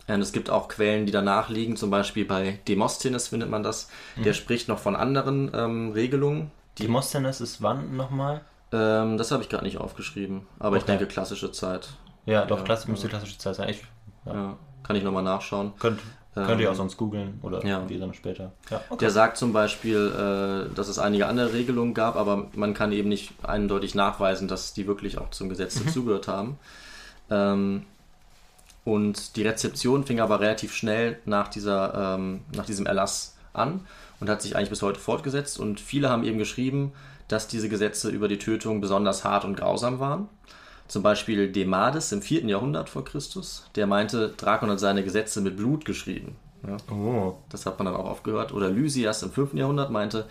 Und 0.07 0.21
es 0.21 0.33
gibt 0.33 0.51
auch 0.51 0.69
Quellen, 0.69 1.07
die 1.07 1.13
danach 1.13 1.49
liegen, 1.49 1.77
zum 1.77 1.91
Beispiel 1.91 2.27
bei 2.27 2.59
Demosthenes 2.69 3.29
findet 3.29 3.49
man 3.49 3.63
das. 3.63 3.89
Mhm. 4.17 4.25
Der 4.25 4.35
spricht 4.35 4.69
noch 4.69 4.79
von 4.79 4.97
anderen 4.97 5.51
ähm, 5.55 5.93
Regelungen. 5.93 6.51
Demosthenes 6.79 7.41
ist 7.41 7.63
wann 7.63 7.97
nochmal? 7.97 8.43
Ähm, 8.73 9.17
das 9.17 9.31
habe 9.31 9.43
ich 9.43 9.49
gerade 9.49 9.65
nicht 9.65 9.79
aufgeschrieben, 9.79 10.47
aber 10.59 10.77
ich 10.77 10.83
Okay. 10.83 10.93
denke 10.93 11.07
klassische 11.07 11.51
Zeit. 11.53 11.89
Ja, 12.27 12.45
doch, 12.45 12.59
Ja, 12.59 12.65
Klasse, 12.65 12.91
müsste 12.91 13.09
klassische 13.09 13.39
Zeit 13.39 13.55
sein. 13.55 13.71
Ich, 13.71 13.83
ja. 14.27 14.35
Ja, 14.35 14.57
kann 14.85 14.95
ich 14.97 15.03
nochmal 15.03 15.25
nachschauen. 15.25 15.73
Könnt, 15.79 16.01
Ähm, 16.37 16.47
könnt 16.47 16.61
ihr 16.61 16.71
auch 16.71 16.75
sonst 16.75 16.97
googeln 16.97 17.39
oder 17.43 17.65
ja. 17.65 17.89
wir 17.89 17.99
dann 18.01 18.13
später. 18.15 18.53
Ja, 18.71 18.81
Der 19.01 19.11
sagt 19.11 19.37
zum 19.37 19.53
Beispiel, 19.53 20.69
äh, 20.71 20.75
dass 20.75 20.89
es 20.89 20.99
einige 20.99 21.27
andere 21.27 21.53
Regelungen 21.53 21.95
gab, 21.95 22.17
aber 22.17 22.49
man 22.55 22.75
kann 22.75 22.93
eben 22.93 23.09
nicht 23.09 23.33
eindeutig 23.45 23.95
nachweisen, 23.95 24.49
dass 24.49 24.75
die 24.75 24.87
wirklich 24.87 25.19
auch 25.19 25.31
zum 25.31 25.49
Gesetz 25.49 25.83
dazugehört 25.85 26.29
haben. 26.29 26.59
Ähm, 27.31 27.85
und 28.85 29.37
die 29.37 29.43
Rezeption 29.43 30.05
fing 30.05 30.21
aber 30.21 30.41
relativ 30.41 30.75
schnell 30.75 31.19
nach, 31.25 31.49
dieser, 31.49 32.17
ähm, 32.17 32.41
nach 32.55 32.67
diesem 32.67 32.85
Erlass 32.85 33.37
an 33.55 33.81
und 34.21 34.29
hat 34.29 34.43
sich 34.43 34.57
eigentlich 34.57 34.71
bis 34.71 34.83
heute 34.83 35.01
fortgesetzt. 35.01 35.59
Und 35.59 35.81
viele 35.81 36.11
haben 36.11 36.25
eben 36.25 36.39
geschrieben, 36.39 36.93
dass 37.29 37.49
diese 37.49 37.69
Gesetze 37.69 38.11
über 38.11 38.29
die 38.29 38.39
Tötung 38.39 38.81
besonders 38.81 39.25
hart 39.25 39.45
und 39.45 39.57
grausam 39.57 40.01
waren. 40.01 40.29
Zum 40.89 41.03
Beispiel 41.03 41.51
Demades 41.51 42.13
im 42.13 42.21
4. 42.21 42.45
Jahrhundert 42.45 42.89
vor 42.89 43.05
Christus, 43.05 43.69
der 43.75 43.87
meinte, 43.87 44.35
Drakon 44.37 44.71
hat 44.71 44.81
seine 44.81 45.03
Gesetze 45.03 45.41
mit 45.41 45.57
Blut 45.57 45.85
geschrieben. 45.85 46.37
Ja. 46.67 46.77
Oh, 46.95 47.37
Das 47.49 47.67
hat 47.67 47.79
man 47.79 47.87
dann 47.87 47.97
auch 47.97 48.07
aufgehört. 48.07 48.53
Oder 48.53 48.69
Lysias 48.69 49.23
im 49.23 49.33
5. 49.33 49.55
Jahrhundert 49.55 49.91
meinte, 49.91 50.27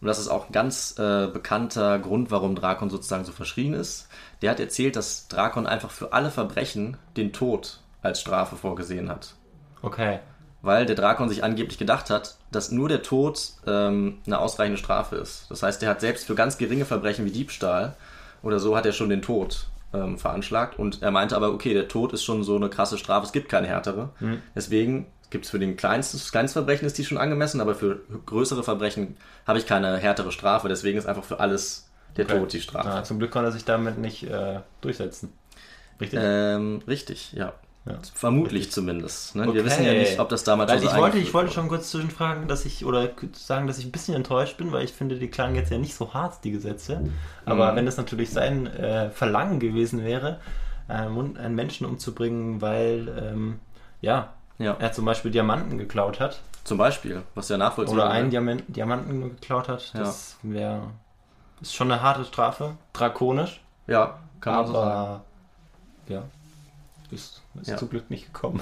und 0.00 0.08
das 0.08 0.18
ist 0.18 0.28
auch 0.28 0.46
ein 0.46 0.52
ganz 0.52 0.98
äh, 0.98 1.28
bekannter 1.28 1.98
Grund, 1.98 2.30
warum 2.30 2.54
Drakon 2.54 2.90
sozusagen 2.90 3.24
so 3.24 3.32
verschrien 3.32 3.72
ist. 3.72 4.08
Der 4.42 4.50
hat 4.50 4.60
erzählt, 4.60 4.96
dass 4.96 5.28
Drakon 5.28 5.66
einfach 5.66 5.90
für 5.90 6.12
alle 6.12 6.30
Verbrechen 6.30 6.96
den 7.16 7.32
Tod 7.32 7.80
als 8.02 8.20
Strafe 8.20 8.56
vorgesehen 8.56 9.08
hat. 9.08 9.34
Okay. 9.80 10.18
Weil 10.60 10.86
der 10.86 10.96
Drakon 10.96 11.28
sich 11.28 11.44
angeblich 11.44 11.78
gedacht 11.78 12.10
hat, 12.10 12.36
dass 12.50 12.70
nur 12.70 12.88
der 12.88 13.02
Tod 13.02 13.52
ähm, 13.66 14.18
eine 14.26 14.40
ausreichende 14.40 14.78
Strafe 14.78 15.16
ist. 15.16 15.46
Das 15.50 15.62
heißt, 15.62 15.82
er 15.82 15.90
hat 15.90 16.00
selbst 16.00 16.26
für 16.26 16.34
ganz 16.34 16.58
geringe 16.58 16.84
Verbrechen 16.84 17.24
wie 17.24 17.30
Diebstahl 17.30 17.96
oder 18.42 18.58
so 18.58 18.76
hat 18.76 18.86
er 18.86 18.92
schon 18.92 19.08
den 19.08 19.22
Tod 19.22 19.68
ähm, 19.94 20.18
veranschlagt. 20.18 20.78
Und 20.78 21.02
er 21.02 21.10
meinte 21.10 21.36
aber, 21.36 21.52
okay, 21.52 21.72
der 21.74 21.88
Tod 21.88 22.12
ist 22.12 22.24
schon 22.24 22.42
so 22.44 22.56
eine 22.56 22.68
krasse 22.68 22.98
Strafe, 22.98 23.26
es 23.26 23.32
gibt 23.32 23.48
keine 23.48 23.66
härtere. 23.68 24.10
Deswegen 24.54 25.06
gibt 25.30 25.46
es 25.46 25.50
für 25.50 25.58
den 25.58 25.76
kleinsten, 25.76 26.18
das 26.18 26.30
kleinste 26.30 26.60
Verbrechen 26.60 26.86
ist 26.86 26.98
die 26.98 27.04
schon 27.04 27.18
angemessen, 27.18 27.60
aber 27.60 27.74
für 27.74 28.00
größere 28.26 28.62
Verbrechen 28.62 29.16
habe 29.46 29.58
ich 29.58 29.66
keine 29.66 29.96
härtere 29.96 30.30
Strafe. 30.32 30.68
Deswegen 30.68 30.98
ist 30.98 31.06
einfach 31.06 31.24
für 31.24 31.40
alles 31.40 31.90
der 32.16 32.26
Okay. 32.26 32.38
Tod 32.38 32.52
die 32.52 32.60
Strafe. 32.60 32.88
Ah, 32.88 33.02
zum 33.04 33.18
Glück 33.18 33.30
konnte 33.30 33.48
er 33.48 33.52
sich 33.52 33.64
damit 33.64 33.98
nicht 33.98 34.24
äh, 34.24 34.60
durchsetzen. 34.80 35.32
Richtig? 36.00 36.20
Ähm, 36.22 36.82
richtig, 36.86 37.32
ja. 37.32 37.52
Ja. 37.86 37.98
Vermutlich 38.14 38.72
zumindest. 38.72 39.36
Ne? 39.36 39.42
Wir 39.44 39.50
Okay. 39.50 39.64
wissen 39.64 39.84
ja 39.84 39.92
nicht, 39.92 40.18
ob 40.18 40.30
das 40.30 40.42
damals 40.44 40.70
Weil 40.70 40.78
schon 40.80 40.88
so 40.88 40.94
ich 40.96 41.00
wollte, 41.02 41.18
ich 41.18 41.34
wollte 41.34 41.52
schon 41.52 41.68
kurz 41.68 41.90
zwischenfragen, 41.90 42.48
dass 42.48 42.64
ich, 42.64 42.84
oder 42.86 43.10
sagen, 43.32 43.66
dass 43.66 43.76
ich 43.78 43.84
ein 43.84 43.92
bisschen 43.92 44.14
enttäuscht 44.14 44.56
bin, 44.56 44.72
weil 44.72 44.84
ich 44.84 44.92
finde, 44.92 45.18
die 45.18 45.28
klangen 45.28 45.54
jetzt 45.54 45.70
ja 45.70 45.76
nicht 45.76 45.94
so 45.94 46.14
hart, 46.14 46.42
die 46.44 46.50
Gesetze. 46.50 47.04
Aber 47.44 47.72
Mhm. 47.72 47.76
wenn 47.76 47.86
das 47.86 47.98
natürlich 47.98 48.30
sein 48.30 48.66
äh, 48.66 49.10
Verlangen 49.10 49.60
gewesen 49.60 50.02
wäre, 50.02 50.40
ähm, 50.88 51.36
einen 51.36 51.54
Menschen 51.54 51.86
umzubringen, 51.86 52.62
weil, 52.62 53.08
ähm, 53.22 53.60
ja, 54.00 54.32
Ja, 54.58 54.76
er 54.78 54.92
zum 54.92 55.04
Beispiel 55.04 55.30
Diamanten 55.30 55.76
geklaut 55.78 56.20
hat, 56.20 56.40
zum 56.64 56.78
Beispiel, 56.78 57.22
was 57.34 57.50
ja 57.50 57.58
nachvollziehbar 57.58 58.04
oder 58.06 58.10
einen. 58.14 58.30
Diamant, 58.30 58.64
Diamanten 58.68 59.20
geklaut 59.20 59.68
hat, 59.68 59.92
das 59.94 60.38
wäre, 60.42 60.80
ist 61.60 61.74
schon 61.74 61.92
eine 61.92 62.00
harte 62.00 62.24
Strafe, 62.24 62.76
drakonisch, 62.94 63.60
Ja, 63.86 64.18
kann 64.40 64.54
man 64.54 64.66
so 64.68 64.72
sagen. 64.72 64.90
aber, 64.90 65.24
ja, 66.08 66.22
ist, 67.10 67.42
ist 67.60 67.68
Ja. 67.68 67.76
zum 67.76 67.90
Glück 67.90 68.10
nicht 68.10 68.32
gekommen. 68.32 68.60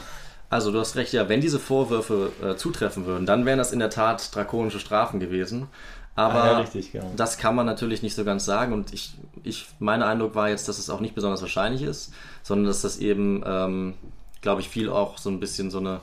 Also 0.51 0.71
du 0.71 0.79
hast 0.81 0.97
recht, 0.97 1.13
ja, 1.15 1.29
wenn 1.31 1.41
diese 1.41 1.59
Vorwürfe 1.59 2.31
äh, 2.43 2.57
zutreffen 2.57 3.07
würden, 3.07 3.25
dann 3.25 3.47
wären 3.47 3.59
das 3.59 3.73
in 3.73 3.79
der 3.79 3.89
Tat 3.91 4.35
drakonische 4.35 4.79
Strafen 4.81 5.19
gewesen. 5.19 5.69
Aber 6.15 6.43
Ah, 6.45 6.47
ja, 6.53 6.59
richtig, 6.59 6.93
genau. 6.93 7.11
das 7.17 7.39
kann 7.39 7.55
man 7.55 7.65
natürlich 7.65 8.03
nicht 8.03 8.15
so 8.15 8.23
ganz 8.25 8.45
sagen 8.45 8.75
und 8.75 8.93
ich, 8.93 9.15
ich, 9.45 9.69
mein 9.79 10.03
Eindruck 10.03 10.35
war 10.35 10.51
jetzt, 10.51 10.69
dass 10.69 10.79
es 10.79 10.91
auch 10.91 11.01
nicht 11.01 11.15
besonders 11.15 11.41
wahrscheinlich 11.41 11.81
ist, 11.83 12.13
sondern 12.43 12.67
dass 12.67 12.83
das 12.83 12.99
eben, 12.99 13.43
ähm, 13.47 13.95
glaube 14.43 14.61
ich, 14.61 14.69
viel 14.69 14.91
auch 14.91 15.17
so 15.17 15.31
ein 15.31 15.41
bisschen 15.41 15.71
so 15.71 15.79
eine 15.79 16.01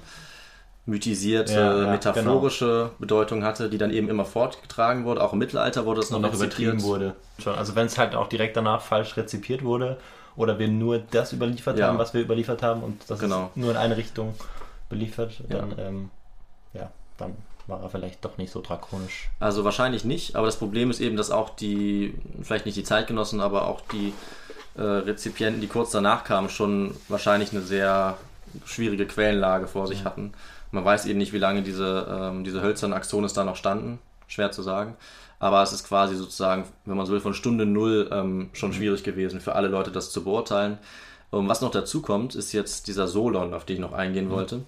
mythisierte, 0.87 1.53
Ja, 1.53 1.81
ja, 1.83 1.91
metaphorische 1.91 2.89
Bedeutung 2.97 3.43
hatte, 3.43 3.69
die 3.69 3.77
dann 3.77 3.91
eben 3.91 4.09
immer 4.09 4.25
fortgetragen 4.25 5.05
wurde. 5.05 5.23
Auch 5.23 5.33
im 5.33 5.39
Mittelalter 5.39 5.85
wurde 5.85 6.01
das 6.01 6.09
und 6.09 6.21
noch 6.21 6.29
noch 6.31 6.35
übertrieben 6.35 6.81
wurde. 6.81 7.15
Schon. 7.37 7.53
Also 7.55 7.75
wenn 7.75 7.85
es 7.85 7.97
halt 7.99 8.15
auch 8.15 8.27
direkt 8.27 8.57
danach 8.57 8.81
falsch 8.81 9.15
rezipiert 9.17 9.63
wurde 9.63 9.97
oder 10.39 10.57
wir 10.57 10.69
nur 10.69 10.99
das 10.99 11.33
überliefert 11.33 11.77
Ja. 11.77 11.87
haben, 11.87 11.97
was 11.97 12.13
wir 12.13 12.21
überliefert 12.21 12.63
haben 12.63 12.81
und 12.81 13.01
das 13.09 13.19
Genau. 13.19 13.47
ist 13.47 13.57
nur 13.57 13.71
in 13.71 13.77
eine 13.77 13.97
Richtung 13.97 14.33
beliefert, 14.87 15.33
dann, 15.49 15.71
Ja. 15.77 15.77
ähm, 15.85 16.09
ja, 16.73 16.89
dann 17.17 17.35
war 17.67 17.83
er 17.83 17.89
vielleicht 17.89 18.23
doch 18.23 18.37
nicht 18.37 18.49
so 18.51 18.61
drakonisch. 18.61 19.29
Also 19.41 19.65
wahrscheinlich 19.65 20.05
nicht, 20.05 20.37
aber 20.37 20.45
das 20.45 20.55
Problem 20.55 20.89
ist 20.91 21.01
eben, 21.01 21.17
dass 21.17 21.29
auch 21.29 21.49
die, 21.49 22.15
vielleicht 22.41 22.65
nicht 22.65 22.77
die 22.77 22.83
Zeitgenossen, 22.85 23.41
aber 23.41 23.67
auch 23.67 23.81
die 23.91 24.13
äh, 24.77 24.81
Rezipienten, 24.81 25.59
die 25.59 25.67
kurz 25.67 25.91
danach 25.91 26.23
kamen, 26.23 26.47
schon 26.49 26.95
wahrscheinlich 27.09 27.51
eine 27.51 27.61
sehr 27.61 28.17
schwierige 28.65 29.05
Quellenlage 29.05 29.67
vor 29.67 29.87
sich 29.87 30.05
hatten. 30.05 30.31
Man 30.71 30.85
weiß 30.85 31.05
eben 31.07 31.19
nicht, 31.19 31.33
wie 31.33 31.37
lange 31.37 31.63
diese, 31.63 32.07
ähm, 32.09 32.45
diese 32.45 32.61
hölzernen 32.61 32.95
Axones 32.97 33.33
da 33.33 33.43
noch 33.43 33.57
standen, 33.57 33.99
schwer 34.27 34.51
zu 34.51 34.61
sagen. 34.61 34.95
Aber 35.39 35.63
es 35.63 35.71
ist 35.71 35.87
quasi 35.87 36.15
sozusagen, 36.15 36.65
wenn 36.85 36.97
man 36.97 37.05
so 37.05 37.13
will, 37.13 37.21
von 37.21 37.33
Stunde 37.33 37.65
Null 37.65 38.09
ähm, 38.11 38.49
schon 38.53 38.73
schwierig 38.73 39.03
gewesen 39.03 39.39
für 39.39 39.55
alle 39.55 39.69
Leute, 39.69 39.91
das 39.91 40.11
zu 40.11 40.23
beurteilen. 40.23 40.77
Und 41.31 41.47
was 41.47 41.61
noch 41.61 41.71
dazu 41.71 42.01
kommt, 42.01 42.35
ist 42.35 42.51
jetzt 42.51 42.87
dieser 42.87 43.07
Solon, 43.07 43.53
auf 43.53 43.65
den 43.65 43.75
ich 43.75 43.81
noch 43.81 43.93
eingehen 43.93 44.29
wollte. 44.29 44.63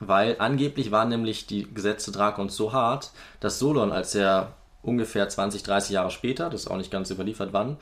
Weil 0.00 0.36
angeblich 0.38 0.90
waren 0.90 1.08
nämlich 1.08 1.46
die 1.46 1.66
Gesetze 1.74 2.12
Drakons 2.12 2.56
so 2.56 2.72
hart, 2.72 3.10
dass 3.40 3.58
Solon, 3.58 3.92
als 3.92 4.14
er 4.14 4.52
ungefähr 4.82 5.28
20, 5.28 5.62
30 5.62 5.90
Jahre 5.90 6.10
später, 6.10 6.50
das 6.50 6.62
ist 6.62 6.70
auch 6.70 6.76
nicht 6.76 6.90
ganz 6.90 7.10
überliefert 7.10 7.52
wann, 7.52 7.76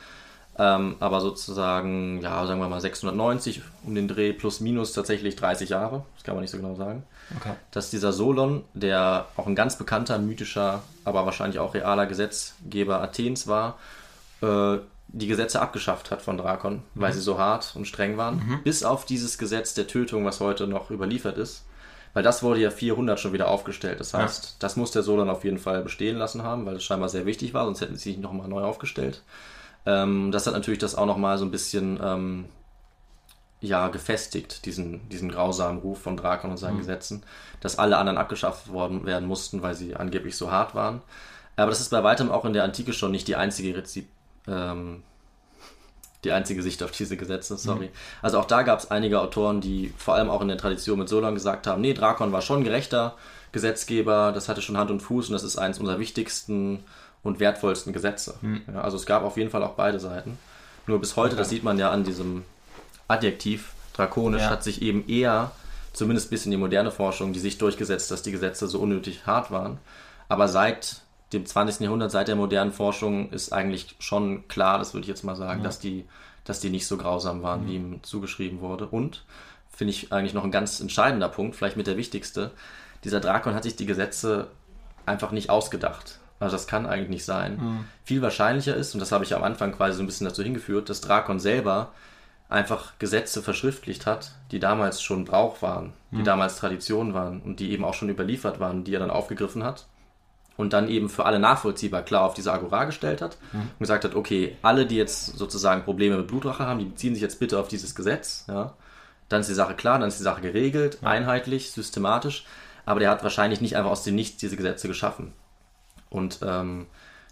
ähm, 0.58 0.96
aber 1.00 1.20
sozusagen, 1.20 2.22
ja, 2.22 2.46
sagen 2.46 2.60
wir 2.60 2.68
mal 2.68 2.80
690 2.80 3.60
um 3.84 3.94
den 3.94 4.08
Dreh 4.08 4.32
plus 4.32 4.60
minus 4.60 4.92
tatsächlich 4.94 5.36
30 5.36 5.68
Jahre, 5.68 6.04
das 6.14 6.24
kann 6.24 6.34
man 6.34 6.42
nicht 6.42 6.50
so 6.50 6.56
genau 6.56 6.74
sagen, 6.74 7.02
Okay. 7.36 7.54
dass 7.72 7.90
dieser 7.90 8.12
Solon, 8.12 8.64
der 8.74 9.26
auch 9.36 9.46
ein 9.48 9.56
ganz 9.56 9.76
bekannter, 9.76 10.18
mythischer, 10.18 10.82
aber 11.04 11.26
wahrscheinlich 11.26 11.58
auch 11.58 11.74
realer 11.74 12.06
Gesetzgeber 12.06 13.02
Athens 13.02 13.48
war, 13.48 13.78
äh, 14.42 14.78
die 15.08 15.26
Gesetze 15.26 15.60
abgeschafft 15.60 16.10
hat 16.10 16.22
von 16.22 16.36
Drakon, 16.36 16.82
weil 16.94 17.12
sie 17.12 17.20
so 17.20 17.38
hart 17.38 17.72
und 17.74 17.86
streng 17.86 18.16
waren, 18.16 18.60
bis 18.64 18.82
auf 18.82 19.04
dieses 19.04 19.38
Gesetz 19.38 19.74
der 19.74 19.86
Tötung, 19.86 20.24
was 20.24 20.40
heute 20.40 20.66
noch 20.66 20.90
überliefert 20.90 21.38
ist. 21.38 21.64
Weil 22.12 22.22
das 22.22 22.42
wurde 22.42 22.60
ja 22.60 22.70
400 22.70 23.20
schon 23.20 23.32
wieder 23.32 23.48
aufgestellt. 23.48 24.00
Das 24.00 24.14
heißt, 24.14 24.56
das 24.58 24.76
muss 24.76 24.90
der 24.90 25.02
Solon 25.02 25.28
auf 25.28 25.44
jeden 25.44 25.58
Fall 25.58 25.82
bestehen 25.82 26.16
lassen 26.16 26.42
haben, 26.42 26.64
weil 26.64 26.76
es 26.76 26.84
scheinbar 26.84 27.08
sehr 27.08 27.26
wichtig 27.26 27.54
war, 27.54 27.66
sonst 27.66 27.82
hätten 27.82 27.96
sie 27.96 28.12
sich 28.12 28.18
nochmal 28.18 28.48
neu 28.48 28.62
aufgestellt. 28.62 29.22
Ähm, 29.84 30.32
das 30.32 30.46
hat 30.46 30.54
natürlich 30.54 30.78
das 30.80 30.94
auch 30.94 31.06
nochmal 31.06 31.38
so 31.38 31.44
ein 31.44 31.50
bisschen 31.50 32.00
ähm, 32.02 32.46
ja, 33.60 33.88
gefestigt, 33.88 34.66
diesen, 34.66 35.08
diesen 35.08 35.30
grausamen 35.30 35.80
Ruf 35.80 36.00
von 36.00 36.16
Drakon 36.16 36.50
und 36.50 36.56
seinen 36.58 36.78
Gesetzen, 36.78 37.22
dass 37.60 37.78
alle 37.78 37.96
anderen 37.96 38.18
abgeschafft 38.18 38.70
worden 38.70 39.06
werden 39.06 39.26
mussten, 39.26 39.62
weil 39.62 39.74
sie 39.74 39.96
angeblich 39.96 40.36
so 40.36 40.50
hart 40.50 40.74
waren. 40.74 41.02
Aber 41.56 41.70
das 41.70 41.80
ist 41.80 41.90
bei 41.90 42.04
weitem 42.04 42.30
auch 42.30 42.44
in 42.44 42.52
der 42.52 42.64
Antike 42.64 42.92
schon 42.92 43.10
nicht 43.10 43.28
die 43.28 43.36
einzige 43.36 43.76
Rezip 43.76 44.06
ähm, 44.46 45.02
die 46.24 46.32
einzige 46.32 46.62
Sicht 46.62 46.82
auf 46.82 46.90
diese 46.90 47.16
Gesetze, 47.16 47.56
sorry. 47.56 47.90
Also 48.20 48.38
auch 48.38 48.46
da 48.46 48.62
gab 48.62 48.80
es 48.80 48.90
einige 48.90 49.20
Autoren, 49.20 49.60
die 49.60 49.92
vor 49.96 50.14
allem 50.14 50.28
auch 50.28 50.40
in 50.40 50.48
der 50.48 50.58
Tradition 50.58 50.98
mit 50.98 51.08
Solon 51.08 51.34
gesagt 51.34 51.66
haben, 51.66 51.80
nee, 51.80 51.94
Drakon 51.94 52.32
war 52.32 52.42
schon 52.42 52.64
gerechter 52.64 53.14
Gesetzgeber, 53.52 54.32
das 54.32 54.48
hatte 54.48 54.60
schon 54.60 54.76
Hand 54.76 54.90
und 54.90 55.00
Fuß 55.00 55.28
und 55.28 55.34
das 55.34 55.44
ist 55.44 55.56
eines 55.56 55.78
unserer 55.78 55.98
wichtigsten 55.98 56.84
und 57.22 57.38
wertvollsten 57.38 57.92
Gesetze. 57.92 58.34
Ja, 58.72 58.80
also 58.80 58.96
es 58.96 59.06
gab 59.06 59.22
auf 59.22 59.36
jeden 59.36 59.50
Fall 59.50 59.62
auch 59.62 59.74
beide 59.74 60.00
Seiten. 60.00 60.38
Nur 60.86 61.00
bis 61.00 61.16
heute, 61.16 61.36
das 61.36 61.48
sieht 61.48 61.64
man 61.64 61.78
ja 61.78 61.90
an 61.90 62.04
diesem 62.04 62.44
Adjektiv, 63.08 63.72
drakonisch, 63.94 64.42
Ja. 64.42 64.50
hat 64.50 64.62
sich 64.64 64.82
eben 64.82 65.08
eher, 65.08 65.52
zumindest 65.92 66.30
bis 66.30 66.44
in 66.44 66.50
die 66.50 66.56
moderne 66.56 66.90
Forschung, 66.90 67.32
die 67.32 67.38
Sicht 67.40 67.60
durchgesetzt, 67.62 68.10
dass 68.10 68.22
die 68.22 68.32
Gesetze 68.32 68.66
so 68.68 68.78
unnötig 68.80 69.26
hart 69.26 69.50
waren. 69.50 69.78
Aber 70.28 70.48
seit 70.48 71.02
dem 71.32 71.46
20. 71.46 71.80
Jahrhundert, 71.84 72.10
seit 72.10 72.28
der 72.28 72.36
modernen 72.36 72.72
Forschung, 72.72 73.30
ist 73.30 73.52
eigentlich 73.52 73.96
schon 73.98 74.46
klar, 74.48 74.78
das 74.78 74.94
würde 74.94 75.02
ich 75.02 75.08
jetzt 75.08 75.24
mal 75.24 75.36
sagen, 75.36 75.62
dass, 75.62 75.78
die, 75.78 76.04
dass 76.44 76.60
die 76.60 76.70
nicht 76.70 76.86
so 76.86 76.96
grausam 76.96 77.42
waren, 77.42 77.66
wie 77.66 77.76
ihm 77.76 78.02
zugeschrieben 78.02 78.60
wurde. 78.60 78.86
Und, 78.86 79.24
finde 79.72 79.92
ich 79.92 80.12
eigentlich 80.12 80.34
noch 80.34 80.44
ein 80.44 80.50
ganz 80.50 80.80
entscheidender 80.80 81.28
Punkt, 81.28 81.54
vielleicht 81.56 81.76
mit 81.76 81.86
der 81.86 81.96
wichtigste, 81.96 82.50
dieser 83.04 83.20
Drakon 83.20 83.54
hat 83.54 83.62
sich 83.64 83.76
die 83.76 83.86
Gesetze 83.86 84.48
einfach 85.04 85.30
nicht 85.32 85.50
ausgedacht. 85.50 86.18
Also 86.40 86.56
das 86.56 86.66
kann 86.66 86.86
eigentlich 86.86 87.08
nicht 87.10 87.24
sein. 87.24 87.84
Viel 88.04 88.20
wahrscheinlicher 88.22 88.74
ist, 88.74 88.94
und 88.94 89.00
das 89.00 89.12
habe 89.12 89.24
ich 89.24 89.34
am 89.34 89.42
Anfang 89.42 89.72
quasi 89.72 89.96
so 89.96 90.02
ein 90.02 90.06
bisschen 90.06 90.26
dazu 90.26 90.42
hingeführt, 90.42 90.88
dass 90.88 91.00
Drakon 91.00 91.40
selber 91.40 91.92
einfach 92.48 92.98
Gesetze 92.98 93.42
verschriftlicht 93.42 94.06
hat, 94.06 94.32
die 94.52 94.60
damals 94.60 95.02
schon 95.02 95.24
Brauch 95.24 95.62
waren, 95.62 95.92
die 96.12 96.22
damals 96.22 96.56
Tradition 96.56 97.12
waren 97.12 97.40
und 97.40 97.58
die 97.58 97.72
eben 97.72 97.84
auch 97.84 97.94
schon 97.94 98.08
überliefert 98.08 98.60
waren, 98.60 98.84
die 98.84 98.94
er 98.94 99.00
dann 99.00 99.10
aufgegriffen 99.10 99.64
hat 99.64 99.86
und 100.56 100.72
dann 100.72 100.88
eben 100.88 101.08
für 101.08 101.24
alle 101.26 101.38
nachvollziehbar 101.38 102.02
klar 102.02 102.22
auf 102.22 102.34
diese 102.34 102.52
Agora 102.52 102.84
gestellt 102.84 103.20
hat 103.20 103.36
und 103.52 103.80
gesagt 103.80 104.04
hat, 104.04 104.14
okay, 104.14 104.56
alle, 104.62 104.86
die 104.86 104.96
jetzt 104.96 105.36
sozusagen 105.36 105.84
Probleme 105.84 106.16
mit 106.16 106.28
Blutrache 106.28 106.64
haben, 106.64 106.78
die 106.78 106.86
beziehen 106.86 107.14
sich 107.14 107.22
jetzt 107.22 107.40
bitte 107.40 107.58
auf 107.58 107.68
dieses 107.68 107.94
Gesetz, 107.94 108.44
ja. 108.48 108.74
Dann 109.28 109.40
ist 109.40 109.50
die 109.50 109.54
Sache 109.54 109.74
klar, 109.74 109.98
dann 109.98 110.06
ist 110.06 110.20
die 110.20 110.24
Sache 110.24 110.40
geregelt, 110.40 110.98
einheitlich, 111.02 111.72
systematisch, 111.72 112.46
aber 112.84 113.00
der 113.00 113.10
hat 113.10 113.24
wahrscheinlich 113.24 113.60
nicht 113.60 113.76
einfach 113.76 113.90
aus 113.90 114.04
dem 114.04 114.14
Nichts 114.14 114.38
diese 114.38 114.56
Gesetze 114.56 114.86
geschaffen. 114.86 115.32
Und 116.10 116.38
ähm, 116.42 116.86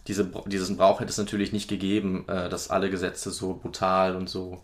diese, 0.08 0.28
diesen 0.46 0.76
Brauch 0.76 0.98
hätte 0.98 1.10
es 1.10 1.18
natürlich 1.18 1.52
nicht 1.52 1.68
gegeben, 1.68 2.24
äh, 2.28 2.48
dass 2.48 2.68
alle 2.68 2.90
Gesetze 2.90 3.30
so 3.30 3.54
brutal 3.54 4.16
und 4.16 4.28
so 4.28 4.60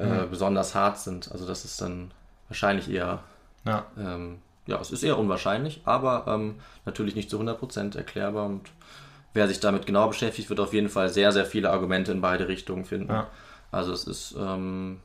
äh, 0.00 0.26
besonders 0.26 0.74
hart 0.74 0.98
sind. 0.98 1.30
Also 1.32 1.46
das 1.46 1.64
ist 1.64 1.80
dann 1.80 2.10
wahrscheinlich 2.48 2.90
eher 2.90 3.20
Ja. 3.64 3.86
ähm, 3.98 4.38
ja, 4.66 4.80
es 4.80 4.90
ist 4.90 5.02
eher 5.02 5.18
unwahrscheinlich, 5.18 5.80
aber 5.84 6.24
ähm, 6.28 6.56
natürlich 6.84 7.14
nicht 7.16 7.28
zu 7.30 7.40
100% 7.40 7.96
erklärbar 7.96 8.46
und 8.46 8.68
wer 9.34 9.48
sich 9.48 9.60
damit 9.60 9.86
genau 9.86 10.06
beschäftigt, 10.08 10.48
wird 10.48 10.60
auf 10.60 10.72
jeden 10.72 10.88
Fall 10.88 11.08
sehr, 11.08 11.32
sehr 11.32 11.44
viele 11.46 11.70
Argumente 11.70 12.12
in 12.12 12.20
beide 12.20 12.46
Richtungen 12.48 12.84
finden. 12.84 13.10
Ja. 13.12 13.26
Also 13.72 13.92
es 13.92 14.04
ist 14.04 14.34
ähm, 14.38 15.00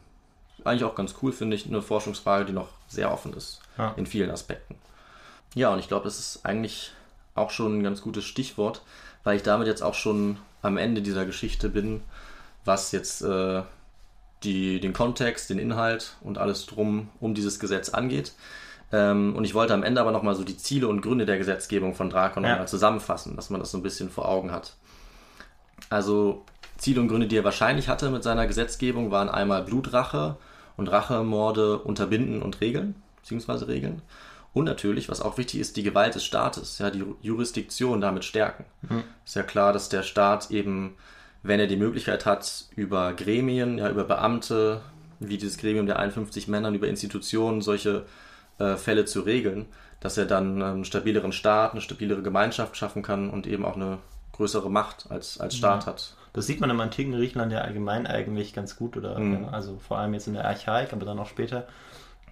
eigentlich 0.64 0.84
auch 0.84 0.96
ganz 0.96 1.16
cool, 1.22 1.32
finde 1.32 1.56
ich, 1.56 1.66
eine 1.68 1.82
Forschungsfrage, 1.82 2.46
die 2.46 2.54
noch 2.54 2.70
sehr 2.88 3.12
offen 3.12 3.34
ist 3.34 3.62
Ja. 3.78 3.94
in 3.98 4.06
vielen 4.06 4.30
Aspekten. 4.32 4.76
Ja, 5.54 5.70
und 5.72 5.80
ich 5.80 5.88
glaube, 5.88 6.06
das 6.06 6.20
ist 6.20 6.46
eigentlich 6.46 6.92
auch 7.34 7.50
schon 7.50 7.80
ein 7.80 7.84
ganz 7.84 8.02
gutes 8.02 8.26
Stichwort, 8.26 8.82
weil 9.24 9.36
ich 9.38 9.44
damit 9.44 9.68
jetzt 9.68 9.82
auch 9.84 9.94
schon 9.94 10.38
am 10.62 10.78
Ende 10.78 11.02
dieser 11.02 11.26
Geschichte 11.26 11.70
bin, 11.70 12.02
was 12.66 12.92
jetzt 12.92 13.22
äh, 13.22 13.62
die, 14.44 14.80
den 14.80 14.94
Kontext, 14.94 15.50
den 15.50 15.60
Inhalt 15.60 16.18
und 16.22 16.38
alles 16.38 16.66
drum 16.66 17.10
um 17.20 17.34
dieses 17.34 17.60
Gesetz 17.60 17.90
angeht. 17.90 18.34
Ähm, 18.92 19.36
und 19.36 19.44
ich 19.46 19.54
wollte 19.54 19.74
am 19.74 19.84
Ende 19.84 20.02
aber 20.02 20.12
nochmal 20.12 20.36
so 20.36 20.44
die 20.44 20.58
Ziele 20.58 20.88
und 20.88 21.02
Gründe 21.02 21.26
der 21.26 21.38
Gesetzgebung 21.38 21.96
von 21.96 22.10
Drakon 22.10 22.44
Ja. 22.44 22.52
nochmal 22.52 22.68
zusammenfassen, 22.68 23.36
dass 23.36 23.50
man 23.50 23.60
das 23.60 23.72
so 23.72 23.78
ein 23.78 23.84
bisschen 23.84 24.10
vor 24.10 24.28
Augen 24.28 24.52
hat. 24.52 24.76
Also 25.90 26.44
Ziele 26.78 27.02
und 27.02 27.08
Gründe, 27.08 27.28
die 27.28 27.38
er 27.38 27.44
wahrscheinlich 27.44 27.88
hatte 27.88 28.10
mit 28.10 28.24
seiner 28.24 28.48
Gesetzgebung, 28.48 29.12
waren 29.12 29.30
einmal 29.30 29.64
Blutrache 29.64 30.38
und 30.78 30.88
Rachemorde 30.88 31.80
unterbinden 31.80 32.42
und 32.42 32.62
regeln, 32.62 32.96
beziehungsweise 33.22 33.68
regeln. 33.68 34.02
Und 34.54 34.66
natürlich, 34.66 35.10
was 35.10 35.22
auch 35.22 35.38
wichtig 35.38 35.60
ist, 35.60 35.76
die 35.76 35.84
Gewalt 35.84 36.16
des 36.16 36.24
Staates, 36.24 36.80
ja, 36.80 36.90
die 36.90 37.04
Jurisdiktion 37.22 38.00
damit 38.00 38.24
stärken. 38.24 38.66
Ist 39.26 39.36
ja 39.36 39.44
klar, 39.44 39.74
dass 39.74 39.90
der 39.90 40.04
Staat 40.04 40.50
eben, 40.52 40.96
wenn 41.48 41.60
er 41.60 41.68
die 41.68 41.78
Möglichkeit 41.78 42.26
hat, 42.26 42.66
über 42.76 43.14
Gremien, 43.14 43.78
ja, 43.78 43.90
über 43.90 44.04
Beamte, 44.04 44.82
wie 45.20 45.38
dieses 45.38 45.58
Gremium 45.58 45.86
der 45.86 46.00
51 46.00 46.48
Männern, 46.48 46.74
über 46.76 46.88
Institutionen 46.88 47.62
solche 47.62 48.06
äh, 48.58 48.76
Fälle 48.76 49.06
zu 49.06 49.22
regeln, 49.22 49.68
dass 50.00 50.18
er 50.18 50.26
dann 50.26 50.62
einen 50.62 50.86
stabileren 50.86 51.32
Staat, 51.32 51.72
eine 51.72 51.82
stabilere 51.82 52.22
Gemeinschaft 52.22 52.76
schaffen 52.78 53.04
kann 53.04 53.30
und 53.30 53.48
eben 53.48 53.64
auch 53.64 53.76
eine 53.76 54.00
größere 54.34 54.70
Macht 54.70 55.08
als, 55.10 55.40
als 55.40 55.56
Staat 55.56 55.86
hat. 55.86 56.16
Das 56.34 56.48
sieht 56.48 56.60
man 56.60 56.70
im 56.70 56.80
antiken 56.82 57.14
Griechenland 57.14 57.52
ja 57.52 57.60
allgemein 57.60 58.08
eigentlich 58.08 58.54
ganz 58.54 58.76
gut, 58.76 58.98
oder 58.98 59.18
Mhm. 59.18 59.44
ja, 59.44 59.50
also 59.50 59.78
vor 59.78 59.98
allem 60.00 60.14
jetzt 60.14 60.28
in 60.28 60.34
der 60.34 60.46
Archaik, 60.46 60.92
aber 60.94 61.06
dann 61.06 61.20
auch 61.20 61.30
später, 61.30 61.68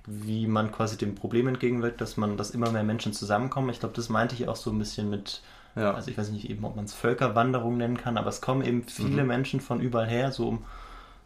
wie 0.05 0.47
man 0.47 0.72
quasi 0.72 0.97
dem 0.97 1.16
Problem 1.16 1.47
entgegenwirkt, 1.47 2.01
dass 2.01 2.18
man, 2.18 2.36
dass 2.36 2.51
immer 2.51 2.72
mehr 2.72 2.84
Menschen 2.84 3.14
zusammenkommen. 3.14 3.70
Ich 3.70 3.80
glaube, 3.80 3.95
das 3.95 4.09
meinte 4.09 4.36
ich 4.36 4.47
auch 4.49 4.57
so 4.57 4.72
ein 4.72 4.80
bisschen 4.80 5.09
mit, 5.09 5.41
Ja. 5.76 5.93
also 5.93 6.11
ich 6.11 6.17
weiß 6.17 6.30
nicht 6.32 6.49
eben, 6.49 6.63
ob 6.65 6.76
man 6.76 6.86
es 6.86 6.93
Völkerwanderung 6.93 7.78
nennen 7.78 7.97
kann, 7.97 8.17
aber 8.17 8.30
es 8.30 8.41
kommen 8.41 8.63
eben 8.63 8.84
viele 8.84 9.21
Mhm. 9.24 9.28
Menschen 9.28 9.59
von 9.59 9.80
überall 9.82 10.07
her, 10.07 10.32
so 10.32 10.47
um 10.47 10.65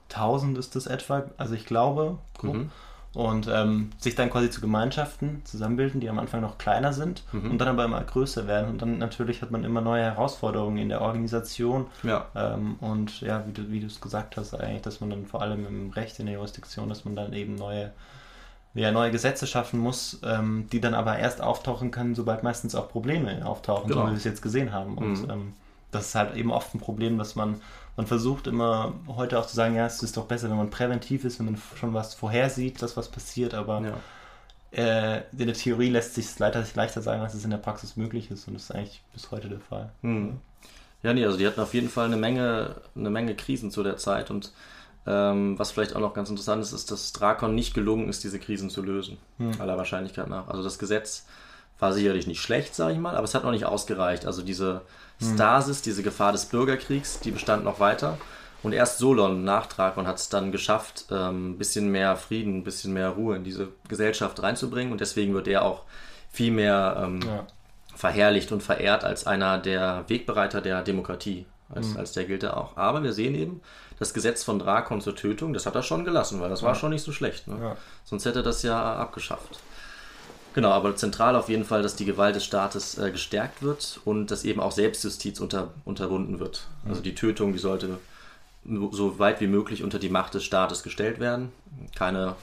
1000 0.10 0.58
ist 0.58 0.76
das 0.76 0.88
etwa, 0.88 1.24
also 1.38 1.54
ich 1.54 1.66
glaube, 1.66 2.18
grob. 2.38 2.56
Mhm. 2.56 2.72
Und 3.14 3.48
ähm, 3.52 3.90
sich 3.98 4.14
dann 4.14 4.30
quasi 4.30 4.50
zu 4.52 4.62
Gemeinschaften 4.62 5.42
zusammenbilden, 5.44 6.00
die 6.02 6.10
am 6.10 6.20
Anfang 6.20 6.40
noch 6.42 6.60
kleiner 6.60 6.94
sind 6.94 7.24
Mhm. 7.32 7.50
und 7.52 7.58
dann 7.58 7.70
aber 7.70 7.86
immer 7.86 8.02
größer 8.04 8.46
werden. 8.46 8.70
Und 8.70 8.82
dann 8.82 9.00
natürlich 9.00 9.42
hat 9.42 9.50
man 9.50 9.64
immer 9.64 9.82
neue 9.82 10.04
Herausforderungen 10.04 10.78
in 10.78 10.90
der 10.90 11.02
Organisation, 11.02 11.88
Ja. 12.04 12.28
ähm, 12.36 12.76
und 12.80 13.22
ja, 13.22 13.44
wie 13.48 13.54
du, 13.54 13.72
wie 13.72 13.80
du 13.80 13.88
es 13.88 14.02
gesagt 14.02 14.38
hast, 14.38 14.54
eigentlich, 14.54 14.84
dass 14.84 15.00
man 15.02 15.10
dann 15.10 15.26
vor 15.26 15.42
allem 15.42 15.66
im 15.66 15.90
Recht, 15.92 16.20
in 16.20 16.28
der 16.28 16.36
Jurisdiktion, 16.36 16.90
dass 16.90 17.06
man 17.06 17.16
dann 17.16 17.34
eben 17.34 17.56
neue, 17.56 17.92
ja, 18.82 18.92
neue 18.92 19.12
Gesetze 19.12 19.48
schaffen 19.48 19.80
muss, 19.80 20.20
ähm, 20.24 20.68
die 20.72 20.80
dann 20.82 20.94
aber 20.94 21.18
erst 21.18 21.42
auftauchen 21.42 21.92
können, 21.92 22.16
sobald 22.16 22.44
meistens 22.44 22.76
auch 22.76 22.90
Probleme 22.90 23.46
auftauchen, 23.46 23.90
Genau. 23.90 24.02
so 24.02 24.08
wie 24.08 24.12
wir 24.12 24.18
es 24.18 24.24
jetzt 24.24 24.42
gesehen 24.42 24.72
haben. 24.72 24.98
Und 24.98 25.24
Mhm. 25.24 25.30
ähm, 25.30 25.54
das 25.92 26.08
ist 26.10 26.16
halt 26.16 26.36
eben 26.36 26.52
oft 26.52 26.76
ein 26.76 26.80
Problem, 26.80 27.18
dass 27.18 27.36
man, 27.36 27.62
man 27.96 28.06
versucht 28.08 28.46
immer 28.48 28.94
heute 29.08 29.40
auch 29.40 29.48
zu 29.48 29.56
sagen, 29.56 29.76
ja, 29.76 29.86
es 29.86 30.04
ist 30.04 30.18
doch 30.18 30.26
besser, 30.26 30.50
wenn 30.50 30.58
man 30.58 30.70
präventiv 30.70 31.24
ist, 31.26 31.40
wenn 31.40 31.46
man 31.48 31.62
schon 31.80 31.94
was 31.94 32.14
vorhersieht, 32.14 32.82
dass 32.82 32.98
was 32.98 33.08
passiert, 33.10 33.54
aber 33.54 33.82
ja. 33.82 33.94
äh, 34.72 35.22
in 35.32 35.48
der 35.48 35.54
Theorie 35.54 35.90
lässt 35.90 36.16
sich 36.16 36.26
es 36.26 36.40
leider 36.40 36.64
leichter 36.76 37.02
sagen, 37.02 37.22
als 37.22 37.34
es 37.34 37.44
in 37.46 37.50
der 37.52 37.58
Praxis 37.58 37.96
möglich 37.96 38.30
ist 38.32 38.48
und 38.48 38.54
das 38.56 38.64
ist 38.64 38.72
eigentlich 38.72 39.02
bis 39.14 39.32
heute 39.32 39.48
der 39.50 39.60
Fall. 39.62 39.90
Hm. 40.02 40.38
Ja, 41.04 41.14
nee, 41.14 41.24
also 41.26 41.38
die 41.38 41.48
hatten 41.48 41.62
auf 41.62 41.74
jeden 41.74 41.90
Fall 41.90 42.06
eine 42.06 42.18
Menge, 42.18 42.76
eine 42.96 43.10
Menge 43.10 43.36
Krisen 43.36 43.72
zu 43.72 43.82
der 43.84 43.98
Zeit 43.98 44.30
und 44.30 44.52
ähm, 45.08 45.58
was 45.58 45.72
vielleicht 45.72 45.96
auch 45.96 46.02
noch 46.02 46.14
ganz 46.14 46.30
interessant 46.30 46.62
ist, 46.62 46.74
ist, 46.74 46.92
dass 46.92 47.14
Drakon 47.14 47.56
nicht 47.56 47.74
gelungen 47.74 48.10
ist, 48.10 48.24
diese 48.24 48.40
Krisen 48.40 48.70
zu 48.70 48.82
lösen, 48.84 49.18
aller 49.60 49.78
Wahrscheinlichkeit 49.78 50.28
nach. 50.28 50.48
Also 50.50 50.64
das 50.64 50.78
Gesetz 50.80 51.26
war 51.80 51.94
sicherlich 51.94 52.28
nicht 52.28 52.42
schlecht, 52.42 52.76
sage 52.76 52.94
ich 52.94 53.00
mal, 53.00 53.16
aber 53.16 53.24
es 53.24 53.36
hat 53.36 53.44
noch 53.44 53.52
nicht 53.52 53.66
ausgereicht. 53.66 54.26
Also 54.26 54.42
diese 54.42 54.82
Stasis, 55.36 55.82
diese 55.82 56.04
Gefahr 56.04 56.32
des 56.32 56.46
Bürgerkriegs, 56.46 57.20
die 57.20 57.32
bestand 57.32 57.64
noch 57.64 57.80
weiter. 57.80 58.18
Und 58.64 58.74
erst 58.74 58.98
Solon 58.98 59.44
nach 59.44 59.68
Drakon 59.68 60.08
hat 60.08 60.18
es 60.18 60.30
dann 60.30 60.52
geschafft, 60.52 61.06
ähm, 61.12 61.52
ein 61.52 61.58
bisschen 61.60 61.90
mehr 61.92 62.16
Frieden, 62.18 62.58
ein 62.58 62.64
bisschen 62.64 62.92
mehr 62.94 63.10
Ruhe 63.10 63.36
in 63.36 63.44
diese 63.44 63.70
Gesellschaft 63.88 64.42
reinzubringen. 64.42 64.92
Und 64.92 65.00
deswegen 65.02 65.34
wird 65.36 65.48
er 65.48 65.64
auch 65.64 65.84
viel 66.32 66.52
mehr 66.52 67.02
ähm, 67.04 67.22
Ja. 67.22 67.46
verherrlicht 67.96 68.52
und 68.52 68.62
verehrt 68.64 69.04
als 69.04 69.26
einer 69.28 69.58
der 69.60 70.04
Wegbereiter 70.08 70.62
der 70.62 70.82
Demokratie. 70.82 71.46
Als, 71.70 71.96
als 71.98 72.14
der 72.14 72.26
gilt 72.26 72.44
er 72.44 72.58
auch. 72.58 72.78
Aber 72.78 73.04
wir 73.04 73.14
sehen 73.14 73.36
eben, 73.36 73.62
das 74.00 74.14
Gesetz 74.14 74.44
von 74.44 74.60
Drakon 74.60 75.02
zur 75.02 75.16
Tötung, 75.16 75.54
das 75.54 75.66
hat 75.66 75.76
er 75.76 75.84
schon 75.84 76.06
gelassen, 76.06 76.40
weil 76.40 76.50
das 76.50 76.64
war 76.64 76.76
schon 76.76 76.92
nicht 76.92 77.04
so 77.04 77.12
schlecht. 77.12 77.48
Ne? 77.48 77.58
Ja. 77.60 77.78
Sonst 78.06 78.26
hätte 78.26 78.40
er 78.40 78.44
das 78.44 78.64
ja 78.64 78.96
abgeschafft. 78.96 79.60
Genau, 80.54 80.72
aber 80.72 80.96
zentral 80.96 81.36
auf 81.36 81.50
jeden 81.50 81.66
Fall, 81.66 81.84
dass 81.84 81.96
die 81.96 82.06
Gewalt 82.06 82.36
des 82.36 82.46
Staates 82.46 82.98
äh, 82.98 83.12
gestärkt 83.12 83.62
wird 83.62 84.00
und 84.06 84.32
dass 84.32 84.44
eben 84.44 84.60
auch 84.60 84.72
Selbstjustiz 84.72 85.40
unter, 85.40 85.70
unterbunden 85.86 86.40
wird. 86.40 86.68
Also 86.88 87.02
die 87.02 87.14
Tötung, 87.14 87.54
die 87.54 87.60
sollte 87.60 88.00
so 88.92 89.20
weit 89.20 89.40
wie 89.40 89.48
möglich 89.48 89.84
unter 89.84 90.00
die 90.00 90.10
Macht 90.10 90.34
des 90.34 90.44
Staates 90.44 90.84
gestellt 90.84 91.20
werden. 91.20 91.52
Keine 91.96 92.36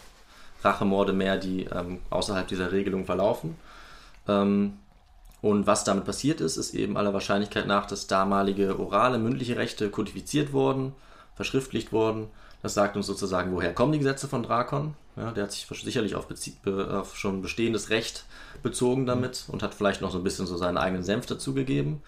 Rachemorde 0.62 1.12
mehr, 1.12 1.36
die 1.38 1.64
ähm, 1.64 2.00
außerhalb 2.10 2.46
dieser 2.46 2.72
Regelung 2.72 3.04
verlaufen. 3.04 3.56
Ähm, 4.28 4.78
und 5.44 5.66
was 5.66 5.84
damit 5.84 6.06
passiert 6.06 6.40
ist, 6.40 6.56
ist 6.56 6.72
eben 6.72 6.96
aller 6.96 7.12
Wahrscheinlichkeit 7.12 7.66
nach, 7.66 7.84
dass 7.84 8.06
damalige 8.06 8.80
orale, 8.80 9.18
mündliche 9.18 9.58
Rechte 9.58 9.90
kodifiziert 9.90 10.54
wurden, 10.54 10.94
verschriftlicht 11.34 11.92
wurden. 11.92 12.28
Das 12.62 12.72
sagt 12.72 12.96
uns 12.96 13.06
sozusagen, 13.06 13.52
woher 13.52 13.74
kommen 13.74 13.92
die 13.92 13.98
Gesetze 13.98 14.26
von 14.26 14.42
Drakon. 14.42 14.94
Ja, 15.16 15.32
der 15.32 15.42
hat 15.42 15.52
sich 15.52 15.66
sicherlich 15.66 16.14
auf, 16.14 16.28
be- 16.28 16.98
auf 16.98 17.18
schon 17.18 17.42
bestehendes 17.42 17.90
Recht 17.90 18.24
bezogen 18.62 19.04
damit 19.04 19.44
und 19.48 19.62
hat 19.62 19.74
vielleicht 19.74 20.00
noch 20.00 20.10
so 20.10 20.16
ein 20.16 20.24
bisschen 20.24 20.46
so 20.46 20.56
seinen 20.56 20.78
eigenen 20.78 21.02
Senf 21.02 21.26
dazugegeben. 21.26 22.00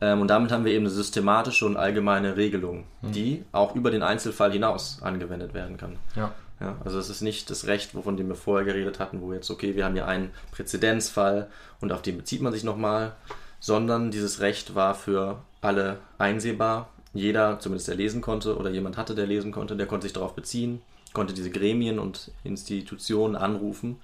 Ähm, 0.00 0.20
und 0.20 0.26
damit 0.26 0.50
haben 0.50 0.64
wir 0.64 0.72
eben 0.72 0.84
eine 0.84 0.92
systematische 0.92 1.66
und 1.66 1.76
allgemeine 1.76 2.36
Regelung, 2.36 2.82
die 3.00 3.44
auch 3.52 3.76
über 3.76 3.92
den 3.92 4.02
Einzelfall 4.02 4.50
hinaus 4.50 4.98
angewendet 5.02 5.54
werden 5.54 5.76
kann. 5.76 5.98
Ja. 6.16 6.32
Ja, 6.62 6.76
also 6.84 7.00
es 7.00 7.10
ist 7.10 7.22
nicht 7.22 7.50
das 7.50 7.66
Recht, 7.66 7.96
wovon 7.96 8.16
wir 8.16 8.34
vorher 8.36 8.64
geredet 8.64 9.00
hatten, 9.00 9.20
wo 9.20 9.32
jetzt, 9.32 9.50
okay, 9.50 9.74
wir 9.74 9.84
haben 9.84 9.94
hier 9.94 10.06
einen 10.06 10.30
Präzedenzfall 10.52 11.50
und 11.80 11.90
auf 11.90 12.02
den 12.02 12.16
bezieht 12.16 12.40
man 12.40 12.52
sich 12.52 12.62
nochmal, 12.62 13.16
sondern 13.58 14.12
dieses 14.12 14.38
Recht 14.40 14.76
war 14.76 14.94
für 14.94 15.42
alle 15.60 15.98
einsehbar. 16.18 16.88
Jeder, 17.14 17.58
zumindest 17.58 17.88
der 17.88 17.96
lesen 17.96 18.20
konnte 18.22 18.56
oder 18.56 18.70
jemand 18.70 18.96
hatte, 18.96 19.16
der 19.16 19.26
lesen 19.26 19.50
konnte, 19.50 19.74
der 19.74 19.86
konnte 19.86 20.04
sich 20.04 20.12
darauf 20.12 20.36
beziehen, 20.36 20.80
konnte 21.12 21.34
diese 21.34 21.50
Gremien 21.50 21.98
und 21.98 22.30
Institutionen 22.44 23.34
anrufen. 23.34 23.96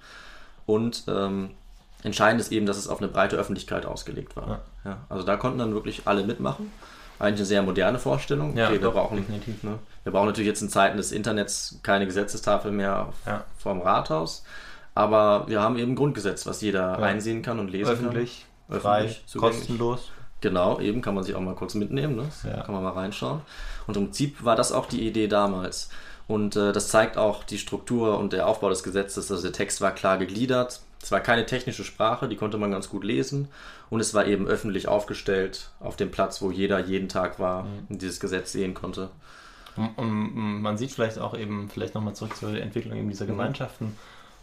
Und 0.65 1.05
ähm, 1.07 1.51
entscheidend 2.03 2.41
ist 2.41 2.51
eben, 2.51 2.65
dass 2.65 2.77
es 2.77 2.89
auf 2.89 2.99
eine 2.99 3.07
breite 3.07 3.37
Öffentlichkeit 3.37 3.85
ausgelegt 3.85 4.35
war. 4.35 4.63
Ja. 4.83 4.97
also 5.07 5.25
da 5.25 5.37
konnten 5.37 5.59
dann 5.59 5.73
wirklich 5.73 6.01
alle 6.05 6.25
mitmachen. 6.25 6.71
Eigentlich 7.19 7.39
eine 7.39 7.45
sehr 7.45 7.61
moderne 7.61 7.99
Vorstellung. 7.99 8.55
Ja, 8.55 8.65
okay, 8.67 8.73
wir 8.75 8.79
doch, 8.81 8.93
brauchen 8.93 9.17
definitiv. 9.17 9.61
Ne? 9.63 9.77
Wir 10.03 10.11
brauchen 10.13 10.27
natürlich 10.27 10.47
jetzt 10.47 10.61
in 10.61 10.69
Zeiten 10.69 10.97
des 10.97 11.11
Internets 11.11 11.79
keine 11.83 12.05
Gesetzestafel 12.05 12.71
mehr 12.71 13.11
Ja. 13.25 13.43
vorm 13.57 13.81
Rathaus, 13.81 14.43
aber 14.95 15.47
wir 15.47 15.61
haben 15.61 15.77
eben 15.77 15.91
ein 15.91 15.95
Grundgesetz, 15.95 16.45
was 16.45 16.61
jeder 16.61 16.97
einsehen 16.99 17.41
kann 17.41 17.59
und 17.59 17.69
lesen 17.69 17.91
Öffentlich, 17.93 18.45
kann. 18.69 18.79
frei, 18.81 18.97
Öffentlich, 18.99 19.23
zugänglich. 19.27 19.57
kostenlos. 19.59 20.11
Genau, 20.41 20.79
eben 20.79 21.01
kann 21.01 21.15
man 21.15 21.25
sich 21.25 21.35
auch 21.35 21.41
mal 21.41 21.55
kurz 21.55 21.73
mitnehmen, 21.75 22.15
ne? 22.15 22.23
Ja. 22.45 22.63
kann 22.63 22.73
man 22.73 22.81
mal 22.83 22.93
reinschauen. 22.93 23.41
Und 23.87 23.97
im 23.97 24.05
Prinzip 24.05 24.45
war 24.45 24.55
das 24.55 24.71
auch 24.71 24.85
die 24.85 25.05
Idee 25.05 25.27
damals. 25.27 25.89
Und 26.29 26.55
äh, 26.55 26.71
das 26.71 26.87
zeigt 26.89 27.17
auch 27.17 27.43
die 27.43 27.57
Struktur 27.57 28.17
und 28.19 28.31
der 28.33 28.47
Aufbau 28.47 28.69
des 28.69 28.83
Gesetzes. 28.83 29.29
Also 29.31 29.43
der 29.43 29.51
Text 29.51 29.81
war 29.81 29.91
klar 29.91 30.17
gegliedert. 30.17 30.79
Es 31.01 31.11
war 31.11 31.19
keine 31.21 31.45
technische 31.45 31.83
Sprache, 31.83 32.27
die 32.29 32.35
konnte 32.35 32.57
man 32.57 32.71
ganz 32.71 32.87
gut 32.87 33.03
lesen. 33.03 33.47
Und 33.89 33.99
es 33.99 34.13
war 34.13 34.27
eben 34.27 34.47
öffentlich 34.47 34.87
aufgestellt 34.87 35.71
auf 35.79 35.95
dem 35.95 36.11
Platz, 36.11 36.41
wo 36.41 36.51
jeder 36.51 36.79
jeden 36.79 37.09
Tag 37.09 37.39
war 37.39 37.65
und 37.89 38.01
dieses 38.01 38.19
Gesetz 38.19 38.51
sehen 38.51 38.73
konnte. 38.75 39.09
Und, 39.75 39.97
und 39.97 40.61
man 40.61 40.77
sieht 40.77 40.91
vielleicht 40.91 41.17
auch 41.19 41.35
eben, 41.37 41.69
vielleicht 41.73 41.95
nochmal 41.95 42.13
zurück 42.15 42.35
zur 42.37 42.53
Entwicklung 42.53 42.95
eben 42.97 43.07
Mhm. 43.07 43.11
dieser 43.11 43.25
Gemeinschaften, 43.25 43.95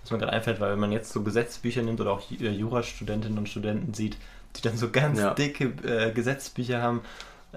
was 0.02 0.10
mir 0.10 0.18
gerade 0.18 0.32
einfällt, 0.32 0.58
weil 0.60 0.72
wenn 0.72 0.80
man 0.80 0.92
jetzt 0.92 1.12
so 1.12 1.22
Gesetzbücher 1.22 1.82
nimmt 1.82 2.00
oder 2.00 2.10
auch 2.12 2.22
Jurastudentinnen 2.30 3.38
und 3.38 3.48
Studenten 3.48 3.94
sieht, 3.94 4.16
die 4.56 4.62
dann 4.62 4.76
so 4.76 4.90
ganz 4.90 5.20
Ja. 5.20 5.34
dicke 5.34 5.72
äh, 5.84 6.10
Gesetzbücher 6.12 6.82
haben, 6.82 7.02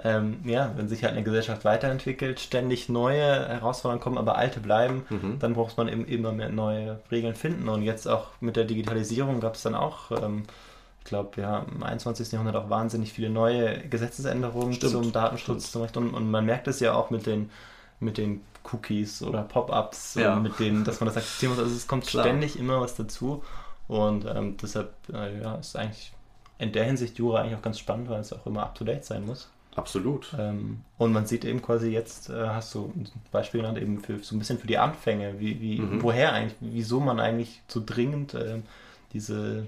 ähm, 0.03 0.39
ja, 0.45 0.71
wenn 0.75 0.87
sich 0.87 1.03
halt 1.03 1.13
eine 1.13 1.23
Gesellschaft 1.23 1.65
weiterentwickelt, 1.65 2.39
ständig 2.39 2.89
neue 2.89 3.47
Herausforderungen 3.47 4.01
kommen, 4.01 4.17
aber 4.17 4.37
alte 4.37 4.59
bleiben, 4.59 5.05
Mhm. 5.09 5.39
dann 5.39 5.53
braucht 5.53 5.77
man 5.77 5.87
eben 5.87 6.05
immer 6.05 6.31
mehr 6.31 6.49
neue 6.49 6.99
Regeln 7.11 7.35
finden. 7.35 7.67
Und 7.69 7.83
jetzt 7.83 8.07
auch 8.07 8.27
mit 8.39 8.55
der 8.55 8.65
Digitalisierung 8.65 9.39
gab 9.39 9.55
es 9.55 9.63
dann 9.63 9.75
auch, 9.75 10.11
ähm, 10.11 10.43
ich 10.99 11.05
glaube, 11.05 11.41
ja, 11.41 11.65
im 11.73 11.81
21. 11.83 12.31
Jahrhundert 12.33 12.55
auch 12.55 12.69
wahnsinnig 12.69 13.13
viele 13.13 13.29
neue 13.29 13.79
Gesetzesänderungen 13.87 14.73
Stimmt, 14.73 14.91
zum 14.91 15.11
Datenschutz. 15.11 15.69
stimmt. 15.69 15.91
Zum. 15.93 16.03
Und, 16.03 16.13
und 16.13 16.31
man 16.31 16.45
merkt 16.45 16.67
es 16.67 16.79
ja 16.79 16.93
auch 16.93 17.09
mit 17.09 17.25
den, 17.25 17.49
mit 17.99 18.17
den 18.17 18.41
Cookies 18.71 19.23
oder 19.23 19.41
Pop-ups, 19.43 20.15
Ja. 20.15 20.35
mit 20.35 20.59
denen, 20.59 20.83
dass 20.83 20.99
man 20.99 21.07
das 21.07 21.17
akzeptieren 21.17 21.53
muss. 21.53 21.59
Also 21.63 21.75
es 21.75 21.87
kommt 21.87 22.05
Klar. 22.05 22.23
ständig 22.25 22.59
immer 22.59 22.81
was 22.81 22.95
dazu. 22.95 23.43
Und 23.87 24.25
ähm, 24.25 24.55
deshalb 24.61 24.93
äh, 25.11 25.41
ja, 25.41 25.55
ist 25.55 25.75
eigentlich 25.75 26.11
in 26.59 26.71
der 26.73 26.83
Hinsicht 26.83 27.17
Jura 27.17 27.41
eigentlich 27.41 27.55
auch 27.57 27.61
ganz 27.61 27.79
spannend, 27.79 28.09
weil 28.09 28.19
es 28.19 28.31
auch 28.33 28.45
immer 28.45 28.61
up-to-date 28.63 29.03
sein 29.05 29.25
muss. 29.25 29.49
Absolut. 29.75 30.35
Ähm, 30.37 30.81
und 30.97 31.13
man 31.13 31.25
sieht 31.25 31.45
eben 31.45 31.61
quasi 31.61 31.89
jetzt, 31.89 32.29
äh, 32.29 32.47
hast 32.47 32.73
du 32.75 32.91
ein 32.95 33.07
Beispiel 33.31 33.61
genannt, 33.61 33.77
eben 33.77 34.01
für, 34.01 34.19
so 34.19 34.35
ein 34.35 34.39
bisschen 34.39 34.57
für 34.59 34.67
die 34.67 34.77
Anfänge, 34.77 35.39
wie, 35.39 35.61
wie, 35.61 35.79
Mhm. 35.79 36.01
woher 36.03 36.33
eigentlich, 36.33 36.55
wieso 36.59 36.99
man 36.99 37.19
eigentlich 37.19 37.61
so 37.67 37.81
dringend 37.85 38.33
ähm, 38.33 38.63
diese, 39.13 39.65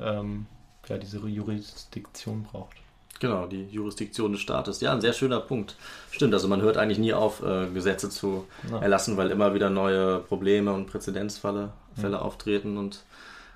ähm, 0.00 0.46
ja, 0.88 0.98
diese 0.98 1.18
Jurisdiktion 1.18 2.44
braucht. 2.44 2.76
Genau, 3.20 3.46
die 3.46 3.64
Jurisdiktion 3.70 4.32
des 4.32 4.40
Staates. 4.42 4.80
Ja, 4.80 4.92
ein 4.92 5.00
sehr 5.00 5.14
schöner 5.14 5.40
Punkt. 5.40 5.76
Stimmt, 6.10 6.34
also 6.34 6.48
man 6.48 6.60
hört 6.60 6.76
eigentlich 6.76 6.98
nie 6.98 7.14
auf, 7.14 7.42
äh, 7.42 7.66
Gesetze 7.72 8.10
zu 8.10 8.44
Ja. 8.70 8.80
erlassen, 8.80 9.16
weil 9.16 9.30
immer 9.30 9.54
wieder 9.54 9.70
neue 9.70 10.18
Probleme 10.18 10.72
und 10.72 10.86
Präzedenzfälle 10.86 11.70
Fälle 11.94 12.20
auftreten. 12.22 12.76
Und 12.78 13.04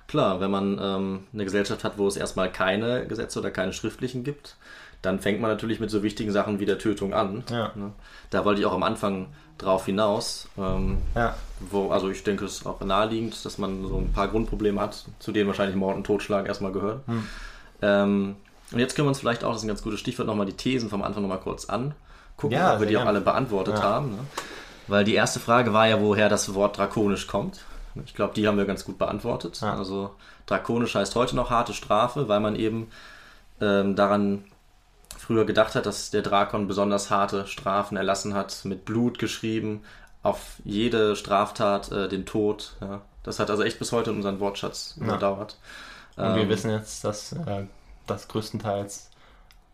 Klar, 0.07 0.41
wenn 0.41 0.51
man 0.51 0.77
ähm, 0.81 1.19
eine 1.31 1.45
Gesellschaft 1.45 1.85
hat, 1.85 1.97
wo 1.97 2.05
es 2.05 2.17
erstmal 2.17 2.51
keine 2.51 3.07
Gesetze 3.07 3.39
oder 3.39 3.49
keine 3.49 3.71
schriftlichen 3.71 4.25
gibt, 4.25 4.57
dann 5.01 5.19
fängt 5.19 5.41
man 5.41 5.49
natürlich 5.49 5.79
mit 5.79 5.89
so 5.89 6.03
wichtigen 6.03 6.31
Sachen 6.31 6.59
wie 6.59 6.65
der 6.65 6.77
Tötung 6.77 7.13
an. 7.13 7.43
Ja. 7.49 7.71
Ne? 7.75 7.91
Da 8.29 8.45
wollte 8.45 8.61
ich 8.61 8.67
auch 8.67 8.73
am 8.73 8.83
Anfang 8.83 9.27
drauf 9.57 9.85
hinaus. 9.85 10.47
Ähm, 10.57 10.97
Ja. 11.15 11.35
wo, 11.59 11.91
also 11.91 12.09
ich 12.09 12.23
denke, 12.23 12.45
es 12.45 12.57
ist 12.59 12.65
auch 12.65 12.79
naheliegend, 12.81 13.43
dass 13.45 13.57
man 13.57 13.87
so 13.87 13.97
ein 13.97 14.11
paar 14.13 14.27
Grundprobleme 14.27 14.79
hat, 14.79 15.05
zu 15.19 15.31
denen 15.31 15.47
wahrscheinlich 15.47 15.75
Mord 15.75 15.95
und 15.97 16.03
Totschlag 16.05 16.47
erstmal 16.47 16.71
gehören. 16.71 17.01
Hm. 17.07 17.27
Ähm, 17.81 18.35
und 18.71 18.79
jetzt 18.79 18.95
können 18.95 19.05
wir 19.07 19.09
uns 19.09 19.19
vielleicht 19.19 19.43
auch, 19.43 19.49
das 19.49 19.57
ist 19.57 19.63
ein 19.65 19.67
ganz 19.69 19.81
gutes 19.83 19.99
Stichwort, 19.99 20.27
nochmal 20.27 20.45
die 20.45 20.53
Thesen 20.53 20.89
vom 20.89 21.01
Anfang 21.03 21.21
nochmal 21.23 21.39
kurz 21.39 21.65
angucken, 21.65 22.53
Ja, 22.53 22.73
ob 22.75 22.79
wir 22.79 22.87
die 22.87 22.97
auch 22.97 23.05
alle 23.05 23.21
beantwortet 23.21 23.75
Ja. 23.79 23.83
haben. 23.83 24.11
Ne? 24.11 24.19
Weil 24.87 25.03
die 25.03 25.13
erste 25.13 25.39
Frage 25.39 25.73
war 25.73 25.87
ja, 25.87 25.99
woher 26.01 26.29
das 26.29 26.53
Wort 26.53 26.77
drakonisch 26.77 27.27
kommt. 27.27 27.59
Ich 28.05 28.13
glaube, 28.15 28.33
die 28.33 28.47
haben 28.47 28.57
wir 28.57 28.65
ganz 28.65 28.85
gut 28.85 28.97
beantwortet. 28.97 29.61
Also 29.61 30.11
drakonisch 30.45 30.95
heißt 30.95 31.15
heute 31.15 31.35
noch 31.35 31.49
harte 31.49 31.73
Strafe, 31.73 32.27
weil 32.29 32.39
man 32.39 32.55
eben 32.55 32.87
ähm, 33.59 33.95
daran 33.95 34.45
früher 35.21 35.45
gedacht 35.45 35.75
hat, 35.75 35.85
dass 35.85 36.09
der 36.11 36.21
Drakon 36.21 36.67
besonders 36.67 37.09
harte 37.09 37.47
Strafen 37.47 37.95
erlassen 37.97 38.33
hat, 38.33 38.65
mit 38.65 38.85
Blut 38.85 39.19
geschrieben, 39.19 39.83
auf 40.23 40.57
jede 40.63 41.15
Straftat 41.15 41.91
äh, 41.91 42.07
den 42.09 42.25
Tod. 42.25 42.75
Ja. 42.81 43.01
Das 43.23 43.39
hat 43.39 43.49
also 43.49 43.63
echt 43.63 43.79
bis 43.79 43.91
heute 43.91 44.11
unseren 44.11 44.39
Wortschatz 44.39 44.95
Ja. 44.99 45.05
überdauert. 45.05 45.57
Und 46.17 46.35
wir 46.35 46.43
Ähm, 46.43 46.49
wissen 46.49 46.71
jetzt, 46.71 47.03
dass 47.03 47.33
äh, 47.33 47.65
das 48.07 48.27
größtenteils, 48.27 49.09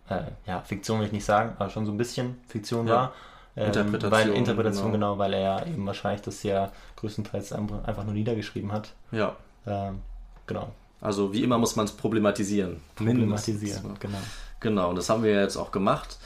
äh, 0.09 0.21
ja, 0.45 0.61
Fiktion 0.61 0.99
will 0.99 1.07
ich 1.07 1.11
nicht 1.13 1.25
sagen, 1.25 1.53
aber 1.57 1.69
schon 1.69 1.85
so 1.85 1.91
ein 1.91 1.97
bisschen 1.97 2.39
Fiktion 2.47 2.87
Ja. 2.87 2.93
war. 2.95 3.13
Ähm, 3.55 3.67
Interpretation, 3.67 4.11
Weil, 4.11 4.29
Interpretation, 4.37 4.91
genau. 4.91 5.13
genau. 5.13 5.17
weil 5.17 5.33
er 5.33 5.39
ja 5.41 5.65
eben 5.65 5.85
wahrscheinlich 5.87 6.21
das 6.21 6.43
ja 6.43 6.71
größtenteils 6.97 7.53
einfach 7.53 7.83
einfach 7.85 8.03
nur 8.03 8.13
niedergeschrieben 8.13 8.71
hat. 8.71 8.93
Ja, 9.11 9.35
Ähm, 9.65 10.01
genau. 10.45 10.69
also 11.01 11.33
wie 11.33 11.43
immer 11.43 11.57
muss 11.57 11.75
man 11.75 11.85
es 11.85 11.91
problematisieren. 11.91 12.81
Problematisieren, 12.95 13.81
Mindestens. 13.83 13.99
genau. 13.99 14.17
Genau, 14.59 14.89
und 14.89 14.95
das 14.95 15.09
haben 15.09 15.23
wir 15.23 15.39
jetzt 15.39 15.55
auch 15.57 15.71
gemacht 15.71 16.17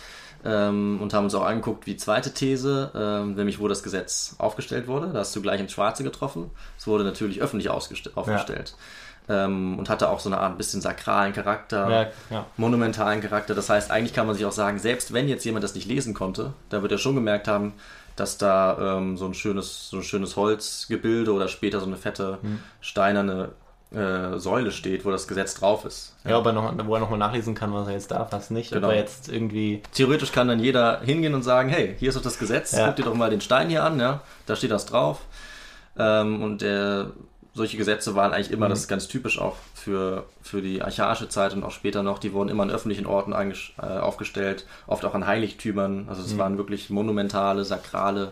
ähm, 0.45 0.99
und 1.01 1.13
haben 1.13 1.25
uns 1.25 1.35
auch 1.35 1.45
angeguckt, 1.45 1.85
wie 1.85 1.97
zweite 1.97 2.33
These, 2.33 2.91
ähm, 2.95 3.35
nämlich 3.35 3.59
wo 3.59 3.67
das 3.67 3.83
Gesetz 3.83 4.35
aufgestellt 4.37 4.87
wurde. 4.87 5.07
Da 5.13 5.19
hast 5.19 5.35
du 5.35 5.41
gleich 5.41 5.59
ins 5.59 5.71
Schwarze 5.73 6.03
getroffen. 6.03 6.49
Es 6.77 6.87
wurde 6.87 7.03
natürlich 7.03 7.41
öffentlich 7.41 7.69
aufgestellt 7.69 8.75
ähm, 9.29 9.77
und 9.77 9.89
hatte 9.89 10.09
auch 10.09 10.19
so 10.19 10.29
eine 10.29 10.39
Art 10.39 10.53
ein 10.53 10.57
bisschen 10.57 10.81
sakralen 10.81 11.33
Charakter, 11.33 11.89
Ja, 11.89 12.07
ja. 12.29 12.45
monumentalen 12.57 13.21
Charakter. 13.21 13.53
Das 13.53 13.69
heißt, 13.69 13.91
eigentlich 13.91 14.13
kann 14.13 14.25
man 14.27 14.35
sich 14.35 14.45
auch 14.45 14.51
sagen, 14.51 14.79
selbst 14.79 15.13
wenn 15.13 15.27
jetzt 15.27 15.43
jemand 15.45 15.63
das 15.63 15.75
nicht 15.75 15.87
lesen 15.87 16.13
konnte, 16.13 16.53
da 16.69 16.81
wird 16.81 16.91
er 16.91 16.97
schon 16.97 17.15
gemerkt 17.15 17.47
haben, 17.47 17.73
dass 18.15 18.37
da 18.37 18.97
ähm, 18.97 19.17
so 19.17 19.25
ein 19.25 19.33
schönes, 19.33 19.89
so 19.89 19.97
ein 19.97 20.03
schönes 20.03 20.35
Holzgebilde 20.35 21.31
oder 21.33 21.47
später 21.47 21.79
so 21.79 21.85
eine 21.85 21.97
fette 21.97 22.39
Hm. 22.41 22.59
steinerne 22.81 23.49
äh, 23.93 24.37
Säule 24.37 24.71
steht, 24.71 25.03
wo 25.05 25.11
das 25.11 25.27
Gesetz 25.27 25.55
drauf 25.55 25.83
ist. 25.85 26.15
Ja, 26.23 26.37
ob 26.39 26.45
er 26.45 26.53
noch, 26.53 26.73
wo 26.87 26.93
er 26.95 26.99
nochmal 27.01 27.19
nachlesen 27.19 27.55
kann, 27.55 27.73
was 27.73 27.87
er 27.87 27.93
jetzt 27.93 28.11
darf, 28.11 28.31
was 28.31 28.49
nicht. 28.49 28.71
Genau. 28.71 28.87
Ob 28.87 28.93
er 28.93 28.99
jetzt 28.99 29.27
irgendwie. 29.29 29.81
Theoretisch 29.93 30.31
kann 30.31 30.47
dann 30.47 30.59
jeder 30.59 31.01
hingehen 31.01 31.33
und 31.33 31.43
sagen, 31.43 31.69
hey, 31.69 31.95
hier 31.99 32.09
ist 32.09 32.15
doch 32.15 32.21
das 32.21 32.39
Gesetz, 32.39 32.71
Ja. 32.71 32.87
guck 32.87 32.95
dir 32.95 33.03
doch 33.03 33.13
mal 33.15 33.29
den 33.29 33.41
Stein 33.41 33.69
hier 33.69 33.83
an, 33.83 33.99
ja, 33.99 34.21
da 34.45 34.55
steht 34.55 34.71
das 34.71 34.85
drauf. 34.85 35.19
Ähm, 35.97 36.41
und 36.41 36.61
der, 36.61 37.11
solche 37.53 37.75
Gesetze 37.75 38.15
waren 38.15 38.31
eigentlich 38.31 38.47
Mhm. 38.49 38.55
immer, 38.55 38.69
das 38.69 38.79
ist 38.79 38.87
ganz 38.87 39.09
typisch 39.09 39.37
auch 39.39 39.57
für, 39.73 40.25
für 40.41 40.61
die 40.61 40.81
archaische 40.81 41.27
Zeit 41.27 41.53
und 41.53 41.63
auch 41.65 41.71
später 41.71 42.01
noch, 42.01 42.17
die 42.19 42.31
wurden 42.31 42.47
immer 42.47 42.63
an 42.63 42.71
öffentlichen 42.71 43.05
Orten 43.05 43.33
äh, 43.33 43.81
aufgestellt, 43.99 44.65
oft 44.87 45.03
auch 45.03 45.13
an 45.15 45.27
Heiligtümern. 45.27 46.05
Also 46.07 46.21
Mhm. 46.21 46.27
es 46.27 46.37
waren 46.37 46.57
wirklich 46.57 46.89
monumentale, 46.89 47.65
sakrale 47.65 48.31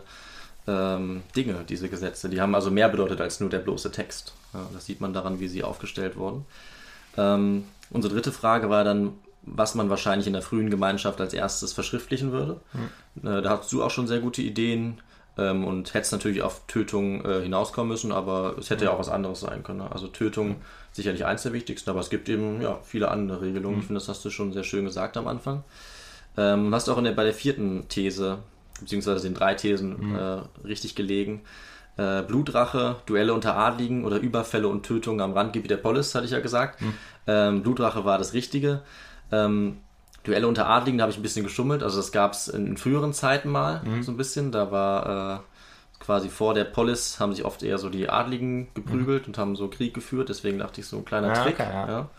ähm, 0.67 1.23
Dinge, 1.35 1.63
diese 1.67 1.89
Gesetze. 1.89 2.29
Die 2.29 2.41
haben 2.41 2.55
also 2.55 2.71
mehr 2.71 2.89
bedeutet 2.89 3.21
als 3.21 3.39
nur 3.39 3.49
der 3.49 3.59
bloße 3.59 3.91
Text. 3.91 4.33
Ja, 4.53 4.67
das 4.73 4.85
sieht 4.85 5.01
man 5.01 5.13
daran, 5.13 5.39
wie 5.39 5.47
sie 5.47 5.63
aufgestellt 5.63 6.15
wurden. 6.15 6.45
Ähm, 7.17 7.65
unsere 7.89 8.13
dritte 8.13 8.31
Frage 8.31 8.69
war 8.69 8.83
dann, 8.83 9.13
was 9.41 9.75
man 9.75 9.89
wahrscheinlich 9.89 10.27
in 10.27 10.33
der 10.33 10.41
frühen 10.41 10.69
Gemeinschaft 10.69 11.19
als 11.21 11.33
erstes 11.33 11.73
verschriftlichen 11.73 12.31
würde. 12.31 12.59
Äh, 13.23 13.41
da 13.41 13.49
hast 13.57 13.71
du 13.71 13.83
auch 13.83 13.91
schon 13.91 14.07
sehr 14.07 14.19
gute 14.19 14.41
Ideen 14.41 14.99
ähm, 15.37 15.65
und 15.65 15.93
hättest 15.93 16.11
natürlich 16.11 16.41
auf 16.41 16.61
Tötung 16.67 17.25
äh, 17.25 17.41
hinauskommen 17.41 17.89
müssen, 17.89 18.11
aber 18.11 18.55
es 18.59 18.69
hätte 18.69 18.85
ja 18.85 18.91
auch 18.91 18.99
was 18.99 19.09
anderes 19.09 19.39
sein 19.39 19.63
können. 19.63 19.79
ne? 19.79 19.91
Also 19.91 20.07
Tötung 20.07 20.57
sicherlich 20.91 21.25
eins 21.25 21.43
der 21.43 21.53
wichtigsten, 21.53 21.89
aber 21.89 21.99
es 21.99 22.09
gibt 22.09 22.29
eben 22.29 22.61
ja, 22.61 22.79
viele 22.83 23.09
andere 23.09 23.41
Regelungen. 23.41 23.79
Ich 23.79 23.85
finde, 23.85 23.99
das 23.99 24.09
hast 24.09 24.23
du 24.25 24.29
schon 24.29 24.53
sehr 24.53 24.63
schön 24.63 24.85
gesagt 24.85 25.17
am 25.17 25.27
Anfang. 25.27 25.63
Ähm, 26.37 26.73
hast 26.73 26.89
auch 26.89 26.97
in 26.97 27.05
der, 27.05 27.11
bei 27.13 27.23
der 27.23 27.33
vierten 27.33 27.87
These, 27.89 28.39
beziehungsweise 28.79 29.23
den 29.27 29.33
drei 29.33 29.53
Thesen 29.55 30.15
äh, 30.15 30.41
richtig 30.67 30.95
gelegen. 30.95 31.41
Äh, 31.97 32.21
Blutrache, 32.23 32.95
Duelle 33.05 33.33
unter 33.33 33.55
Adligen 33.57 34.05
oder 34.05 34.17
Überfälle 34.17 34.67
und 34.67 34.83
Tötungen 34.85 35.19
am 35.21 35.33
Randgebiet 35.33 35.69
der 35.71 35.77
Polis, 35.77 36.15
hatte 36.15 36.25
ich 36.25 36.31
ja 36.31 36.39
gesagt. 36.39 36.79
Ähm, 37.27 37.61
Blutrache 37.61 38.05
war 38.05 38.17
das 38.17 38.33
Richtige. 38.33 38.81
Ähm, 39.31 39.77
Duelle 40.23 40.47
unter 40.47 40.67
Adligen, 40.67 40.97
da 40.97 41.03
habe 41.03 41.11
ich 41.11 41.17
ein 41.17 41.23
bisschen 41.23 41.43
geschummelt. 41.43 41.83
Also 41.83 41.97
das 41.97 42.11
gab 42.11 42.33
es 42.33 42.47
in, 42.47 42.67
in 42.67 42.77
früheren 42.77 43.13
Zeiten 43.13 43.49
mal 43.49 43.81
so 44.01 44.11
ein 44.11 44.17
bisschen. 44.17 44.51
Da 44.51 44.71
war 44.71 45.39
äh, 45.39 46.03
quasi 46.03 46.29
vor 46.29 46.53
der 46.53 46.63
Polis 46.65 47.19
haben 47.19 47.33
sich 47.33 47.43
oft 47.45 47.63
eher 47.63 47.77
so 47.77 47.89
die 47.89 48.09
Adligen 48.09 48.67
geprügelt 48.73 49.27
und 49.27 49.37
haben 49.37 49.55
so 49.55 49.67
Krieg 49.67 49.93
geführt. 49.93 50.29
Deswegen 50.29 50.57
dachte 50.59 50.81
ich 50.81 50.87
so 50.87 50.97
ein 50.97 51.05
kleiner 51.05 51.31
Ah, 51.31 51.43
Trick. 51.43 51.59
okay, 51.59 51.69
ja. 51.69 51.87
ja. 51.89 52.09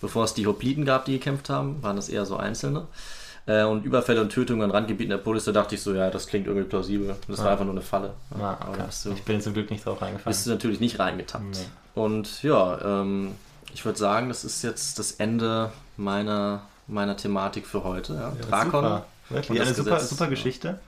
Bevor 0.00 0.24
es 0.24 0.32
die 0.34 0.46
Hopliten 0.46 0.84
gab, 0.84 1.04
die 1.06 1.12
gekämpft 1.12 1.50
haben, 1.50 1.82
waren 1.82 1.96
das 1.96 2.08
eher 2.08 2.24
so 2.24 2.36
Einzelne. 2.36 2.86
Äh, 3.48 3.64
und 3.64 3.84
Überfälle 3.86 4.20
und 4.20 4.28
Tötungen 4.28 4.62
an 4.62 4.70
Randgebieten 4.70 5.08
der 5.08 5.16
Polis, 5.16 5.44
da 5.44 5.52
dachte 5.52 5.74
ich 5.74 5.82
so, 5.82 5.94
ja, 5.94 6.10
das 6.10 6.26
klingt 6.26 6.46
irgendwie 6.46 6.68
plausibel. 6.68 7.16
Das 7.28 7.42
war 7.42 7.52
einfach 7.52 7.64
nur 7.64 7.72
eine 7.72 7.80
Falle. 7.80 8.12
Aber 8.30 8.58
okay. 8.68 8.82
du, 9.04 9.12
Ich 9.12 9.22
bin 9.24 9.40
zum 9.40 9.54
Glück 9.54 9.70
nicht 9.70 9.86
drauf 9.86 10.02
reingefallen. 10.02 10.30
bist 10.30 10.46
du 10.46 10.50
natürlich 10.50 10.80
nicht 10.80 10.98
reingetappt. 10.98 11.44
Nee. 11.44 12.00
Und 12.00 12.42
ja, 12.42 13.00
ähm, 13.00 13.34
ich 13.72 13.84
würde 13.86 13.98
sagen, 13.98 14.28
das 14.28 14.44
ist 14.44 14.62
jetzt 14.62 14.98
das 14.98 15.12
Ende 15.12 15.72
meiner, 15.96 16.60
meiner 16.86 17.16
Thematik 17.16 17.66
für 17.66 17.84
heute. 17.84 18.14
Ja. 18.14 18.32
Drakon. 18.48 18.84
Super. 18.84 19.06
Wirklich, 19.30 19.60
eine 19.60 19.74
super, 19.74 19.94
Gesetz. 19.94 20.10
super 20.10 20.26
Geschichte. 20.28 20.78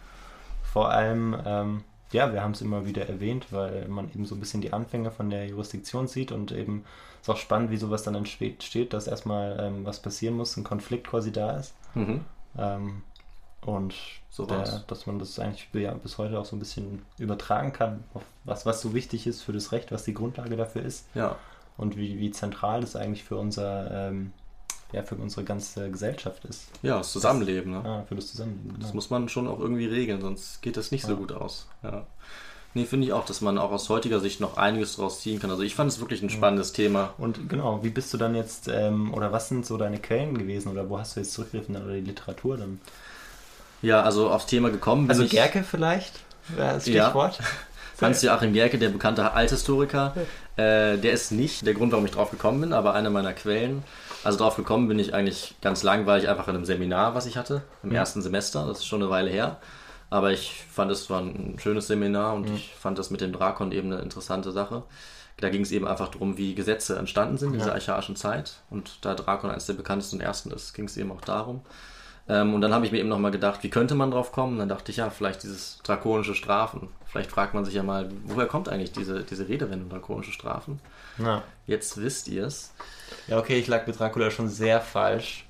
Vor 0.70 0.90
allem, 0.90 1.36
ähm, 1.46 1.84
ja, 2.12 2.32
wir 2.32 2.42
haben 2.42 2.52
es 2.52 2.60
immer 2.60 2.84
wieder 2.84 3.08
erwähnt, 3.08 3.46
weil 3.50 3.86
man 3.88 4.10
eben 4.10 4.26
so 4.26 4.34
ein 4.34 4.40
bisschen 4.40 4.60
die 4.60 4.72
Anfänge 4.72 5.10
von 5.10 5.30
der 5.30 5.46
Jurisdiktion 5.46 6.08
sieht 6.08 6.30
und 6.30 6.52
eben 6.52 6.84
ist 7.22 7.28
auch 7.30 7.36
spannend, 7.36 7.70
wie 7.70 7.76
sowas 7.76 8.02
dann 8.02 8.14
entsteht, 8.14 8.92
dass 8.92 9.06
erstmal 9.06 9.58
ähm, 9.60 9.84
was 9.84 10.00
passieren 10.00 10.36
muss, 10.36 10.56
ein 10.56 10.64
Konflikt 10.64 11.06
quasi 11.08 11.32
da 11.32 11.56
ist. 11.56 11.74
Mhm. 11.94 12.20
Ähm, 12.58 13.02
und 13.62 13.94
So 14.30 14.46
der, 14.46 14.84
dass 14.86 15.06
man 15.06 15.18
das 15.18 15.38
eigentlich 15.38 15.68
ja, 15.74 15.92
bis 15.92 16.16
heute 16.18 16.38
auch 16.38 16.46
so 16.46 16.56
ein 16.56 16.58
bisschen 16.58 17.02
übertragen 17.18 17.72
kann, 17.72 18.04
auf 18.14 18.22
was, 18.44 18.64
was 18.64 18.80
so 18.80 18.94
wichtig 18.94 19.26
ist 19.26 19.42
für 19.42 19.52
das 19.52 19.70
Recht, 19.72 19.92
was 19.92 20.04
die 20.04 20.14
Grundlage 20.14 20.56
dafür 20.56 20.82
ist 20.82 21.06
Ja, 21.14 21.36
und 21.76 21.96
wie, 21.96 22.18
wie 22.18 22.30
zentral 22.30 22.80
das 22.80 22.96
eigentlich 22.96 23.22
für 23.24 23.36
unser 23.36 24.08
ähm, 24.08 24.32
ja, 24.92 25.02
für 25.04 25.14
unsere 25.14 25.44
ganze 25.44 25.88
Gesellschaft 25.90 26.44
ist. 26.46 26.66
ja, 26.82 26.98
das 26.98 27.12
Zusammenleben. 27.12 27.70
Ne? 27.72 27.84
Ah, 27.84 28.02
für 28.08 28.16
das 28.16 28.26
Zusammenleben. 28.28 28.70
Das 28.80 28.86
genau. 28.88 28.94
muss 28.94 29.10
man 29.10 29.28
schon 29.28 29.46
auch 29.46 29.60
irgendwie 29.60 29.86
regeln, 29.86 30.20
sonst 30.20 30.62
geht 30.62 30.76
das 30.76 30.90
nicht 30.90 31.04
so 31.04 31.12
Ja. 31.12 31.18
gut 31.18 31.30
aus. 31.32 31.68
Ja. 31.84 32.06
Nee, 32.72 32.84
finde 32.84 33.06
ich 33.06 33.12
auch, 33.12 33.24
dass 33.24 33.40
man 33.40 33.58
auch 33.58 33.72
aus 33.72 33.88
heutiger 33.88 34.20
Sicht 34.20 34.40
noch 34.40 34.56
einiges 34.56 34.94
draus 34.96 35.20
ziehen 35.20 35.40
kann. 35.40 35.50
Also 35.50 35.62
ich 35.64 35.74
fand 35.74 35.90
es 35.90 35.98
wirklich 35.98 36.22
ein 36.22 36.30
spannendes 36.30 36.72
Thema. 36.72 37.14
Und 37.18 37.48
genau, 37.48 37.82
wie 37.82 37.90
bist 37.90 38.14
du 38.14 38.16
dann 38.16 38.36
jetzt, 38.36 38.68
ähm, 38.68 39.12
oder 39.12 39.32
was 39.32 39.48
sind 39.48 39.66
so 39.66 39.76
deine 39.76 39.98
Quellen 39.98 40.38
gewesen, 40.38 40.70
oder 40.70 40.88
wo 40.88 40.98
hast 40.98 41.16
du 41.16 41.20
jetzt 41.20 41.32
zurückgegriffen, 41.32 41.76
oder 41.76 41.94
die 41.94 42.00
Literatur 42.02 42.56
dann? 42.58 42.80
Ja, 43.82 44.02
also 44.02 44.30
aufs 44.30 44.46
Thema 44.46 44.70
gekommen 44.70 45.02
bin 45.08 45.10
Also 45.10 45.24
ich. 45.24 45.30
Gerke 45.30 45.64
vielleicht, 45.64 46.20
wäre 46.48 46.74
das 46.74 46.86
Ja. 46.86 47.06
Stichwort. 47.06 47.40
Hans-Joachim 48.00 48.52
Gerke, 48.54 48.78
der 48.78 48.88
bekannte 48.88 49.32
Althistoriker, 49.32 50.14
äh, 50.56 50.96
der 50.96 51.12
ist 51.12 51.32
nicht 51.32 51.66
der 51.66 51.74
Grund, 51.74 51.92
warum 51.92 52.06
ich 52.06 52.12
drauf 52.12 52.30
gekommen 52.30 52.60
bin, 52.60 52.72
aber 52.72 52.94
eine 52.94 53.10
meiner 53.10 53.32
Quellen. 53.34 53.82
Also 54.24 54.38
drauf 54.38 54.56
gekommen 54.56 54.88
bin 54.88 54.98
ich 54.98 55.12
eigentlich 55.12 55.54
ganz 55.60 55.82
langweilig 55.82 56.28
einfach 56.28 56.46
in 56.48 56.54
einem 56.54 56.64
Seminar, 56.64 57.14
was 57.14 57.26
ich 57.26 57.36
hatte, 57.36 57.62
im 57.82 57.92
ersten 57.92 58.22
Semester. 58.22 58.64
Das 58.66 58.78
ist 58.78 58.86
schon 58.86 59.02
eine 59.02 59.10
Weile 59.10 59.28
her. 59.30 59.56
Aber 60.10 60.32
ich 60.32 60.64
fand, 60.70 60.90
es 60.90 61.08
war 61.08 61.20
ein 61.20 61.56
schönes 61.58 61.86
Seminar 61.86 62.34
und 62.34 62.50
ich 62.50 62.74
fand 62.74 62.98
das 62.98 63.10
mit 63.10 63.20
dem 63.20 63.32
Drakon 63.32 63.70
eben 63.70 63.92
eine 63.92 64.02
interessante 64.02 64.50
Sache. 64.50 64.82
Da 65.36 65.48
ging 65.48 65.62
es 65.62 65.70
eben 65.70 65.86
einfach 65.86 66.08
darum, 66.08 66.36
wie 66.36 66.54
Gesetze 66.54 66.98
entstanden 66.98 67.38
sind 67.38 67.52
in 67.52 67.60
dieser 67.60 67.72
archaischen 67.72 68.16
Zeit. 68.16 68.56
Und 68.68 68.98
da 69.02 69.14
Drakon 69.14 69.50
eines 69.50 69.66
der 69.66 69.74
bekanntesten 69.74 70.16
und 70.16 70.22
ersten 70.22 70.50
ist, 70.50 70.74
ging 70.74 70.86
es 70.86 70.96
eben 70.96 71.12
auch 71.12 71.22
darum. 71.22 71.62
Ähm, 72.28 72.54
und 72.54 72.60
dann 72.60 72.74
habe 72.74 72.84
ich 72.84 72.92
mir 72.92 72.98
eben 72.98 73.08
nochmal 73.08 73.30
gedacht, 73.30 73.62
wie 73.62 73.70
könnte 73.70 73.94
man 73.94 74.10
drauf 74.10 74.32
kommen? 74.32 74.58
Dann 74.58 74.68
dachte 74.68 74.90
ich, 74.90 74.98
ja, 74.98 75.10
vielleicht 75.10 75.42
dieses 75.42 75.78
drakonische 75.82 76.34
Strafen. 76.34 76.88
Vielleicht 77.06 77.30
fragt 77.30 77.54
man 77.54 77.64
sich 77.64 77.74
ja 77.74 77.82
mal, 77.82 78.08
woher 78.24 78.46
kommt 78.46 78.68
eigentlich 78.68 78.92
diese, 78.92 79.24
diese 79.24 79.48
Redewendung 79.48 79.88
drakonische 79.88 80.32
Strafen? 80.32 80.80
Ja. 81.18 81.42
Jetzt 81.66 81.96
wisst 81.96 82.28
ihr 82.28 82.44
es. 82.44 82.72
ja, 83.26 83.38
okay, 83.38 83.58
ich 83.58 83.66
lag 83.66 83.86
mit 83.86 83.98
Dracula 83.98 84.30
schon 84.30 84.48
sehr 84.48 84.80
falsch. 84.80 85.46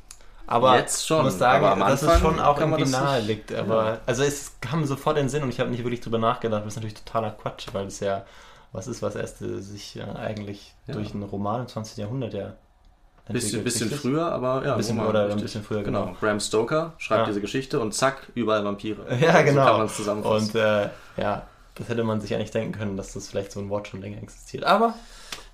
Aber 0.50 0.76
Jetzt 0.76 1.06
schon, 1.06 1.18
ich 1.18 1.24
muss 1.24 1.38
sagen, 1.38 1.64
aber 1.64 1.86
dass 1.88 2.02
es 2.02 2.18
schon 2.20 2.40
auch 2.40 2.58
irgendwie 2.58 2.84
nahe 2.90 3.20
liegt. 3.20 3.54
Aber, 3.54 3.98
also 4.04 4.22
es 4.24 4.52
kam 4.60 4.84
sofort 4.84 5.16
in 5.16 5.24
den 5.24 5.28
Sinn 5.28 5.42
und 5.44 5.48
ich 5.50 5.60
habe 5.60 5.70
nicht 5.70 5.84
wirklich 5.84 6.00
drüber 6.00 6.18
nachgedacht. 6.18 6.62
Das 6.62 6.72
ist 6.72 6.76
natürlich 6.76 6.96
totaler 7.02 7.30
Quatsch, 7.30 7.68
weil 7.72 7.86
es 7.86 8.00
ja 8.00 8.24
was 8.72 8.86
ist, 8.86 9.00
was 9.02 9.14
erst 9.16 9.38
sich 9.38 9.96
äh, 9.96 10.02
eigentlich 10.02 10.74
Ja. 10.86 10.94
durch 10.94 11.12
einen 11.14 11.22
Roman 11.24 11.62
im 11.62 11.68
20. 11.68 11.96
Jahrhundert 11.98 12.34
ja 12.34 12.52
Bisschen, 13.28 13.62
bisschen 13.62 13.90
früher, 13.90 14.26
aber 14.32 14.64
ja. 14.64 14.72
Ein 14.72 14.78
bisschen- 14.78 14.98
Roman, 14.98 15.10
oder 15.10 15.30
ein 15.30 15.40
bisschen 15.40 15.62
früher, 15.62 15.84
genau. 15.84 16.06
genau. 16.06 16.16
Bram 16.20 16.40
Stoker 16.40 16.94
schreibt 16.98 17.20
Ja. 17.20 17.26
diese 17.26 17.40
Geschichte 17.40 17.78
und 17.78 17.94
zack, 17.94 18.28
überall 18.34 18.64
Vampire. 18.64 18.98
Ja, 19.20 19.42
genau. 19.42 19.60
So 19.62 19.68
kann 19.68 19.76
man 19.78 19.86
es 19.86 19.96
zusammenfassen. 19.96 20.48
Und 20.48 20.54
äh, 20.56 20.88
ja, 21.16 21.46
Das 21.76 21.88
hätte 21.88 22.02
man 22.02 22.20
sich 22.20 22.34
eigentlich 22.34 22.50
denken 22.50 22.72
können, 22.76 22.96
dass 22.96 23.12
das 23.12 23.28
vielleicht 23.28 23.52
so 23.52 23.60
ein 23.60 23.68
Wort 23.70 23.86
schon 23.86 24.00
länger 24.02 24.20
existiert. 24.20 24.64
Aber 24.64 24.94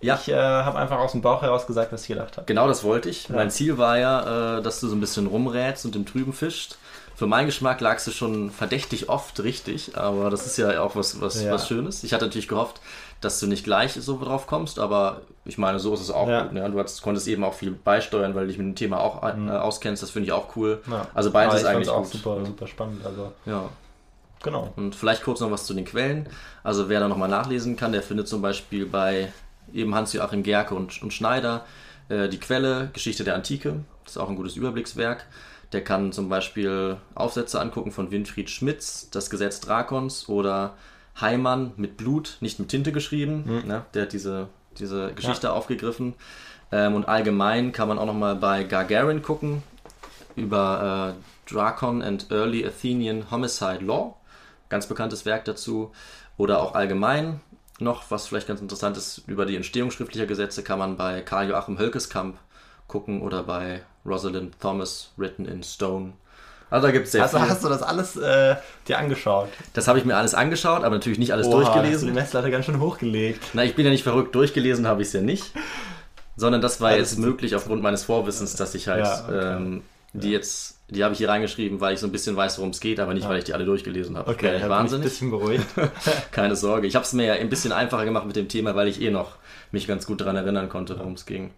Ja. 0.01 0.19
ich 0.21 0.29
äh, 0.29 0.35
habe 0.37 0.79
einfach 0.79 0.99
aus 0.99 1.13
dem 1.13 1.23
Bauch 1.23 1.43
heraus 1.43 1.67
gesagt, 1.67 1.93
was 1.93 2.03
ich 2.03 2.09
gedacht 2.09 2.37
habe. 2.37 2.47
Genau 2.47 2.69
das 2.69 2.85
wollte 2.85 3.09
ich. 3.09 3.29
Mein 3.31 3.51
Ziel 3.51 3.79
war 3.79 3.99
ja, 3.99 4.59
äh, 4.59 4.63
dass 4.63 4.81
du 4.81 4.89
so 4.89 4.95
ein 4.95 5.01
bisschen 5.01 5.27
rumrätst 5.27 5.85
und 5.87 5.97
im 5.97 6.05
Trüben 6.07 6.33
fischt. 6.33 6.77
Für 7.15 7.27
meinen 7.27 7.47
Geschmack 7.47 7.81
lagst 7.81 8.07
du 8.07 8.11
schon 8.11 8.51
verdächtig 8.51 9.09
oft 9.09 9.41
richtig, 9.43 9.97
aber 9.97 10.29
das 10.29 10.45
ist 10.45 10.59
ja 10.59 10.83
auch 10.83 10.97
was, 10.97 11.19
was, 11.21 11.43
Ja. 11.43 11.51
was 11.53 11.67
Schönes. 11.67 12.05
Ich 12.05 12.13
hatte 12.13 12.27
natürlich 12.27 12.47
gehofft, 12.47 12.79
dass 13.23 13.41
du 13.41 13.47
nicht 13.47 13.65
gleich 13.65 13.95
so 13.95 14.19
drauf 14.23 14.47
kommst, 14.47 14.79
aber 14.79 15.23
ich 15.47 15.57
meine, 15.57 15.79
so 15.79 15.95
ist 15.95 16.01
es 16.01 16.11
auch 16.11 16.29
Ja. 16.29 16.43
gut. 16.43 16.53
Ne? 16.53 16.71
Du 16.71 16.79
hast, 16.79 17.01
konntest 17.01 17.27
eben 17.29 17.43
auch 17.43 17.55
viel 17.55 17.71
beisteuern, 17.71 18.35
weil 18.35 18.43
du 18.43 18.49
dich 18.49 18.59
mit 18.59 18.67
dem 18.67 18.75
Thema 18.75 19.01
auch 19.01 19.23
äh, 19.23 19.51
auskennst. 19.51 20.03
Das 20.03 20.11
finde 20.11 20.27
ich 20.27 20.33
auch 20.33 20.55
cool. 20.57 20.83
Ja. 20.91 21.07
Also 21.15 21.31
beides 21.31 21.55
ist 21.55 21.61
ich 21.63 21.67
eigentlich 21.69 21.89
auch 21.89 22.03
gut. 22.03 22.13
super, 22.13 22.45
super 22.45 22.67
spannend. 22.67 23.07
Also, 23.07 23.33
Ja. 23.47 23.71
genau. 24.43 24.75
Und 24.77 24.95
vielleicht 24.95 25.23
kurz 25.23 25.41
noch 25.41 25.51
was 25.51 25.65
zu 25.65 25.73
den 25.73 25.87
Quellen. 25.87 26.29
Also 26.63 26.91
wer 26.91 27.01
da 27.01 27.09
nochmal 27.09 27.31
nachlesen 27.31 27.77
kann, 27.77 27.93
der 27.93 28.03
findet 28.03 28.29
zum 28.29 28.43
Beispiel 28.43 28.85
bei 28.85 29.33
eben 29.73 29.95
Hans-Joachim 29.95 30.43
Gerke 30.43 30.75
und, 30.75 31.03
und 31.03 31.13
Schneider 31.13 31.65
äh, 32.09 32.29
die 32.29 32.39
Quelle 32.39 32.91
Geschichte 32.93 33.25
der 33.25 33.35
Antike. 33.35 33.85
Das 34.05 34.13
ist 34.13 34.19
auch 34.19 34.29
ein 34.29 34.37
gutes 34.37 34.57
Überblickswerk. 34.57 35.27
Der 35.73 35.83
kann 35.83 36.13
zum 36.13 36.29
Beispiel 36.29 36.97
Aufsätze 37.15 37.61
angucken 37.61 37.91
von 37.91 38.11
Winfried 38.11 38.51
Schmitz, 38.51 39.09
Das 39.11 39.31
Gesetz 39.31 39.61
Drakons 39.61 40.29
oder 40.29 40.75
Heimann 41.21 41.73
mit 41.77 41.97
Blut, 41.97 42.37
nicht 42.41 42.59
mit 42.61 42.69
Tinte 42.69 42.93
geschrieben. 42.93 43.63
Ne? 43.67 43.85
Der 43.95 44.03
hat 44.03 44.13
diese, 44.13 44.49
diese 44.79 45.13
Geschichte 45.15 45.53
aufgegriffen. 45.53 46.15
Ähm, 46.71 46.95
und 46.95 47.09
allgemein 47.09 47.73
kann 47.73 47.89
man 47.89 47.99
auch 47.99 48.07
nochmal 48.07 48.37
bei 48.37 48.65
Gargarin 48.65 49.23
gucken 49.23 49.63
über 50.37 51.17
äh, 51.17 51.53
Drakon 51.53 52.03
and 52.03 52.31
Early 52.31 52.65
Athenian 52.67 53.31
Homicide 53.31 53.85
Law. 53.85 54.17
Ganz 54.69 54.87
bekanntes 54.87 55.25
Werk 55.25 55.45
dazu. 55.47 55.93
Oder 56.37 56.61
auch 56.61 56.75
allgemein 56.75 57.41
noch, 57.79 58.11
was 58.11 58.27
vielleicht 58.29 58.47
ganz 58.49 58.61
interessant 58.61 58.97
ist, 58.97 59.23
über 59.27 59.47
die 59.47 59.57
Entstehung 59.57 59.91
schriftlicher 59.91 60.27
Gesetze 60.27 60.63
kann 60.63 60.79
man 60.79 60.97
bei 60.97 61.21
Karl 61.23 61.49
Joachim 61.49 61.79
Hölkeskamp 61.79 62.39
gucken 62.89 63.21
oder 63.21 63.43
bei 63.43 63.83
Rosalind 64.05 64.59
Thomas, 64.61 65.11
Written 65.17 65.45
in 65.47 65.63
Stone. 65.63 66.13
Also 66.71 66.87
da 66.89 66.93
gibt 66.93 67.07
es 67.07 67.13
sehr 67.13 67.23
Also 67.23 67.39
viel. 67.39 67.49
hast 67.49 67.63
du 67.65 67.69
das 67.69 67.83
alles 67.83 68.17
äh, 68.17 68.57
dir 68.89 68.99
angeschaut? 68.99 69.49
Das 69.75 69.87
habe 69.89 69.99
ich 69.99 70.05
mir 70.05 70.17
alles 70.17 70.35
angeschaut, 70.35 70.83
aber 70.85 70.95
natürlich 70.97 71.19
nicht 71.19 71.33
alles 71.33 71.47
Oha, 71.47 71.59
Hast 71.61 71.69
du 71.69 71.73
durchgelesen. 71.75 72.09
die 72.09 72.15
Messlatte 72.15 72.51
ganz 72.51 72.65
schön 72.67 72.81
hochgelegt. 72.81 73.41
Na, 73.53 73.63
ich 73.65 73.75
bin 73.77 73.85
ja 73.85 73.91
nicht 73.93 74.03
verrückt, 74.03 74.35
durchgelesen 74.35 74.87
habe 74.87 75.03
ich 75.03 75.09
es 75.09 75.15
ja 75.15 75.21
nicht. 75.21 75.53
Sondern 76.37 76.61
das 76.61 76.81
war 76.81 76.89
Also 76.91 77.01
jetzt 77.01 77.19
möglich 77.19 77.55
aufgrund 77.55 77.83
meines 77.83 78.05
Vorwissens, 78.05 78.57
dass 78.57 78.75
ich 78.75 78.89
halt 78.89 79.05
Ja, 79.05 79.25
okay. 79.27 79.57
ähm, 79.57 79.83
die 80.13 80.31
jetzt, 80.31 80.76
die 80.89 81.03
habe 81.03 81.13
ich 81.13 81.19
hier 81.19 81.29
reingeschrieben, 81.29 81.81
weil 81.81 81.95
ich 81.95 82.01
so 82.01 82.07
ein 82.07 82.13
bisschen 82.13 82.37
weiß, 82.37 82.59
worum 82.59 82.71
es 82.71 82.81
geht, 82.81 83.01
aber 83.01 83.13
nicht, 83.13 83.29
weil 83.29 83.39
ich 83.39 83.45
die 83.45 83.55
alle 83.55 83.65
durchgelesen 83.65 84.17
habe. 84.17 84.31
Okay, 84.31 84.57
ich 84.57 84.63
ich 84.63 84.69
bin 84.69 84.73
ein 84.73 85.01
bisschen 85.01 85.31
beruhigt. 85.31 85.67
Keine 86.31 86.55
Sorge. 86.55 86.87
Ich 86.87 86.95
habe 86.95 87.05
es 87.05 87.13
mir 87.13 87.27
ja 87.27 87.33
ein 87.35 87.49
bisschen 87.49 87.73
einfacher 87.73 88.05
gemacht 88.05 88.27
mit 88.27 88.37
dem 88.37 88.49
Thema, 88.49 88.77
weil 88.77 88.87
ich 88.87 89.01
eh 89.03 89.11
noch 89.11 89.37
mich 89.73 89.89
ganz 89.89 90.07
gut 90.07 90.21
daran 90.21 90.37
erinnern 90.37 90.69
konnte, 90.69 90.99
worum 90.99 91.15
es 91.15 91.27
ging. 91.27 91.51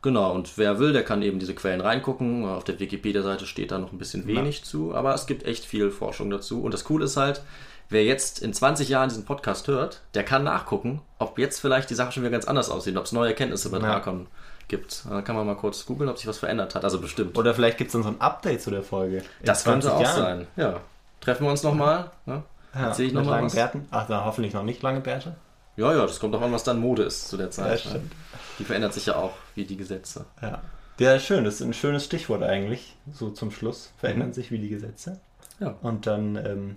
Genau, 0.00 0.32
und 0.32 0.58
wer 0.58 0.78
will, 0.78 0.92
der 0.92 1.04
kann 1.04 1.22
eben 1.22 1.38
diese 1.38 1.54
Quellen 1.54 1.80
reingucken. 1.80 2.44
Auf 2.44 2.64
der 2.64 2.78
Wikipedia-Seite 2.80 3.46
steht 3.46 3.70
da 3.70 3.78
noch 3.78 3.92
ein 3.92 3.98
bisschen 3.98 4.26
wenig 4.26 4.64
zu, 4.64 4.94
aber 4.94 5.14
es 5.14 5.26
gibt 5.26 5.44
echt 5.44 5.64
viel 5.64 5.90
Forschung 5.90 6.30
dazu. 6.30 6.62
Und 6.62 6.74
das 6.74 6.84
Coole 6.84 7.04
ist 7.04 7.16
halt, 7.16 7.42
wer 7.88 8.04
jetzt 8.04 8.42
in 8.42 8.52
20 8.52 8.88
Jahren 8.88 9.08
diesen 9.08 9.24
Podcast 9.24 9.68
hört, 9.68 10.02
der 10.14 10.24
kann 10.24 10.42
nachgucken, 10.42 11.02
ob 11.18 11.38
jetzt 11.38 11.60
vielleicht 11.60 11.88
die 11.90 11.94
Sache 11.94 12.12
schon 12.12 12.22
wieder 12.24 12.32
ganz 12.32 12.46
anders 12.46 12.68
aussieht, 12.68 12.96
ob 12.96 13.04
es 13.04 13.12
neue 13.12 13.28
Erkenntnisse 13.28 13.70
bei 13.70 13.78
Ja. 13.78 13.84
Drakon 13.84 14.26
gibt. 14.72 15.04
Da 15.08 15.22
kann 15.22 15.36
man 15.36 15.46
mal 15.46 15.54
kurz 15.54 15.86
googeln, 15.86 16.10
ob 16.10 16.18
sich 16.18 16.26
was 16.26 16.38
verändert 16.38 16.74
hat. 16.74 16.82
Also 16.84 17.00
bestimmt. 17.00 17.38
Oder 17.38 17.54
vielleicht 17.54 17.78
gibt 17.78 17.88
es 17.88 17.92
dann 17.92 18.02
so 18.02 18.08
ein 18.08 18.20
Update 18.20 18.60
zu 18.62 18.70
der 18.70 18.82
Folge. 18.82 19.22
Das 19.44 19.62
könnte 19.62 19.86
20 19.86 19.90
auch 19.92 20.02
Jahren. 20.02 20.38
sein. 20.38 20.46
Ja. 20.56 20.80
Treffen 21.20 21.44
wir 21.46 21.50
uns 21.50 21.62
nochmal. 21.62 22.10
Ne? 22.26 22.42
Ja, 22.74 22.86
Erzähl 22.88 23.06
ich 23.06 23.12
nochmal 23.12 23.34
langen 23.34 23.46
was. 23.46 23.54
Bärten. 23.54 23.86
Ach, 23.92 24.06
dann 24.08 24.24
hoffentlich 24.24 24.52
noch 24.54 24.64
nicht 24.64 24.82
lange 24.82 25.00
Bärte. 25.00 25.36
Ja, 25.76 25.92
ja, 25.94 26.02
das 26.02 26.18
kommt 26.18 26.34
auch 26.34 26.42
an, 26.42 26.52
was 26.52 26.64
dann 26.64 26.80
Mode 26.80 27.02
ist 27.04 27.28
zu 27.28 27.36
der 27.36 27.46
Ja, 27.46 27.50
Zeit. 27.52 27.84
ne? 27.84 27.90
stimmt. 27.90 28.12
Die 28.58 28.64
verändert 28.64 28.92
sich 28.94 29.06
ja 29.06 29.16
auch, 29.16 29.32
wie 29.54 29.64
die 29.64 29.76
Gesetze. 29.76 30.24
Ja. 30.42 30.60
Ja, 30.98 31.18
schön. 31.18 31.44
Das 31.44 31.54
ist 31.54 31.60
ein 31.62 31.72
schönes 31.74 32.04
Stichwort 32.04 32.42
eigentlich. 32.42 32.96
So 33.12 33.30
zum 33.30 33.50
Schluss. 33.50 33.92
Verändern 33.98 34.32
sich 34.32 34.50
wie 34.50 34.58
die 34.58 34.68
Gesetze. 34.68 35.20
Ja. 35.60 35.74
Und 35.82 36.06
dann, 36.06 36.36
ähm, 36.36 36.76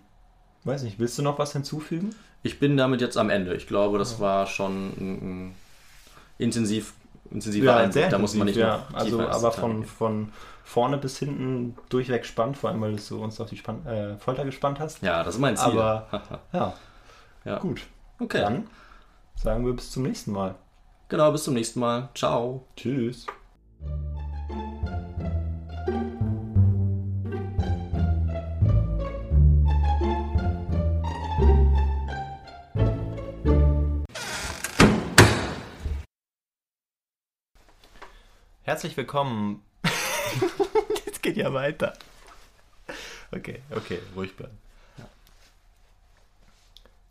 weiß 0.64 0.84
nicht, 0.84 1.00
willst 1.00 1.18
du 1.18 1.22
noch 1.24 1.40
was 1.40 1.54
hinzufügen? 1.54 2.14
Ich 2.44 2.60
bin 2.60 2.78
damit 2.78 3.02
jetzt 3.02 3.18
am 3.18 3.30
Ende. 3.30 3.56
Ich 3.56 3.68
glaube, 3.68 3.98
das 3.98 4.20
war 4.20 4.46
schon 4.48 4.90
ein, 4.98 5.48
ein 5.48 5.56
intensiv, 6.38 6.94
intensiver 7.32 7.76
Einblick. 7.76 8.10
Da 8.10 8.18
muss 8.18 8.36
man 8.36 8.48
nicht 8.48 8.58
ja. 8.58 8.86
Also, 8.94 9.22
aber 9.22 9.52
von, 9.52 9.82
gehen. 9.82 9.86
von 9.86 10.32
vorne 10.64 10.98
bis 10.98 11.20
hinten 11.20 11.78
durchweg 11.90 12.26
spannend, 12.26 12.58
vor 12.58 12.70
allem, 12.70 12.82
weil 12.82 12.96
du 12.96 13.24
uns 13.24 13.40
auf 13.40 13.50
die 13.50 13.58
Spann 13.58 13.86
äh, 13.86 14.18
Folter 14.18 14.46
gespannt 14.46 14.80
hast. 14.80 15.02
Ja, 15.02 15.24
das 15.24 15.36
ist 15.36 15.42
mein 15.42 15.56
Ziel. 15.58 15.80
Aber, 15.80 16.40
ja, 16.54 16.74
ja. 17.46 17.60
gut. 17.60 17.82
Okay. 18.20 18.42
Dann 18.42 18.68
sagen 19.36 19.66
wir 19.66 19.74
bis 19.74 19.92
zum 19.92 20.04
nächsten 20.04 20.32
Mal. 20.32 20.56
Genau, 21.10 21.32
bis 21.32 21.44
zum 21.44 21.54
nächsten 21.54 21.80
Mal. 21.80 22.10
Ciao. 22.16 22.66
Tschüss. 22.76 23.28
Herzlich 38.76 38.98
willkommen. 38.98 39.64
Jetzt 41.06 41.24
geht 41.24 41.38
ja 41.38 41.54
weiter. 41.54 41.94
Okay, 43.32 43.62
okay, 43.72 44.00
ruhig 44.18 44.36
bleiben. 44.36 44.58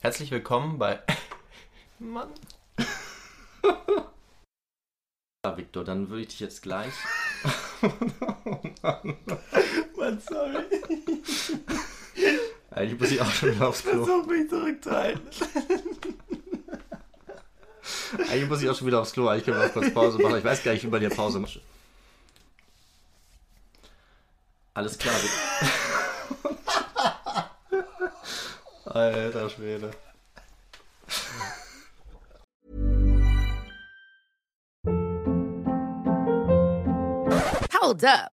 Herzlich 0.00 0.30
willkommen 0.30 0.78
bei. 0.78 1.00
Mann. 1.98 2.28
Ja, 5.42 5.56
Victor, 5.56 5.84
dann 5.84 6.10
würde 6.10 6.20
ich 6.20 6.28
dich 6.28 6.40
jetzt 6.40 6.60
gleich. 6.60 6.92
Mann, 9.96 10.20
sorry. 10.20 10.66
Eigentlich 12.72 13.00
muss 13.00 13.10
ich 13.10 13.22
auch 13.22 13.30
schon 13.30 13.54
wieder 13.54 13.68
aufs 13.68 13.82
Klo. 13.82 14.04
Versuch 14.04 14.26
mich 14.26 14.50
zurückzuhalten. 14.50 15.30
Eigentlich 18.18 18.48
muss 18.48 18.62
ich 18.62 18.68
auch 18.68 18.76
schon 18.76 18.86
wieder 18.86 19.00
aufs 19.00 19.12
Klo. 19.12 19.26
Können 19.26 19.58
wir 19.58 19.66
auch 19.66 19.72
kurz 19.72 19.92
Pause 19.92 20.18
machen. 20.18 20.38
Ich 20.38 20.44
weiß 20.44 20.62
gar 20.62 20.72
nicht, 20.72 20.84
wie 20.84 20.88
man 20.88 21.00
hier 21.00 21.10
Pause 21.10 21.38
macht. 21.40 21.60
Alles 24.74 24.98
klar. 24.98 25.14
Alter 28.86 29.50
Schwede. 29.50 29.90
Hold 37.80 38.04
up. 38.04 38.33